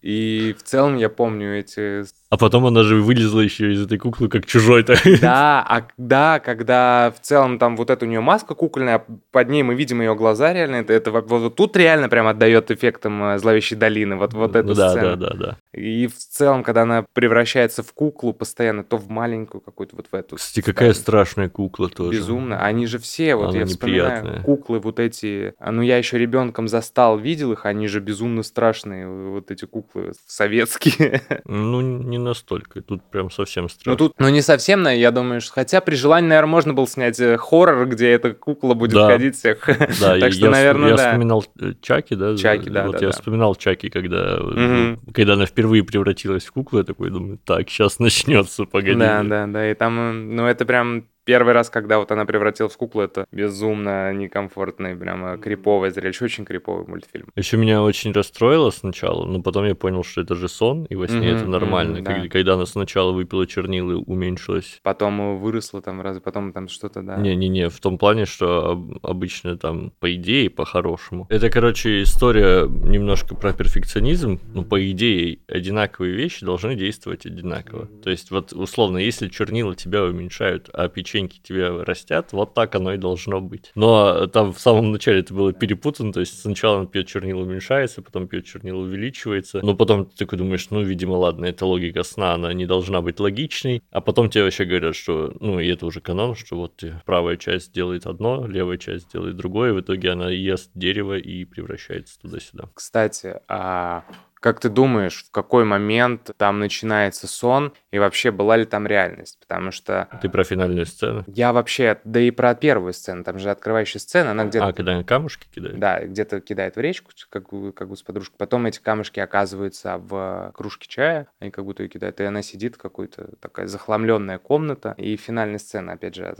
И 0.02 0.54
в 0.58 0.62
целом 0.62 0.96
я 0.96 1.08
помню 1.10 1.58
эти... 1.58 2.04
А 2.30 2.36
потом 2.38 2.64
она 2.64 2.82
же 2.82 2.96
вылезла 2.96 3.40
еще 3.40 3.72
из 3.72 3.84
этой 3.84 3.98
куклы, 3.98 4.28
как 4.28 4.46
чужой-то. 4.46 4.94
Да, 5.20 5.64
а 5.68 5.86
да, 5.98 6.40
когда 6.40 7.12
в 7.14 7.20
целом 7.20 7.58
там 7.58 7.76
вот 7.76 7.90
эта 7.90 8.06
у 8.06 8.08
нее 8.08 8.20
маска 8.20 8.54
кукольная, 8.54 9.04
под 9.30 9.48
ней 9.48 9.62
мы 9.62 9.74
видим 9.74 10.00
ее 10.00 10.14
глаза 10.14 10.52
реально, 10.52 10.76
это, 10.76 10.92
это 10.92 11.10
вот, 11.10 11.28
вот 11.28 11.56
тут 11.56 11.76
реально 11.76 12.08
прям 12.08 12.26
отдает 12.26 12.70
эффектом 12.70 13.22
э, 13.24 13.38
зловещей 13.38 13.76
долины, 13.76 14.16
вот, 14.16 14.32
вот 14.32 14.56
эту 14.56 14.74
да, 14.74 14.90
сцену. 14.90 15.16
да, 15.16 15.30
да, 15.30 15.36
да. 15.36 15.56
И 15.72 16.06
в 16.06 16.16
целом, 16.16 16.62
когда 16.62 16.82
она 16.82 17.04
превращается 17.12 17.82
в 17.82 17.92
куклу 17.92 18.32
постоянно, 18.32 18.84
то 18.84 18.96
в 18.96 19.10
маленькую 19.10 19.60
какую-то 19.60 19.96
вот 19.96 20.06
в 20.10 20.14
эту. 20.14 20.36
Кстати, 20.36 20.64
какая 20.64 20.92
ставит. 20.92 21.02
страшная 21.02 21.48
кукла 21.48 21.88
тоже. 21.88 22.18
Безумно. 22.18 22.64
Они 22.64 22.86
же 22.86 22.98
все, 22.98 23.34
вот 23.34 23.50
Она 23.50 23.58
я 23.58 23.66
вспоминаю, 23.66 24.22
неприятная. 24.22 24.42
куклы 24.44 24.78
вот 24.78 24.98
эти, 24.98 25.54
а, 25.58 25.72
ну 25.72 25.82
я 25.82 25.98
еще 25.98 26.16
ребенком 26.16 26.68
застал, 26.68 27.18
видел 27.18 27.52
их, 27.52 27.66
они 27.66 27.86
же 27.88 28.00
безумно 28.00 28.42
страшные, 28.42 29.08
вот 29.08 29.50
эти 29.50 29.66
куклы 29.66 29.89
советские. 30.26 31.22
Ну, 31.46 31.80
не 31.80 32.18
настолько. 32.18 32.80
Тут 32.80 33.02
прям 33.10 33.30
совсем 33.30 33.68
страшно. 33.68 33.92
Ну 33.92 33.96
тут, 33.96 34.12
ну 34.18 34.28
не 34.28 34.40
совсем, 34.42 34.82
наверное, 34.82 35.00
я 35.02 35.10
думаю, 35.10 35.40
что- 35.40 35.52
хотя 35.54 35.80
при 35.80 35.94
желании, 35.94 36.28
наверное, 36.28 36.50
можно 36.50 36.74
было 36.74 36.86
снять 36.86 37.18
э, 37.20 37.36
хоррор, 37.36 37.86
где 37.86 38.10
эта 38.10 38.32
кукла 38.34 38.74
будет 38.74 38.92
Да. 38.92 39.08
ходить 39.10 39.36
всех. 39.36 39.66
Да, 40.00 40.18
Так 40.20 40.32
что, 40.32 40.46
я, 40.46 40.50
наверное, 40.50 40.90
я 40.90 40.96
да. 40.96 41.08
вспоминал 41.08 41.44
э, 41.60 41.72
Чаки, 41.82 42.14
да? 42.14 42.36
Чаки, 42.36 42.70
да, 42.70 42.86
Вот 42.86 42.92
да, 42.92 42.98
я 43.06 43.06
да. 43.08 43.12
вспоминал 43.12 43.54
Чаки, 43.56 43.88
когда, 43.90 44.36
э, 44.38 44.42
Мгм. 44.42 45.00
когда 45.12 45.32
она 45.34 45.46
впервые 45.46 45.82
превратилась 45.84 46.44
в 46.46 46.52
куклу, 46.52 46.78
я 46.78 46.84
такой 46.84 47.10
думаю, 47.10 47.38
так, 47.44 47.68
сейчас 47.68 47.98
начнется, 47.98 48.64
погоди. 48.64 48.98
Да, 48.98 49.22
да, 49.22 49.46
да, 49.46 49.70
и 49.70 49.74
там, 49.74 49.98
э, 49.98 50.12
ну 50.12 50.46
это 50.46 50.64
прям 50.64 51.04
первый 51.30 51.52
раз, 51.54 51.70
когда 51.70 51.98
вот 52.00 52.10
она 52.10 52.24
превратилась 52.24 52.72
в 52.72 52.76
куклу, 52.76 53.02
это 53.02 53.24
безумно 53.30 54.12
некомфортное, 54.12 54.96
прямо 54.96 55.38
криповое 55.38 55.90
зрелище, 55.90 56.24
очень 56.24 56.44
криповый 56.44 56.86
мультфильм. 56.88 57.28
Еще 57.36 57.56
меня 57.56 57.82
очень 57.82 58.10
расстроило 58.12 58.70
сначала, 58.70 59.24
но 59.26 59.40
потом 59.40 59.64
я 59.66 59.76
понял, 59.76 60.02
что 60.02 60.22
это 60.22 60.34
же 60.34 60.48
сон, 60.48 60.86
и 60.86 60.96
во 60.96 61.06
сне 61.06 61.28
это 61.30 61.46
нормально. 61.46 62.00
да. 62.02 62.12
Когда, 62.14 62.28
когда 62.28 62.54
она 62.54 62.66
сначала 62.66 63.12
выпила 63.12 63.46
чернила, 63.46 63.94
уменьшилась. 63.98 64.80
Потом 64.82 65.38
выросла 65.38 65.80
там 65.82 66.00
раз, 66.00 66.18
потом 66.20 66.52
там 66.52 66.66
что-то, 66.68 67.02
да. 67.02 67.16
Не-не-не, 67.16 67.68
в 67.68 67.78
том 67.80 67.96
плане, 67.96 68.24
что 68.26 68.70
об- 68.72 68.98
обычно 69.06 69.56
там 69.56 69.92
по 70.00 70.12
идее, 70.14 70.50
по-хорошему. 70.50 71.26
Это, 71.30 71.48
короче, 71.48 72.02
история 72.02 72.66
немножко 72.66 73.36
про 73.36 73.52
перфекционизм. 73.52 74.40
Ну, 74.52 74.64
по 74.64 74.90
идее, 74.90 75.38
одинаковые 75.46 76.12
вещи 76.14 76.44
должны 76.44 76.74
действовать 76.74 77.24
одинаково. 77.26 77.86
То 78.02 78.10
есть, 78.10 78.30
вот 78.32 78.52
условно, 78.52 78.98
если 78.98 79.28
чернила 79.28 79.76
тебя 79.76 80.02
уменьшают, 80.02 80.68
а 80.72 80.88
печеньки 81.20 81.40
тебя 81.42 81.84
растят, 81.84 82.32
вот 82.32 82.54
так 82.54 82.74
оно 82.74 82.94
и 82.94 82.96
должно 82.96 83.40
быть. 83.40 83.72
Но 83.74 84.26
там 84.26 84.52
в 84.52 84.60
самом 84.60 84.92
начале 84.92 85.20
это 85.20 85.34
было 85.34 85.52
перепутано, 85.52 86.12
то 86.12 86.20
есть 86.20 86.40
сначала 86.40 86.78
он 86.78 86.86
пьет 86.86 87.06
чернила 87.06 87.42
уменьшается, 87.42 88.02
потом 88.02 88.28
пьет 88.28 88.46
чернила 88.46 88.80
увеличивается, 88.80 89.60
но 89.62 89.74
потом 89.74 90.06
ты 90.06 90.16
такой 90.16 90.38
думаешь, 90.38 90.70
ну, 90.70 90.82
видимо, 90.82 91.14
ладно, 91.14 91.46
это 91.46 91.66
логика 91.66 92.02
сна, 92.02 92.34
она 92.34 92.52
не 92.52 92.66
должна 92.66 93.02
быть 93.02 93.20
логичной, 93.20 93.82
а 93.90 94.00
потом 94.00 94.30
тебе 94.30 94.44
вообще 94.44 94.64
говорят, 94.64 94.96
что, 94.96 95.32
ну, 95.40 95.60
и 95.60 95.68
это 95.68 95.86
уже 95.86 96.00
канон, 96.00 96.34
что 96.34 96.56
вот 96.56 96.82
правая 97.04 97.36
часть 97.36 97.72
делает 97.72 98.06
одно, 98.06 98.46
левая 98.46 98.78
часть 98.78 99.12
делает 99.12 99.36
другое, 99.36 99.72
в 99.72 99.80
итоге 99.80 100.10
она 100.10 100.30
ест 100.30 100.70
дерево 100.74 101.18
и 101.18 101.44
превращается 101.44 102.18
туда-сюда. 102.20 102.68
Кстати, 102.74 103.40
а 103.48 104.04
как 104.40 104.58
ты 104.58 104.70
думаешь, 104.70 105.24
в 105.28 105.30
какой 105.30 105.64
момент 105.64 106.30
там 106.38 106.58
начинается 106.58 107.26
сон, 107.26 107.72
и 107.90 107.98
вообще 107.98 108.30
была 108.30 108.56
ли 108.56 108.64
там 108.64 108.86
реальность? 108.86 109.38
Потому 109.40 109.70
что 109.70 110.08
Ты 110.22 110.30
про 110.30 110.44
финальную 110.44 110.86
сцену? 110.86 111.24
я 111.26 111.52
вообще, 111.52 112.00
да 112.04 112.20
и 112.20 112.30
про 112.30 112.54
первую 112.54 112.94
сцену, 112.94 113.22
там 113.22 113.38
же 113.38 113.50
открывающая 113.50 114.00
сцена, 114.00 114.30
она 114.30 114.46
где-то... 114.46 114.66
А, 114.66 114.72
когда 114.72 115.02
камушки 115.02 115.46
кидает? 115.54 115.78
Да, 115.78 116.00
где-то 116.00 116.40
кидает 116.40 116.76
в 116.76 116.80
речку, 116.80 117.10
как, 117.28 117.48
как 117.74 117.88
бы 117.88 117.96
с 117.96 118.02
подружкой. 118.02 118.36
Потом 118.38 118.64
эти 118.66 118.80
камушки 118.80 119.20
оказываются 119.20 119.98
в 119.98 120.52
кружке 120.54 120.88
чая, 120.88 121.28
они 121.38 121.50
как 121.50 121.66
будто 121.66 121.82
ее 121.82 121.90
кидают, 121.90 122.18
и 122.20 122.24
она 122.24 122.40
сидит 122.42 122.76
в 122.76 122.78
какой-то 122.78 123.30
такая 123.40 123.66
захламленная 123.66 124.38
комната. 124.38 124.94
И 124.96 125.16
финальная 125.16 125.58
сцена, 125.58 125.92
опять 125.92 126.14
же, 126.14 126.34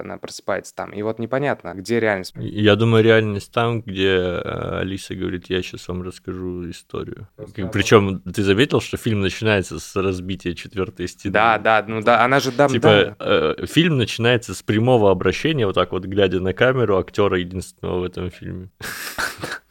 она 0.00 0.18
просыпается 0.18 0.74
там. 0.74 0.90
И 0.90 1.02
вот 1.02 1.20
непонятно, 1.20 1.74
где 1.74 2.00
реальность. 2.00 2.34
Я 2.36 2.74
думаю, 2.74 3.04
реальность 3.04 3.52
там, 3.52 3.82
где 3.82 4.16
э, 4.16 4.78
Алиса 4.80 5.14
говорит, 5.14 5.46
я 5.48 5.62
сейчас 5.62 5.86
вам 5.86 6.02
расскажу 6.02 6.68
историю. 6.70 7.28
Причем 7.72 8.20
ты 8.20 8.42
заметил, 8.42 8.80
что 8.80 8.96
фильм 8.96 9.20
начинается 9.20 9.78
с 9.78 9.94
разбития 9.96 10.54
четвертой 10.54 11.06
стены? 11.08 11.32
Да, 11.32 11.58
да, 11.58 11.84
ну 11.86 12.00
да, 12.02 12.24
она 12.24 12.40
же 12.40 12.50
дам, 12.52 12.70
Типа, 12.70 13.14
да. 13.18 13.54
э, 13.58 13.66
фильм 13.66 13.98
начинается 13.98 14.54
с 14.54 14.62
прямого 14.62 15.10
обращения, 15.10 15.66
вот 15.66 15.74
так 15.74 15.92
вот, 15.92 16.04
глядя 16.06 16.40
на 16.40 16.52
камеру 16.54 16.98
актера 16.98 17.38
единственного 17.38 18.00
в 18.00 18.04
этом 18.04 18.30
фильме. 18.30 18.70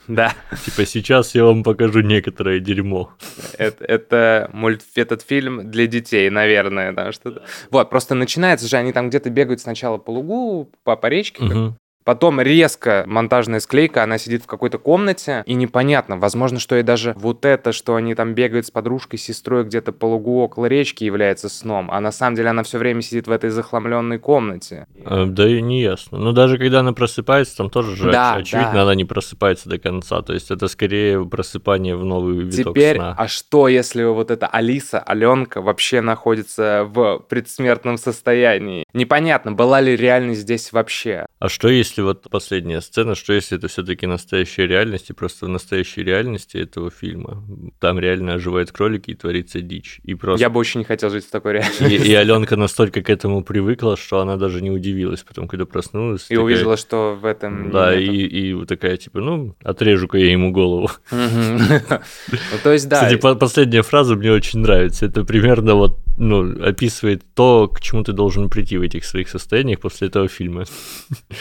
Да, 0.07 0.35
Типа, 0.63 0.85
сейчас 0.85 1.33
я 1.33 1.45
вам 1.45 1.63
покажу 1.63 2.01
некоторое 2.01 2.59
дерьмо. 2.59 3.11
это, 3.57 3.83
это 3.85 4.49
мульт, 4.53 4.83
этот 4.93 5.23
фильм 5.23 5.71
для 5.71 5.87
детей, 5.87 6.29
наверное, 6.29 6.93
да, 6.93 7.11
что-то. 7.11 7.41
Вот, 7.71 7.89
просто 7.89 8.13
начинается 8.13 8.67
же, 8.67 8.77
они 8.77 8.93
там 8.93 9.09
где-то 9.09 9.31
бегают 9.31 9.61
сначала 9.61 9.97
по 9.97 10.11
лугу, 10.11 10.69
по, 10.83 10.95
по 10.95 11.07
речке, 11.07 11.43
Мгм. 11.43 11.77
Потом 12.05 12.39
резко 12.39 13.03
монтажная 13.07 13.59
склейка, 13.59 14.03
она 14.03 14.19
сидит 14.19 14.43
в 14.43 14.45
какой-то 14.47 14.77
комнате, 14.77 15.43
и 15.47 15.55
непонятно, 15.55 16.17
возможно, 16.17 16.59
что 16.59 16.77
и 16.77 16.83
даже 16.83 17.13
вот 17.17 17.45
это, 17.45 17.71
что 17.71 17.95
они 17.95 18.13
там 18.13 18.35
бегают 18.35 18.67
с 18.67 18.71
подружкой, 18.71 19.17
с 19.17 19.23
сестрой 19.23 19.63
где-то 19.63 19.91
по 19.91 20.05
лугу 20.05 20.41
около 20.41 20.67
речки 20.67 21.03
является 21.03 21.49
сном, 21.49 21.89
а 21.91 21.99
на 21.99 22.11
самом 22.11 22.35
деле 22.35 22.49
она 22.49 22.61
все 22.61 22.77
время 22.77 23.01
сидит 23.01 23.27
в 23.27 23.31
этой 23.31 23.49
захламленной 23.49 24.19
комнате. 24.19 24.85
А, 25.03 25.25
да 25.25 25.49
и 25.49 25.61
не 25.61 25.81
ясно. 25.81 26.19
Но 26.19 26.31
даже 26.31 26.59
когда 26.59 26.81
она 26.81 26.93
просыпается, 26.93 27.57
там 27.57 27.71
тоже 27.71 27.95
же 27.95 28.11
да, 28.11 28.35
очевидно, 28.35 28.73
да. 28.73 28.81
она 28.83 28.93
не 28.93 29.05
просыпается 29.05 29.67
до 29.67 29.79
конца. 29.79 30.21
То 30.21 30.33
есть 30.33 30.51
это 30.51 30.67
скорее 30.67 31.25
просыпание 31.25 31.95
в 31.95 32.05
новый 32.05 32.37
виток 32.45 32.75
Теперь, 32.75 32.97
сна. 32.97 33.15
а 33.17 33.27
что, 33.27 33.67
если 33.67 34.03
вот 34.03 34.29
эта 34.29 34.45
Алиса, 34.45 34.99
Аленка 34.99 35.61
вообще 35.61 36.01
находится 36.01 36.85
в 36.87 37.25
предсмертном 37.27 37.97
состоянии? 37.97 38.85
Непонятно, 38.93 39.53
была 39.53 39.81
ли 39.81 39.95
реальность 39.95 40.41
здесь 40.41 40.71
вообще. 40.71 41.25
А 41.39 41.49
что 41.49 41.69
если 41.69 41.94
вот 42.01 42.29
последняя 42.29 42.81
сцена, 42.81 43.15
что 43.15 43.33
если 43.33 43.57
это 43.57 43.67
все-таки 43.67 44.07
настоящая 44.07 44.67
реальность, 44.67 45.09
и 45.09 45.13
просто 45.13 45.45
в 45.45 45.49
настоящей 45.49 46.03
реальности 46.03 46.57
этого 46.57 46.91
фильма 46.91 47.43
там 47.79 47.99
реально 47.99 48.33
оживают 48.33 48.71
кролики 48.71 49.11
и 49.11 49.13
творится 49.15 49.61
дичь. 49.61 49.99
И 50.03 50.15
просто... 50.15 50.43
Я 50.43 50.49
бы 50.49 50.59
очень 50.59 50.79
не 50.79 50.85
хотел 50.85 51.09
жить 51.09 51.25
в 51.25 51.31
такой 51.31 51.53
реальности. 51.53 51.83
И, 51.83 52.11
и 52.11 52.13
Аленка 52.13 52.55
настолько 52.55 53.01
к 53.01 53.09
этому 53.09 53.43
привыкла, 53.43 53.97
что 53.97 54.19
она 54.19 54.37
даже 54.37 54.61
не 54.61 54.71
удивилась 54.71 55.23
потом, 55.23 55.47
когда 55.47 55.65
проснулась. 55.65 56.25
И 56.29 56.35
такая... 56.35 56.43
увидела, 56.43 56.77
что 56.77 57.17
в 57.19 57.25
этом 57.25 57.71
Да, 57.71 57.95
и, 57.95 58.05
и 58.07 58.65
такая 58.65 58.97
типа, 58.97 59.19
ну, 59.19 59.55
отрежу-ка 59.63 60.17
я 60.17 60.31
ему 60.31 60.51
голову. 60.51 60.89
То 61.09 62.71
есть, 62.71 62.87
да. 62.89 63.03
Кстати, 63.03 63.19
последняя 63.37 63.81
фраза 63.81 64.15
мне 64.15 64.31
очень 64.31 64.59
нравится. 64.59 65.05
Это 65.05 65.23
примерно 65.23 65.75
вот 65.75 65.99
ну, 66.17 66.63
описывает 66.63 67.23
то, 67.33 67.67
к 67.67 67.81
чему 67.81 68.03
ты 68.03 68.13
должен 68.13 68.49
прийти 68.49 68.77
в 68.77 68.81
этих 68.81 69.05
своих 69.05 69.29
состояниях 69.29 69.79
после 69.79 70.07
этого 70.07 70.27
фильма. 70.27 70.65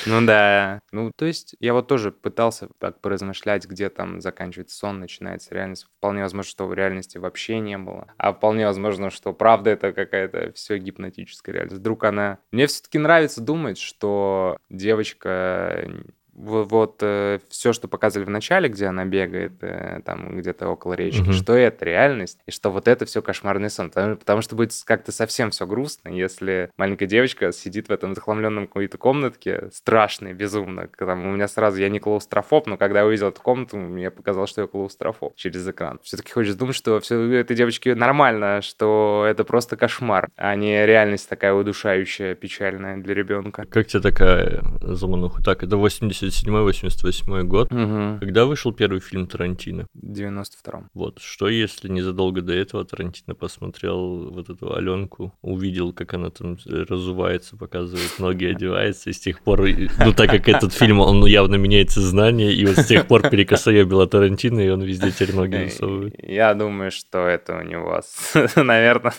Ну 0.07 0.25
да. 0.27 0.44
Ну, 0.93 1.13
то 1.17 1.25
есть 1.25 1.57
я 1.61 1.73
вот 1.73 1.89
тоже 1.89 2.13
пытался 2.13 2.69
так 2.79 3.01
поразмышлять, 3.01 3.67
где 3.67 3.89
там 3.89 4.21
заканчивается 4.21 4.77
сон, 4.77 5.01
начинается 5.01 5.55
реальность. 5.55 5.87
Вполне 5.99 6.23
возможно, 6.23 6.51
что 6.51 6.67
в 6.67 6.75
реальности 6.75 7.19
вообще 7.19 7.61
не 7.61 7.79
было. 7.79 8.13
А 8.17 8.33
вполне 8.33 8.67
возможно, 8.67 9.11
что 9.11 9.33
правда 9.33 9.71
это 9.71 9.93
какая-то 9.93 10.53
все 10.53 10.79
гипнотическая 10.79 11.55
реальность. 11.55 11.79
Вдруг 11.79 12.05
она... 12.05 12.39
Мне 12.51 12.67
все-таки 12.67 12.99
нравится 12.99 13.41
думать, 13.41 13.79
что 13.79 14.59
девочка 14.71 15.89
вот 16.35 16.99
э, 17.01 17.39
все, 17.49 17.73
что 17.73 17.89
показывали 17.89 18.27
в 18.27 18.31
начале, 18.31 18.69
где 18.69 18.87
она 18.87 19.05
бегает 19.05 19.53
э, 19.63 20.01
там 20.05 20.39
где-то 20.39 20.69
около 20.69 20.95
речки, 20.95 21.23
угу. 21.23 21.33
что 21.33 21.55
это 21.55 21.85
реальность, 21.85 22.39
и 22.47 22.51
что 22.51 22.71
вот 22.71 22.89
это 22.89 23.05
все 23.05 23.23
кошмарный 23.23 23.71
сон. 23.71 23.91
Потому, 23.91 24.17
потому 24.17 24.43
что 24.43 24.57
будет 24.57 24.73
как-то 24.85 25.13
совсем 25.13 25.51
все 25.51 25.67
грустно, 25.67 26.09
если 26.09 26.71
маленькая 26.77 27.07
девочка 27.07 27.53
сидит 27.53 27.89
в 27.89 27.93
этом 27.93 28.15
захламленном 28.15 28.67
какой-то 28.67 28.99
комнатке, 28.99 29.69
страшной, 29.73 30.33
безумно. 30.33 30.89
Там, 30.99 31.27
у 31.27 31.33
меня 31.33 31.49
сразу, 31.49 31.79
я 31.81 31.89
не 31.89 32.01
клаустрофоб, 32.01 32.67
но 32.67 32.77
когда 32.77 33.01
я 33.01 33.07
увидел 33.07 33.29
эту 33.29 33.41
комнату, 33.41 33.77
мне 33.77 34.11
показалось, 34.11 34.51
что 34.51 34.63
я 34.63 34.67
клаустрофоб 34.67 35.37
через 35.37 35.67
экран. 35.69 36.01
Все-таки 36.03 36.33
хочется 36.33 36.59
думать, 36.59 36.77
что 36.77 37.01
все 37.01 37.33
этой 37.33 37.57
девочке 37.57 37.95
нормально, 37.95 38.61
что 38.63 39.25
это 39.29 39.45
просто 39.45 39.77
кошмар, 39.77 40.29
а 40.37 40.55
не 40.57 40.85
реальность 40.87 41.29
такая 41.29 41.55
удушающая, 41.55 42.35
печальная 42.35 42.97
для 42.97 43.15
ребенка. 43.15 43.65
Как 43.71 43.87
тебе 43.87 44.03
такая 44.03 44.63
замануха? 44.81 45.43
Так, 45.43 45.63
это 45.63 45.77
80 45.77 46.24
87-88 46.27 47.43
год. 47.45 47.73
Угу. 47.73 48.21
Когда 48.21 48.45
вышел 48.47 48.73
первый 48.73 49.01
фильм 49.01 49.27
Тарантино? 49.27 49.87
В 49.95 50.13
92-м. 50.13 50.91
Вот, 50.95 51.21
что 51.21 51.49
если 51.49 51.89
незадолго 51.89 52.43
до 52.43 52.53
этого 52.53 52.85
Тарантино 52.85 53.35
посмотрел 53.35 54.31
вот 54.31 54.51
эту 54.51 54.75
Аленку, 54.75 55.33
увидел, 55.43 55.93
как 55.93 56.15
она 56.15 56.31
там 56.31 56.57
разувается, 56.67 57.57
показывает 57.57 58.19
ноги, 58.19 58.47
одевается, 58.47 59.11
и 59.11 59.13
с 59.13 59.21
тех 59.21 59.41
пор, 59.41 59.67
ну 60.05 60.13
так 60.13 60.31
как 60.31 60.49
этот 60.49 60.73
фильм, 60.73 61.01
он 61.01 61.25
явно 61.27 61.57
меняет 61.57 61.91
сознание, 61.91 62.53
и 62.53 62.67
вот 62.67 62.77
с 62.77 62.87
тех 62.87 63.07
пор 63.07 63.29
перекосоебила 63.29 64.07
Тарантино, 64.07 64.61
и 64.61 64.69
он 64.69 64.83
везде 64.83 65.11
теперь 65.11 65.35
ноги 65.35 65.69
засовывает. 65.69 66.15
Я 66.19 66.55
думаю, 66.55 66.91
что 66.91 67.27
это 67.27 67.59
у 67.59 67.63
него, 67.63 68.01
наверное. 68.57 69.15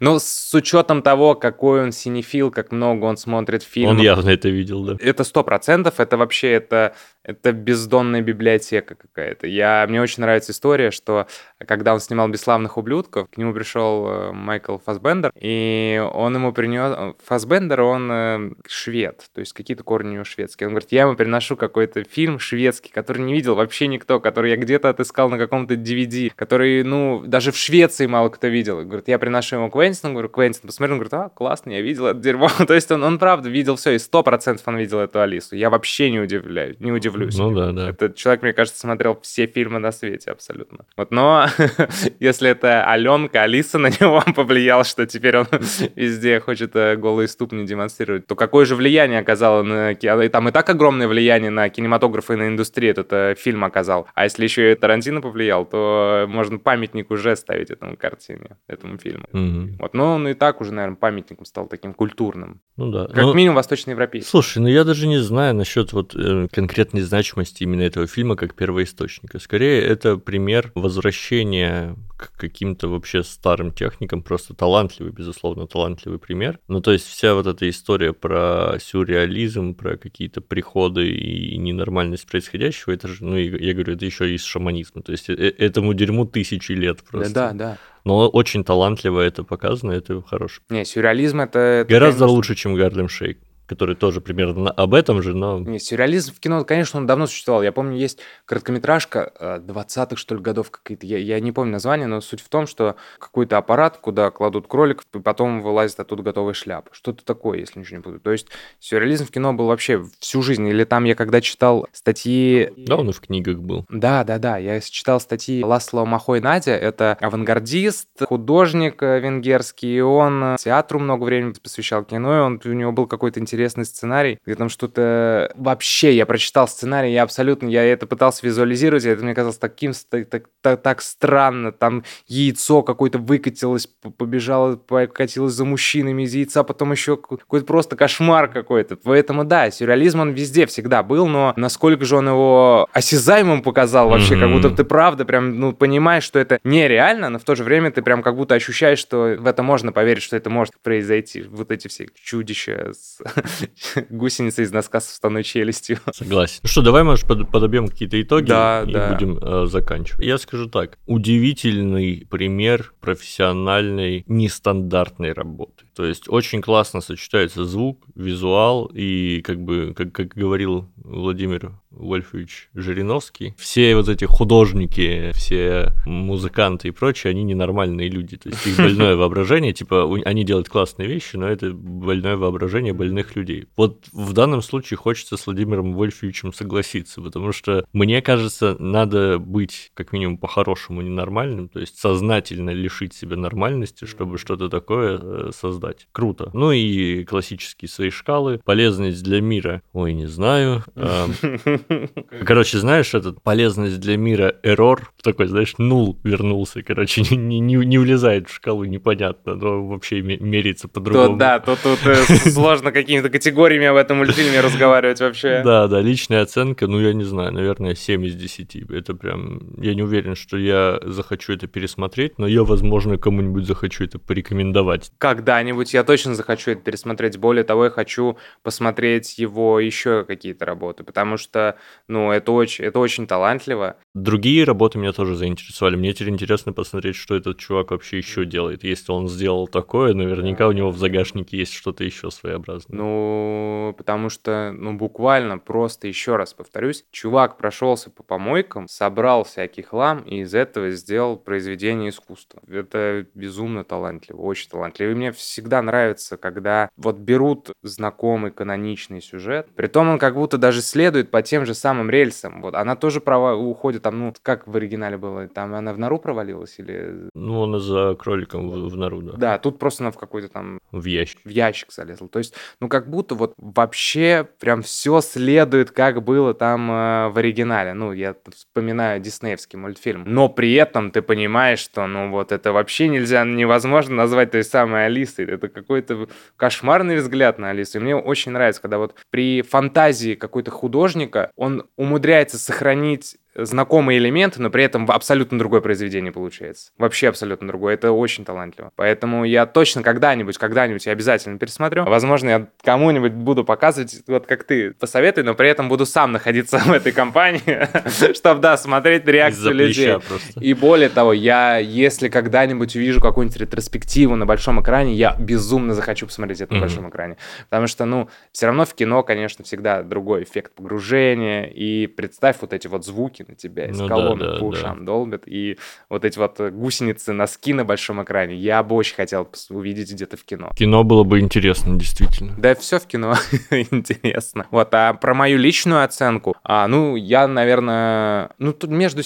Ну, 0.00 0.18
с 0.18 0.54
учетом 0.54 1.02
того, 1.02 1.34
какой 1.34 1.82
он 1.82 1.92
синефил, 1.92 2.50
как 2.50 2.72
много 2.72 3.04
он 3.04 3.16
смотрит 3.16 3.62
фильмов. 3.62 3.96
Он 3.96 4.02
явно 4.02 4.30
это 4.30 4.48
видел, 4.48 4.84
да. 4.84 4.96
Это 5.00 5.24
сто 5.24 5.42
процентов, 5.44 6.00
это 6.00 6.16
вообще 6.26 6.52
это 6.52 6.94
это 7.26 7.52
бездонная 7.52 8.22
библиотека 8.22 8.94
какая-то. 8.94 9.48
Я, 9.48 9.84
мне 9.88 10.00
очень 10.00 10.20
нравится 10.20 10.52
история, 10.52 10.92
что 10.92 11.26
когда 11.66 11.92
он 11.92 11.98
снимал 11.98 12.28
«Бесславных 12.28 12.78
ублюдков», 12.78 13.28
к 13.28 13.36
нему 13.36 13.52
пришел 13.52 14.06
э, 14.08 14.32
Майкл 14.32 14.78
Фасбендер, 14.78 15.32
и 15.34 16.00
он 16.12 16.36
ему 16.36 16.52
принес... 16.52 17.16
Фасбендер, 17.24 17.80
он 17.80 18.10
э, 18.12 18.50
швед, 18.68 19.24
то 19.34 19.40
есть 19.40 19.52
какие-то 19.54 19.82
корни 19.82 20.10
у 20.10 20.12
него 20.12 20.24
шведские. 20.24 20.68
Он 20.68 20.74
говорит, 20.74 20.92
я 20.92 21.02
ему 21.02 21.16
приношу 21.16 21.56
какой-то 21.56 22.04
фильм 22.04 22.38
шведский, 22.38 22.92
который 22.92 23.22
не 23.22 23.32
видел 23.32 23.56
вообще 23.56 23.88
никто, 23.88 24.20
который 24.20 24.50
я 24.50 24.56
где-то 24.56 24.88
отыскал 24.88 25.28
на 25.28 25.36
каком-то 25.36 25.74
DVD, 25.74 26.30
который, 26.36 26.84
ну, 26.84 27.24
даже 27.26 27.50
в 27.50 27.56
Швеции 27.56 28.06
мало 28.06 28.28
кто 28.28 28.46
видел. 28.46 28.84
Говорит, 28.84 29.08
я 29.08 29.18
приношу 29.18 29.56
ему 29.56 29.68
Квентину, 29.68 30.12
говорю, 30.12 30.28
Квентин, 30.28 30.62
посмотри, 30.64 30.92
он 30.92 30.98
говорит, 31.00 31.14
а, 31.14 31.28
классно, 31.30 31.70
я 31.70 31.80
видел 31.80 32.06
это 32.06 32.20
дерьмо. 32.20 32.48
то 32.66 32.74
есть 32.74 32.92
он, 32.92 33.02
он 33.02 33.18
правда 33.18 33.48
видел 33.48 33.74
все, 33.74 33.92
и 33.92 33.98
сто 33.98 34.22
процентов 34.22 34.68
он 34.68 34.76
видел 34.76 35.00
эту 35.00 35.20
Алису. 35.20 35.56
Я 35.56 35.70
вообще 35.70 36.12
не 36.12 36.20
удивляюсь, 36.20 36.78
не 36.78 36.92
удивляюсь 36.92 37.15
удивлюсь. 37.16 37.38
Ну 37.38 37.54
да, 37.54 37.72
да. 37.72 37.90
Этот 37.90 38.16
человек, 38.16 38.42
мне 38.42 38.52
кажется, 38.52 38.80
смотрел 38.80 39.18
все 39.22 39.46
фильмы 39.46 39.78
на 39.78 39.92
свете 39.92 40.30
абсолютно. 40.30 40.84
Вот, 40.96 41.10
но 41.10 41.46
если 42.20 42.50
это 42.50 42.84
Аленка, 42.84 43.42
Алиса 43.42 43.78
на 43.78 43.88
него 43.88 44.22
повлияла, 44.34 44.84
что 44.84 45.06
теперь 45.06 45.38
он 45.38 45.46
везде 45.96 46.40
хочет 46.40 46.74
э, 46.76 46.96
голые 46.96 47.28
ступни 47.28 47.64
демонстрировать, 47.66 48.26
то 48.26 48.34
какое 48.34 48.64
же 48.64 48.76
влияние 48.76 49.20
оказало 49.20 49.62
на... 49.62 49.94
Там 49.94 50.48
и 50.48 50.52
так 50.52 50.68
огромное 50.68 51.08
влияние 51.08 51.50
на 51.50 51.68
кинематограф 51.68 52.30
и 52.30 52.36
на 52.36 52.48
индустрию 52.48 52.92
этот 52.92 53.12
э, 53.12 53.34
фильм 53.36 53.64
оказал. 53.64 54.06
А 54.14 54.24
если 54.24 54.44
еще 54.44 54.72
и 54.72 54.74
Тарантино 54.74 55.20
повлиял, 55.20 55.64
то 55.64 56.26
можно 56.28 56.58
памятник 56.58 57.10
уже 57.10 57.36
ставить 57.36 57.70
этому 57.70 57.96
картине, 57.96 58.56
этому 58.68 58.98
фильму. 58.98 59.26
Угу. 59.32 59.76
Вот, 59.78 59.94
но 59.94 60.14
он 60.14 60.28
и 60.28 60.34
так 60.34 60.60
уже, 60.60 60.72
наверное, 60.72 60.96
памятником 60.96 61.44
стал 61.44 61.66
таким 61.66 61.94
культурным. 61.94 62.60
Ну 62.76 62.90
да. 62.90 63.06
Как 63.06 63.24
ну, 63.24 63.34
минимум 63.34 63.56
восточноевропейский. 63.56 64.30
Слушай, 64.30 64.58
ну 64.58 64.68
я 64.68 64.84
даже 64.84 65.06
не 65.06 65.18
знаю 65.18 65.54
насчет 65.54 65.92
вот 65.92 66.14
э, 66.14 66.48
конкретной 66.52 67.02
значимости 67.06 67.62
именно 67.62 67.82
этого 67.82 68.06
фильма 68.06 68.36
как 68.36 68.54
первоисточника. 68.54 69.38
Скорее, 69.38 69.80
это 69.82 70.16
пример 70.18 70.72
возвращения 70.74 71.96
к 72.16 72.32
каким-то 72.36 72.88
вообще 72.88 73.22
старым 73.22 73.72
техникам, 73.72 74.22
просто 74.22 74.54
талантливый, 74.54 75.12
безусловно, 75.12 75.66
талантливый 75.66 76.18
пример. 76.18 76.58
Ну, 76.68 76.80
то 76.80 76.92
есть 76.92 77.06
вся 77.06 77.34
вот 77.34 77.46
эта 77.46 77.68
история 77.68 78.12
про 78.12 78.78
сюрреализм, 78.80 79.74
про 79.74 79.96
какие-то 79.96 80.40
приходы 80.40 81.08
и 81.08 81.56
ненормальность 81.56 82.26
происходящего, 82.26 82.92
это 82.92 83.08
же, 83.08 83.24
ну, 83.24 83.36
я 83.36 83.72
говорю, 83.72 83.94
это 83.94 84.04
еще 84.04 84.34
из 84.34 84.44
шаманизма. 84.44 85.02
То 85.02 85.12
есть 85.12 85.28
э, 85.28 85.34
этому 85.34 85.94
дерьму 85.94 86.24
тысячи 86.26 86.72
лет 86.72 87.02
просто. 87.02 87.34
Да, 87.34 87.52
да, 87.52 87.54
да. 87.54 87.78
Но 88.04 88.28
очень 88.28 88.64
талантливо 88.64 89.20
это 89.20 89.42
показано, 89.42 89.92
это 89.92 90.22
хорошо. 90.22 90.62
Не, 90.70 90.84
сюрреализм 90.84 91.40
это... 91.40 91.58
это 91.58 91.90
Гораздо 91.90 92.20
конечно... 92.20 92.36
лучше, 92.36 92.54
чем 92.54 92.74
Гарлем 92.74 93.08
Шейк 93.08 93.38
который 93.66 93.96
тоже 93.96 94.20
примерно 94.20 94.70
об 94.70 94.94
этом 94.94 95.22
же, 95.22 95.34
но... 95.34 95.58
Не, 95.58 95.78
сюрреализм 95.78 96.34
в 96.34 96.40
кино, 96.40 96.64
конечно, 96.64 97.00
он 97.00 97.06
давно 97.06 97.26
существовал. 97.26 97.62
Я 97.62 97.72
помню, 97.72 97.96
есть 97.96 98.20
короткометражка 98.44 99.60
20-х, 99.66 100.14
э, 100.14 100.16
что 100.16 100.34
ли, 100.36 100.40
годов 100.40 100.70
какие-то. 100.70 101.06
Я, 101.06 101.18
я 101.18 101.40
не 101.40 101.52
помню 101.52 101.72
название, 101.72 102.06
но 102.06 102.20
суть 102.20 102.40
в 102.40 102.48
том, 102.48 102.66
что 102.66 102.96
какой-то 103.18 103.58
аппарат, 103.58 103.98
куда 103.98 104.30
кладут 104.30 104.68
кроликов, 104.68 105.04
и 105.14 105.18
потом 105.18 105.60
вылазит 105.62 105.98
оттуда 105.98 106.22
готовый 106.22 106.54
шляп. 106.54 106.88
Что-то 106.92 107.24
такое, 107.24 107.58
если 107.58 107.80
ничего 107.80 107.96
не 107.96 108.02
буду. 108.02 108.20
То 108.20 108.32
есть 108.32 108.46
сюрреализм 108.78 109.26
в 109.26 109.30
кино 109.30 109.52
был 109.52 109.66
вообще 109.66 110.04
всю 110.20 110.42
жизнь. 110.42 110.66
Или 110.66 110.84
там 110.84 111.04
я 111.04 111.14
когда 111.14 111.40
читал 111.40 111.88
статьи... 111.92 112.70
Да, 112.76 112.96
он 112.96 113.10
и 113.10 113.12
в 113.12 113.20
книгах 113.20 113.58
был. 113.58 113.84
Да, 113.88 114.24
да, 114.24 114.38
да. 114.38 114.58
Я 114.58 114.80
читал 114.80 115.20
статьи 115.20 115.64
Ласло 115.64 116.04
Махой 116.04 116.40
Надя. 116.40 116.72
Это 116.72 117.16
авангардист, 117.20 118.08
художник 118.26 119.02
э, 119.02 119.20
венгерский. 119.20 119.96
И 119.96 120.00
он 120.00 120.42
э, 120.42 120.56
театру 120.58 120.98
много 120.98 121.24
времени 121.24 121.54
посвящал 121.60 122.04
кино, 122.04 122.36
и 122.36 122.40
он, 122.40 122.60
у 122.64 122.72
него 122.72 122.92
был 122.92 123.06
какой-то 123.06 123.40
интересный 123.40 123.55
интересный 123.56 123.86
сценарий, 123.86 124.38
где 124.44 124.54
там 124.54 124.68
что-то... 124.68 125.50
Вообще, 125.56 126.14
я 126.14 126.26
прочитал 126.26 126.68
сценарий, 126.68 127.12
я 127.12 127.22
абсолютно... 127.22 127.68
Я 127.68 127.84
это 127.84 128.06
пытался 128.06 128.46
визуализировать, 128.46 129.04
это 129.06 129.22
мне 129.24 129.34
казалось 129.34 129.56
таким... 129.56 129.92
Так, 130.10 130.28
так, 130.28 130.44
так, 130.60 130.82
так 130.82 131.02
странно. 131.02 131.72
Там 131.72 132.04
яйцо 132.26 132.82
какое-то 132.82 133.18
выкатилось, 133.18 133.86
побежало, 134.18 134.76
покатилось 134.76 135.54
за 135.54 135.64
мужчинами 135.64 136.24
из 136.24 136.34
яйца, 136.34 136.64
потом 136.64 136.92
еще 136.92 137.16
какой-то 137.16 137.66
просто 137.66 137.96
кошмар 137.96 138.48
какой-то. 138.48 138.96
Поэтому, 138.96 139.44
да, 139.44 139.70
сюрреализм 139.70 140.20
он 140.20 140.30
везде 140.32 140.66
всегда 140.66 141.02
был, 141.02 141.26
но 141.26 141.54
насколько 141.56 142.04
же 142.04 142.16
он 142.16 142.28
его 142.28 142.88
осязаемым 142.92 143.62
показал 143.62 144.10
вообще, 144.10 144.34
mm-hmm. 144.34 144.40
как 144.40 144.50
будто 144.50 144.70
ты 144.70 144.84
правда 144.84 145.24
прям, 145.24 145.58
ну, 145.58 145.72
понимаешь, 145.72 146.24
что 146.24 146.38
это 146.38 146.60
нереально, 146.62 147.30
но 147.30 147.38
в 147.38 147.44
то 147.44 147.54
же 147.54 147.64
время 147.64 147.90
ты 147.90 148.02
прям 148.02 148.22
как 148.22 148.36
будто 148.36 148.54
ощущаешь, 148.54 148.98
что 148.98 149.36
в 149.38 149.46
это 149.46 149.62
можно 149.62 149.92
поверить, 149.92 150.22
что 150.22 150.36
это 150.36 150.50
может 150.50 150.74
произойти. 150.82 151.42
Вот 151.42 151.70
эти 151.70 151.88
все 151.88 152.08
чудища 152.22 152.92
с 152.92 153.18
гусеница 154.10 154.62
из 154.62 154.72
носка 154.72 155.00
с 155.00 155.06
вставной 155.06 155.42
челюстью. 155.42 155.98
Согласен. 156.12 156.60
Ну 156.62 156.68
что, 156.68 156.82
давай, 156.82 157.02
может, 157.02 157.26
под, 157.26 157.50
подобьем 157.50 157.88
какие-то 157.88 158.20
итоги 158.20 158.48
да, 158.48 158.84
и 158.86 158.92
да. 158.92 159.12
будем 159.12 159.38
э, 159.38 159.66
заканчивать. 159.66 160.24
Я 160.24 160.38
скажу 160.38 160.68
так. 160.68 160.98
Удивительный 161.06 162.26
пример 162.28 162.92
профессиональной, 163.00 164.24
нестандартной 164.26 165.32
работы. 165.32 165.85
То 165.96 166.04
есть 166.04 166.28
очень 166.28 166.60
классно 166.60 167.00
сочетается 167.00 167.64
звук, 167.64 168.04
визуал 168.14 168.90
и, 168.92 169.40
как 169.40 169.58
бы, 169.58 169.94
как, 169.96 170.12
как 170.12 170.28
говорил 170.28 170.86
Владимир 170.96 171.72
Вольфович 171.96 172.68
Жириновский, 172.74 173.54
все 173.56 173.96
вот 173.96 174.08
эти 174.08 174.26
художники, 174.26 175.32
все 175.34 175.92
музыканты 176.04 176.88
и 176.88 176.90
прочие, 176.90 177.30
они 177.30 177.42
ненормальные 177.42 178.10
люди. 178.10 178.36
То 178.36 178.50
есть 178.50 178.66
их 178.66 178.76
больное 178.76 179.16
воображение, 179.16 179.72
типа, 179.72 180.06
они 180.24 180.44
делают 180.44 180.68
классные 180.68 181.08
вещи, 181.08 181.36
но 181.36 181.48
это 181.48 181.70
больное 181.72 182.36
воображение 182.36 182.92
больных 182.92 183.34
людей. 183.34 183.66
Вот 183.76 184.06
в 184.12 184.34
данном 184.34 184.60
случае 184.60 184.98
хочется 184.98 185.38
с 185.38 185.46
Владимиром 185.46 185.94
Вольфовичем 185.94 186.52
согласиться, 186.52 187.22
потому 187.22 187.52
что, 187.52 187.86
мне 187.94 188.20
кажется, 188.20 188.76
надо 188.78 189.38
быть 189.38 189.92
как 189.94 190.12
минимум 190.12 190.36
по-хорошему 190.36 191.00
ненормальным, 191.00 191.70
то 191.70 191.80
есть 191.80 191.98
сознательно 191.98 192.70
лишить 192.70 193.14
себя 193.14 193.36
нормальности, 193.36 194.04
чтобы 194.04 194.36
что-то 194.36 194.68
такое 194.68 195.18
э, 195.20 195.50
создать. 195.86 196.08
Круто. 196.12 196.50
Ну 196.52 196.72
и 196.72 197.24
классические 197.24 197.88
свои 197.88 198.10
шкалы. 198.10 198.60
Полезность 198.64 199.22
для 199.22 199.40
мира. 199.40 199.82
Ой, 199.92 200.12
не 200.12 200.26
знаю. 200.26 200.84
Короче, 202.44 202.78
знаешь, 202.78 203.14
этот 203.14 203.42
полезность 203.42 204.00
для 204.00 204.16
мира 204.16 204.54
error, 204.62 205.00
такой, 205.22 205.46
знаешь, 205.46 205.74
нул 205.78 206.18
вернулся, 206.24 206.82
короче, 206.82 207.22
не, 207.36 207.60
не, 207.60 207.74
не 207.74 207.98
влезает 207.98 208.48
в 208.48 208.54
шкалу, 208.54 208.84
непонятно, 208.84 209.54
но 209.54 209.86
вообще 209.86 210.22
меряется 210.22 210.88
по-другому. 210.88 211.34
То, 211.34 211.36
да, 211.36 211.58
то 211.58 211.76
тут 211.76 212.06
э, 212.06 212.14
сложно 212.50 212.92
какими-то 212.92 213.28
категориями 213.28 213.86
об 213.86 213.96
этом 213.96 214.18
мультфильме 214.18 214.60
разговаривать 214.60 215.20
вообще. 215.20 215.62
Да, 215.66 215.88
да, 215.88 216.00
личная 216.00 216.42
оценка, 216.42 216.86
ну, 216.86 217.00
я 217.00 217.12
не 217.12 217.24
знаю, 217.24 217.52
наверное, 217.52 217.94
7 217.94 218.24
из 218.24 218.34
10. 218.34 218.76
Это 218.90 219.14
прям, 219.14 219.60
я 219.78 219.94
не 219.94 220.02
уверен, 220.02 220.36
что 220.36 220.56
я 220.56 221.00
захочу 221.02 221.54
это 221.54 221.66
пересмотреть, 221.66 222.38
но 222.38 222.46
я, 222.46 222.62
возможно, 222.62 223.18
кому-нибудь 223.18 223.66
захочу 223.66 224.04
это 224.04 224.18
порекомендовать. 224.18 225.10
Когда-нибудь 225.18 225.75
я 225.94 226.04
точно 226.04 226.34
захочу 226.34 226.72
это 226.72 226.82
пересмотреть. 226.82 227.38
Более 227.38 227.64
того, 227.64 227.84
я 227.84 227.90
хочу 227.90 228.36
посмотреть 228.62 229.38
его 229.38 229.80
еще 229.80 230.24
какие-то 230.24 230.64
работы, 230.64 231.04
потому 231.04 231.36
что, 231.36 231.76
ну, 232.08 232.30
это 232.32 232.52
очень, 232.52 232.84
это 232.84 232.98
очень 232.98 233.26
талантливо. 233.26 233.96
Другие 234.14 234.64
работы 234.64 234.98
меня 234.98 235.12
тоже 235.12 235.34
заинтересовали. 235.34 235.96
Мне 235.96 236.12
теперь 236.12 236.30
интересно 236.30 236.72
посмотреть, 236.72 237.16
что 237.16 237.34
этот 237.34 237.58
чувак 237.58 237.90
вообще 237.90 238.18
еще 238.18 238.44
делает. 238.44 238.84
Если 238.84 239.12
он 239.12 239.28
сделал 239.28 239.68
такое, 239.68 240.14
наверняка 240.14 240.68
у 240.68 240.72
него 240.72 240.90
в 240.90 240.98
загашнике 240.98 241.58
есть 241.58 241.72
что-то 241.72 242.04
еще 242.04 242.30
своеобразное. 242.30 242.96
Ну, 242.96 243.94
потому 243.96 244.28
что, 244.28 244.72
ну, 244.72 244.94
буквально 244.94 245.58
просто 245.58 246.08
еще 246.08 246.36
раз 246.36 246.54
повторюсь, 246.54 247.04
чувак 247.10 247.56
прошелся 247.58 248.10
по 248.10 248.22
помойкам, 248.22 248.88
собрал 248.88 249.44
всякий 249.44 249.82
хлам 249.82 250.20
и 250.20 250.40
из 250.40 250.54
этого 250.54 250.90
сделал 250.90 251.36
произведение 251.36 252.10
искусства. 252.10 252.62
Это 252.68 253.26
безумно 253.34 253.84
талантливо, 253.84 254.40
очень 254.40 254.70
талантливо. 254.70 255.10
И 255.10 255.14
мне 255.14 255.32
всегда 255.32 255.65
нравится, 255.70 256.36
когда 256.36 256.88
вот 256.96 257.16
берут 257.16 257.70
знакомый 257.82 258.50
каноничный 258.50 259.20
сюжет, 259.20 259.68
притом 259.74 260.08
он 260.08 260.18
как 260.18 260.34
будто 260.34 260.58
даже 260.58 260.82
следует 260.82 261.30
по 261.30 261.42
тем 261.42 261.66
же 261.66 261.74
самым 261.74 262.10
рельсам. 262.10 262.62
Вот 262.62 262.74
она 262.74 262.96
тоже 262.96 263.20
права 263.20 263.54
уходит 263.54 264.02
там, 264.02 264.18
ну, 264.18 264.34
как 264.42 264.66
в 264.66 264.76
оригинале 264.76 265.16
было, 265.16 265.48
там 265.48 265.74
она 265.74 265.92
в 265.92 265.98
нору 265.98 266.18
провалилась 266.18 266.78
или... 266.78 267.28
Ну, 267.34 267.64
она 267.64 267.78
за 267.78 268.14
кроликом 268.18 268.70
в, 268.70 268.88
в 268.88 268.96
нору, 268.96 269.22
да. 269.22 269.32
Да, 269.36 269.58
тут 269.58 269.78
просто 269.78 270.04
она 270.04 270.10
в 270.10 270.18
какой-то 270.18 270.48
там... 270.48 270.78
В 270.92 271.04
ящик. 271.04 271.40
В 271.44 271.48
ящик 271.48 271.92
залезла. 271.92 272.28
То 272.28 272.38
есть, 272.38 272.54
ну, 272.80 272.88
как 272.88 273.08
будто 273.08 273.34
вот 273.34 273.54
вообще 273.56 274.46
прям 274.60 274.82
все 274.82 275.20
следует, 275.20 275.90
как 275.90 276.22
было 276.22 276.54
там 276.54 276.90
э, 276.90 277.28
в 277.28 277.38
оригинале. 277.38 277.94
Ну, 277.94 278.12
я 278.12 278.34
вспоминаю 278.50 279.20
диснеевский 279.20 279.78
мультфильм. 279.78 280.24
Но 280.26 280.48
при 280.48 280.74
этом 280.74 281.10
ты 281.10 281.22
понимаешь, 281.22 281.78
что, 281.78 282.06
ну, 282.06 282.30
вот 282.30 282.52
это 282.52 282.72
вообще 282.72 283.08
нельзя, 283.08 283.44
невозможно 283.44 284.14
назвать 284.14 284.50
той 284.52 284.64
самой 284.64 285.06
Алисой. 285.06 285.45
Это 285.54 285.68
какой-то 285.68 286.28
кошмарный 286.56 287.16
взгляд 287.16 287.58
на 287.58 287.70
Алису. 287.70 287.98
И 287.98 288.00
мне 288.00 288.16
очень 288.16 288.52
нравится, 288.52 288.82
когда 288.82 288.98
вот 288.98 289.14
при 289.30 289.62
фантазии 289.62 290.34
какой-то 290.34 290.70
художника 290.70 291.50
он 291.56 291.88
умудряется 291.96 292.58
сохранить 292.58 293.36
знакомые 293.56 294.18
элементы, 294.18 294.60
но 294.60 294.70
при 294.70 294.84
этом 294.84 295.10
абсолютно 295.10 295.58
другое 295.58 295.80
произведение 295.80 296.32
получается. 296.32 296.92
Вообще 296.98 297.28
абсолютно 297.28 297.68
другое. 297.68 297.94
Это 297.94 298.12
очень 298.12 298.44
талантливо. 298.44 298.92
Поэтому 298.96 299.44
я 299.44 299.66
точно 299.66 300.02
когда-нибудь, 300.02 300.58
когда-нибудь 300.58 301.06
я 301.06 301.12
обязательно 301.12 301.58
пересмотрю. 301.58 302.04
Возможно, 302.04 302.48
я 302.48 302.68
кому-нибудь 302.82 303.32
буду 303.32 303.64
показывать, 303.64 304.22
вот 304.26 304.46
как 304.46 304.64
ты 304.64 304.92
посоветуй, 304.92 305.42
но 305.42 305.54
при 305.54 305.68
этом 305.68 305.88
буду 305.88 306.06
сам 306.06 306.32
находиться 306.32 306.78
в 306.84 306.92
этой 306.92 307.12
компании, 307.12 307.88
чтобы, 308.34 308.60
да, 308.60 308.76
смотреть 308.76 309.26
реакцию 309.26 309.74
людей. 309.74 310.16
И 310.60 310.74
более 310.74 311.08
того, 311.08 311.32
я, 311.32 311.78
если 311.78 312.28
когда-нибудь 312.28 312.94
увижу 312.96 313.20
какую-нибудь 313.20 313.58
ретроспективу 313.58 314.36
на 314.36 314.46
большом 314.46 314.80
экране, 314.82 315.14
я 315.14 315.34
безумно 315.38 315.94
захочу 315.94 316.26
посмотреть 316.26 316.60
это 316.60 316.74
на 316.74 316.80
большом 316.80 317.08
экране. 317.08 317.36
Потому 317.68 317.86
что, 317.86 318.04
ну, 318.04 318.28
все 318.52 318.66
равно 318.66 318.84
в 318.84 318.94
кино, 318.94 319.22
конечно, 319.22 319.64
всегда 319.64 320.02
другой 320.02 320.42
эффект 320.42 320.72
погружения. 320.74 321.64
И 321.64 322.06
представь 322.06 322.56
вот 322.60 322.72
эти 322.72 322.86
вот 322.86 323.04
звуки, 323.04 323.45
на 323.48 323.54
тебя 323.54 323.86
из 323.86 323.98
ну, 323.98 324.08
колонок 324.08 324.38
да, 324.38 324.52
да, 324.52 324.58
по 324.58 324.64
ушам 324.64 324.98
да. 325.00 325.04
долбят. 325.04 325.42
И 325.46 325.78
вот 326.08 326.24
эти 326.24 326.38
вот 326.38 326.60
гусеницы, 326.60 327.32
носки 327.32 327.72
на 327.72 327.84
большом 327.84 328.22
экране, 328.22 328.54
я 328.54 328.82
бы 328.82 328.96
очень 328.96 329.14
хотел 329.14 329.48
увидеть 329.70 330.12
где-то 330.12 330.36
в 330.36 330.44
кино. 330.44 330.70
Кино 330.76 331.04
было 331.04 331.24
бы 331.24 331.40
интересно, 331.40 331.98
действительно. 331.98 332.54
Да, 332.56 332.74
все 332.74 332.98
в 332.98 333.06
кино 333.06 333.34
интересно. 333.70 334.66
Вот, 334.70 334.92
а 334.92 335.14
про 335.14 335.34
мою 335.34 335.58
личную 335.58 336.04
оценку, 336.04 336.56
а, 336.62 336.86
ну, 336.88 337.16
я, 337.16 337.46
наверное, 337.46 338.50
ну, 338.58 338.72
тут 338.72 338.90
между 338.90 339.22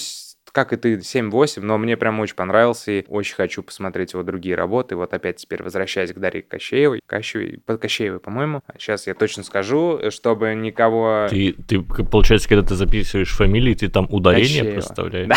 как 0.51 0.73
и 0.73 0.77
ты, 0.77 0.95
7-8, 0.97 1.61
но 1.61 1.77
мне 1.77 1.97
прям 1.97 2.19
очень 2.19 2.35
понравился, 2.35 2.91
и 2.91 3.05
очень 3.07 3.35
хочу 3.35 3.63
посмотреть 3.63 4.13
его 4.13 4.23
другие 4.23 4.55
работы. 4.55 4.95
Вот 4.95 5.13
опять 5.13 5.37
теперь 5.37 5.63
возвращаясь 5.63 6.13
к 6.13 6.19
Дарье 6.19 6.41
Кощеевой, 6.41 7.01
Кощеевой, 7.05 7.61
Кощеевой, 7.65 8.19
по-моему. 8.19 8.61
Сейчас 8.77 9.07
я 9.07 9.13
точно 9.13 9.43
скажу, 9.43 9.99
чтобы 10.09 10.53
никого... 10.55 11.27
Ты, 11.29 11.53
ты, 11.53 11.81
получается, 11.81 12.49
когда 12.49 12.63
ты 12.63 12.75
записываешь 12.75 13.35
фамилии, 13.35 13.73
ты 13.73 13.89
там 13.89 14.07
ударение 14.09 14.63
Кощеева. 14.63 14.73
проставляешь? 14.73 15.29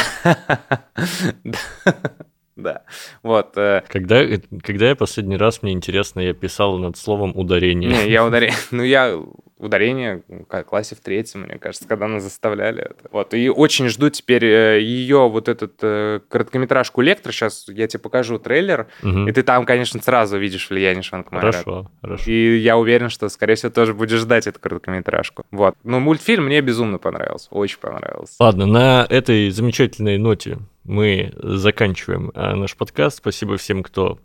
Да, 2.56 2.82
вот. 3.22 3.56
Э, 3.56 3.82
когда, 3.88 4.24
когда 4.62 4.88
я 4.88 4.96
последний 4.96 5.36
раз, 5.36 5.62
мне 5.62 5.72
интересно, 5.72 6.20
я 6.20 6.34
писал 6.34 6.78
над 6.78 6.96
словом 6.96 7.32
ударение. 7.36 7.90
Не, 7.90 8.10
я 8.10 8.24
ударение, 8.24 8.56
ну 8.70 8.82
я 8.82 9.20
ударение 9.64 10.22
в 10.28 10.62
классе 10.64 10.94
в 10.94 11.00
третьем, 11.00 11.42
мне 11.42 11.58
кажется, 11.58 11.88
когда 11.88 12.08
нас 12.08 12.22
заставляли 12.22 12.82
это. 12.82 13.08
Вот, 13.10 13.34
и 13.34 13.48
очень 13.48 13.88
жду 13.88 14.10
теперь 14.10 14.44
э, 14.44 14.80
ее 14.80 15.28
вот 15.28 15.48
этот 15.48 15.74
э, 15.82 16.20
короткометражку 16.28 17.00
«Лектор». 17.00 17.32
Сейчас 17.32 17.66
я 17.68 17.86
тебе 17.86 18.00
покажу 18.00 18.38
трейлер, 18.38 18.86
угу. 19.02 19.26
и 19.26 19.32
ты 19.32 19.42
там, 19.42 19.64
конечно, 19.66 20.00
сразу 20.02 20.38
видишь 20.38 20.68
влияние 20.70 21.02
Шванка 21.02 21.34
Хорошо, 21.34 21.90
хорошо. 22.00 22.30
И 22.30 22.58
я 22.58 22.76
уверен, 22.76 23.08
что, 23.08 23.28
скорее 23.28 23.54
всего, 23.54 23.72
тоже 23.72 23.94
будешь 23.94 24.18
ждать 24.18 24.46
эту 24.46 24.60
короткометражку. 24.60 25.44
Вот. 25.50 25.74
Но 25.82 26.00
мультфильм 26.00 26.44
мне 26.44 26.60
безумно 26.60 26.98
понравился, 26.98 27.48
очень 27.50 27.78
понравился. 27.78 28.34
Ладно, 28.38 28.66
на 28.66 29.06
этой 29.08 29.50
замечательной 29.50 30.18
ноте 30.18 30.58
мы 30.84 31.32
заканчиваем 31.36 32.30
э, 32.34 32.54
наш 32.54 32.76
подкаст. 32.76 33.18
Спасибо 33.18 33.56
всем, 33.56 33.82
кто 33.82 34.18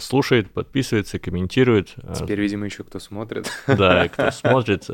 слушает, 0.00 0.50
подписывается, 0.50 1.18
комментирует. 1.18 1.94
Э, 2.02 2.14
Теперь, 2.18 2.40
видимо, 2.40 2.66
еще 2.66 2.84
кто 2.84 2.98
смотрит. 2.98 3.50
Да, 3.66 4.08
кто 4.08 4.30
смотрит, 4.32 4.84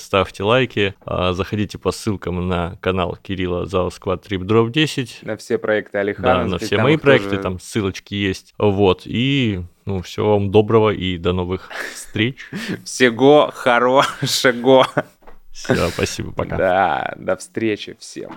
ставьте 0.00 0.42
лайки, 0.42 0.94
заходите 1.04 1.78
по 1.78 1.92
ссылкам 1.92 2.48
на 2.48 2.76
канал 2.80 3.18
Кирилла 3.20 3.66
Зал 3.66 3.90
Сквад 3.90 4.22
Трип 4.22 4.42
Дроп 4.42 4.70
10. 4.70 5.20
На 5.22 5.36
все 5.36 5.58
проекты 5.58 5.98
Алихана. 5.98 6.44
Да, 6.44 6.44
на 6.44 6.58
все 6.58 6.78
мои 6.78 6.96
проекты, 6.96 7.30
тоже... 7.30 7.42
там 7.42 7.60
ссылочки 7.60 8.14
есть. 8.14 8.54
Вот, 8.58 9.02
и 9.04 9.62
ну, 9.88 10.02
всего 10.02 10.32
вам 10.34 10.50
доброго 10.50 10.90
и 10.90 11.16
до 11.16 11.32
новых 11.32 11.70
встреч. 11.94 12.36
Всего 12.84 13.50
хорошего. 13.54 14.86
Все, 15.50 15.88
спасибо, 15.88 16.32
пока. 16.32 16.56
Да, 16.56 17.14
до 17.16 17.36
встречи 17.36 17.96
всем. 17.98 18.36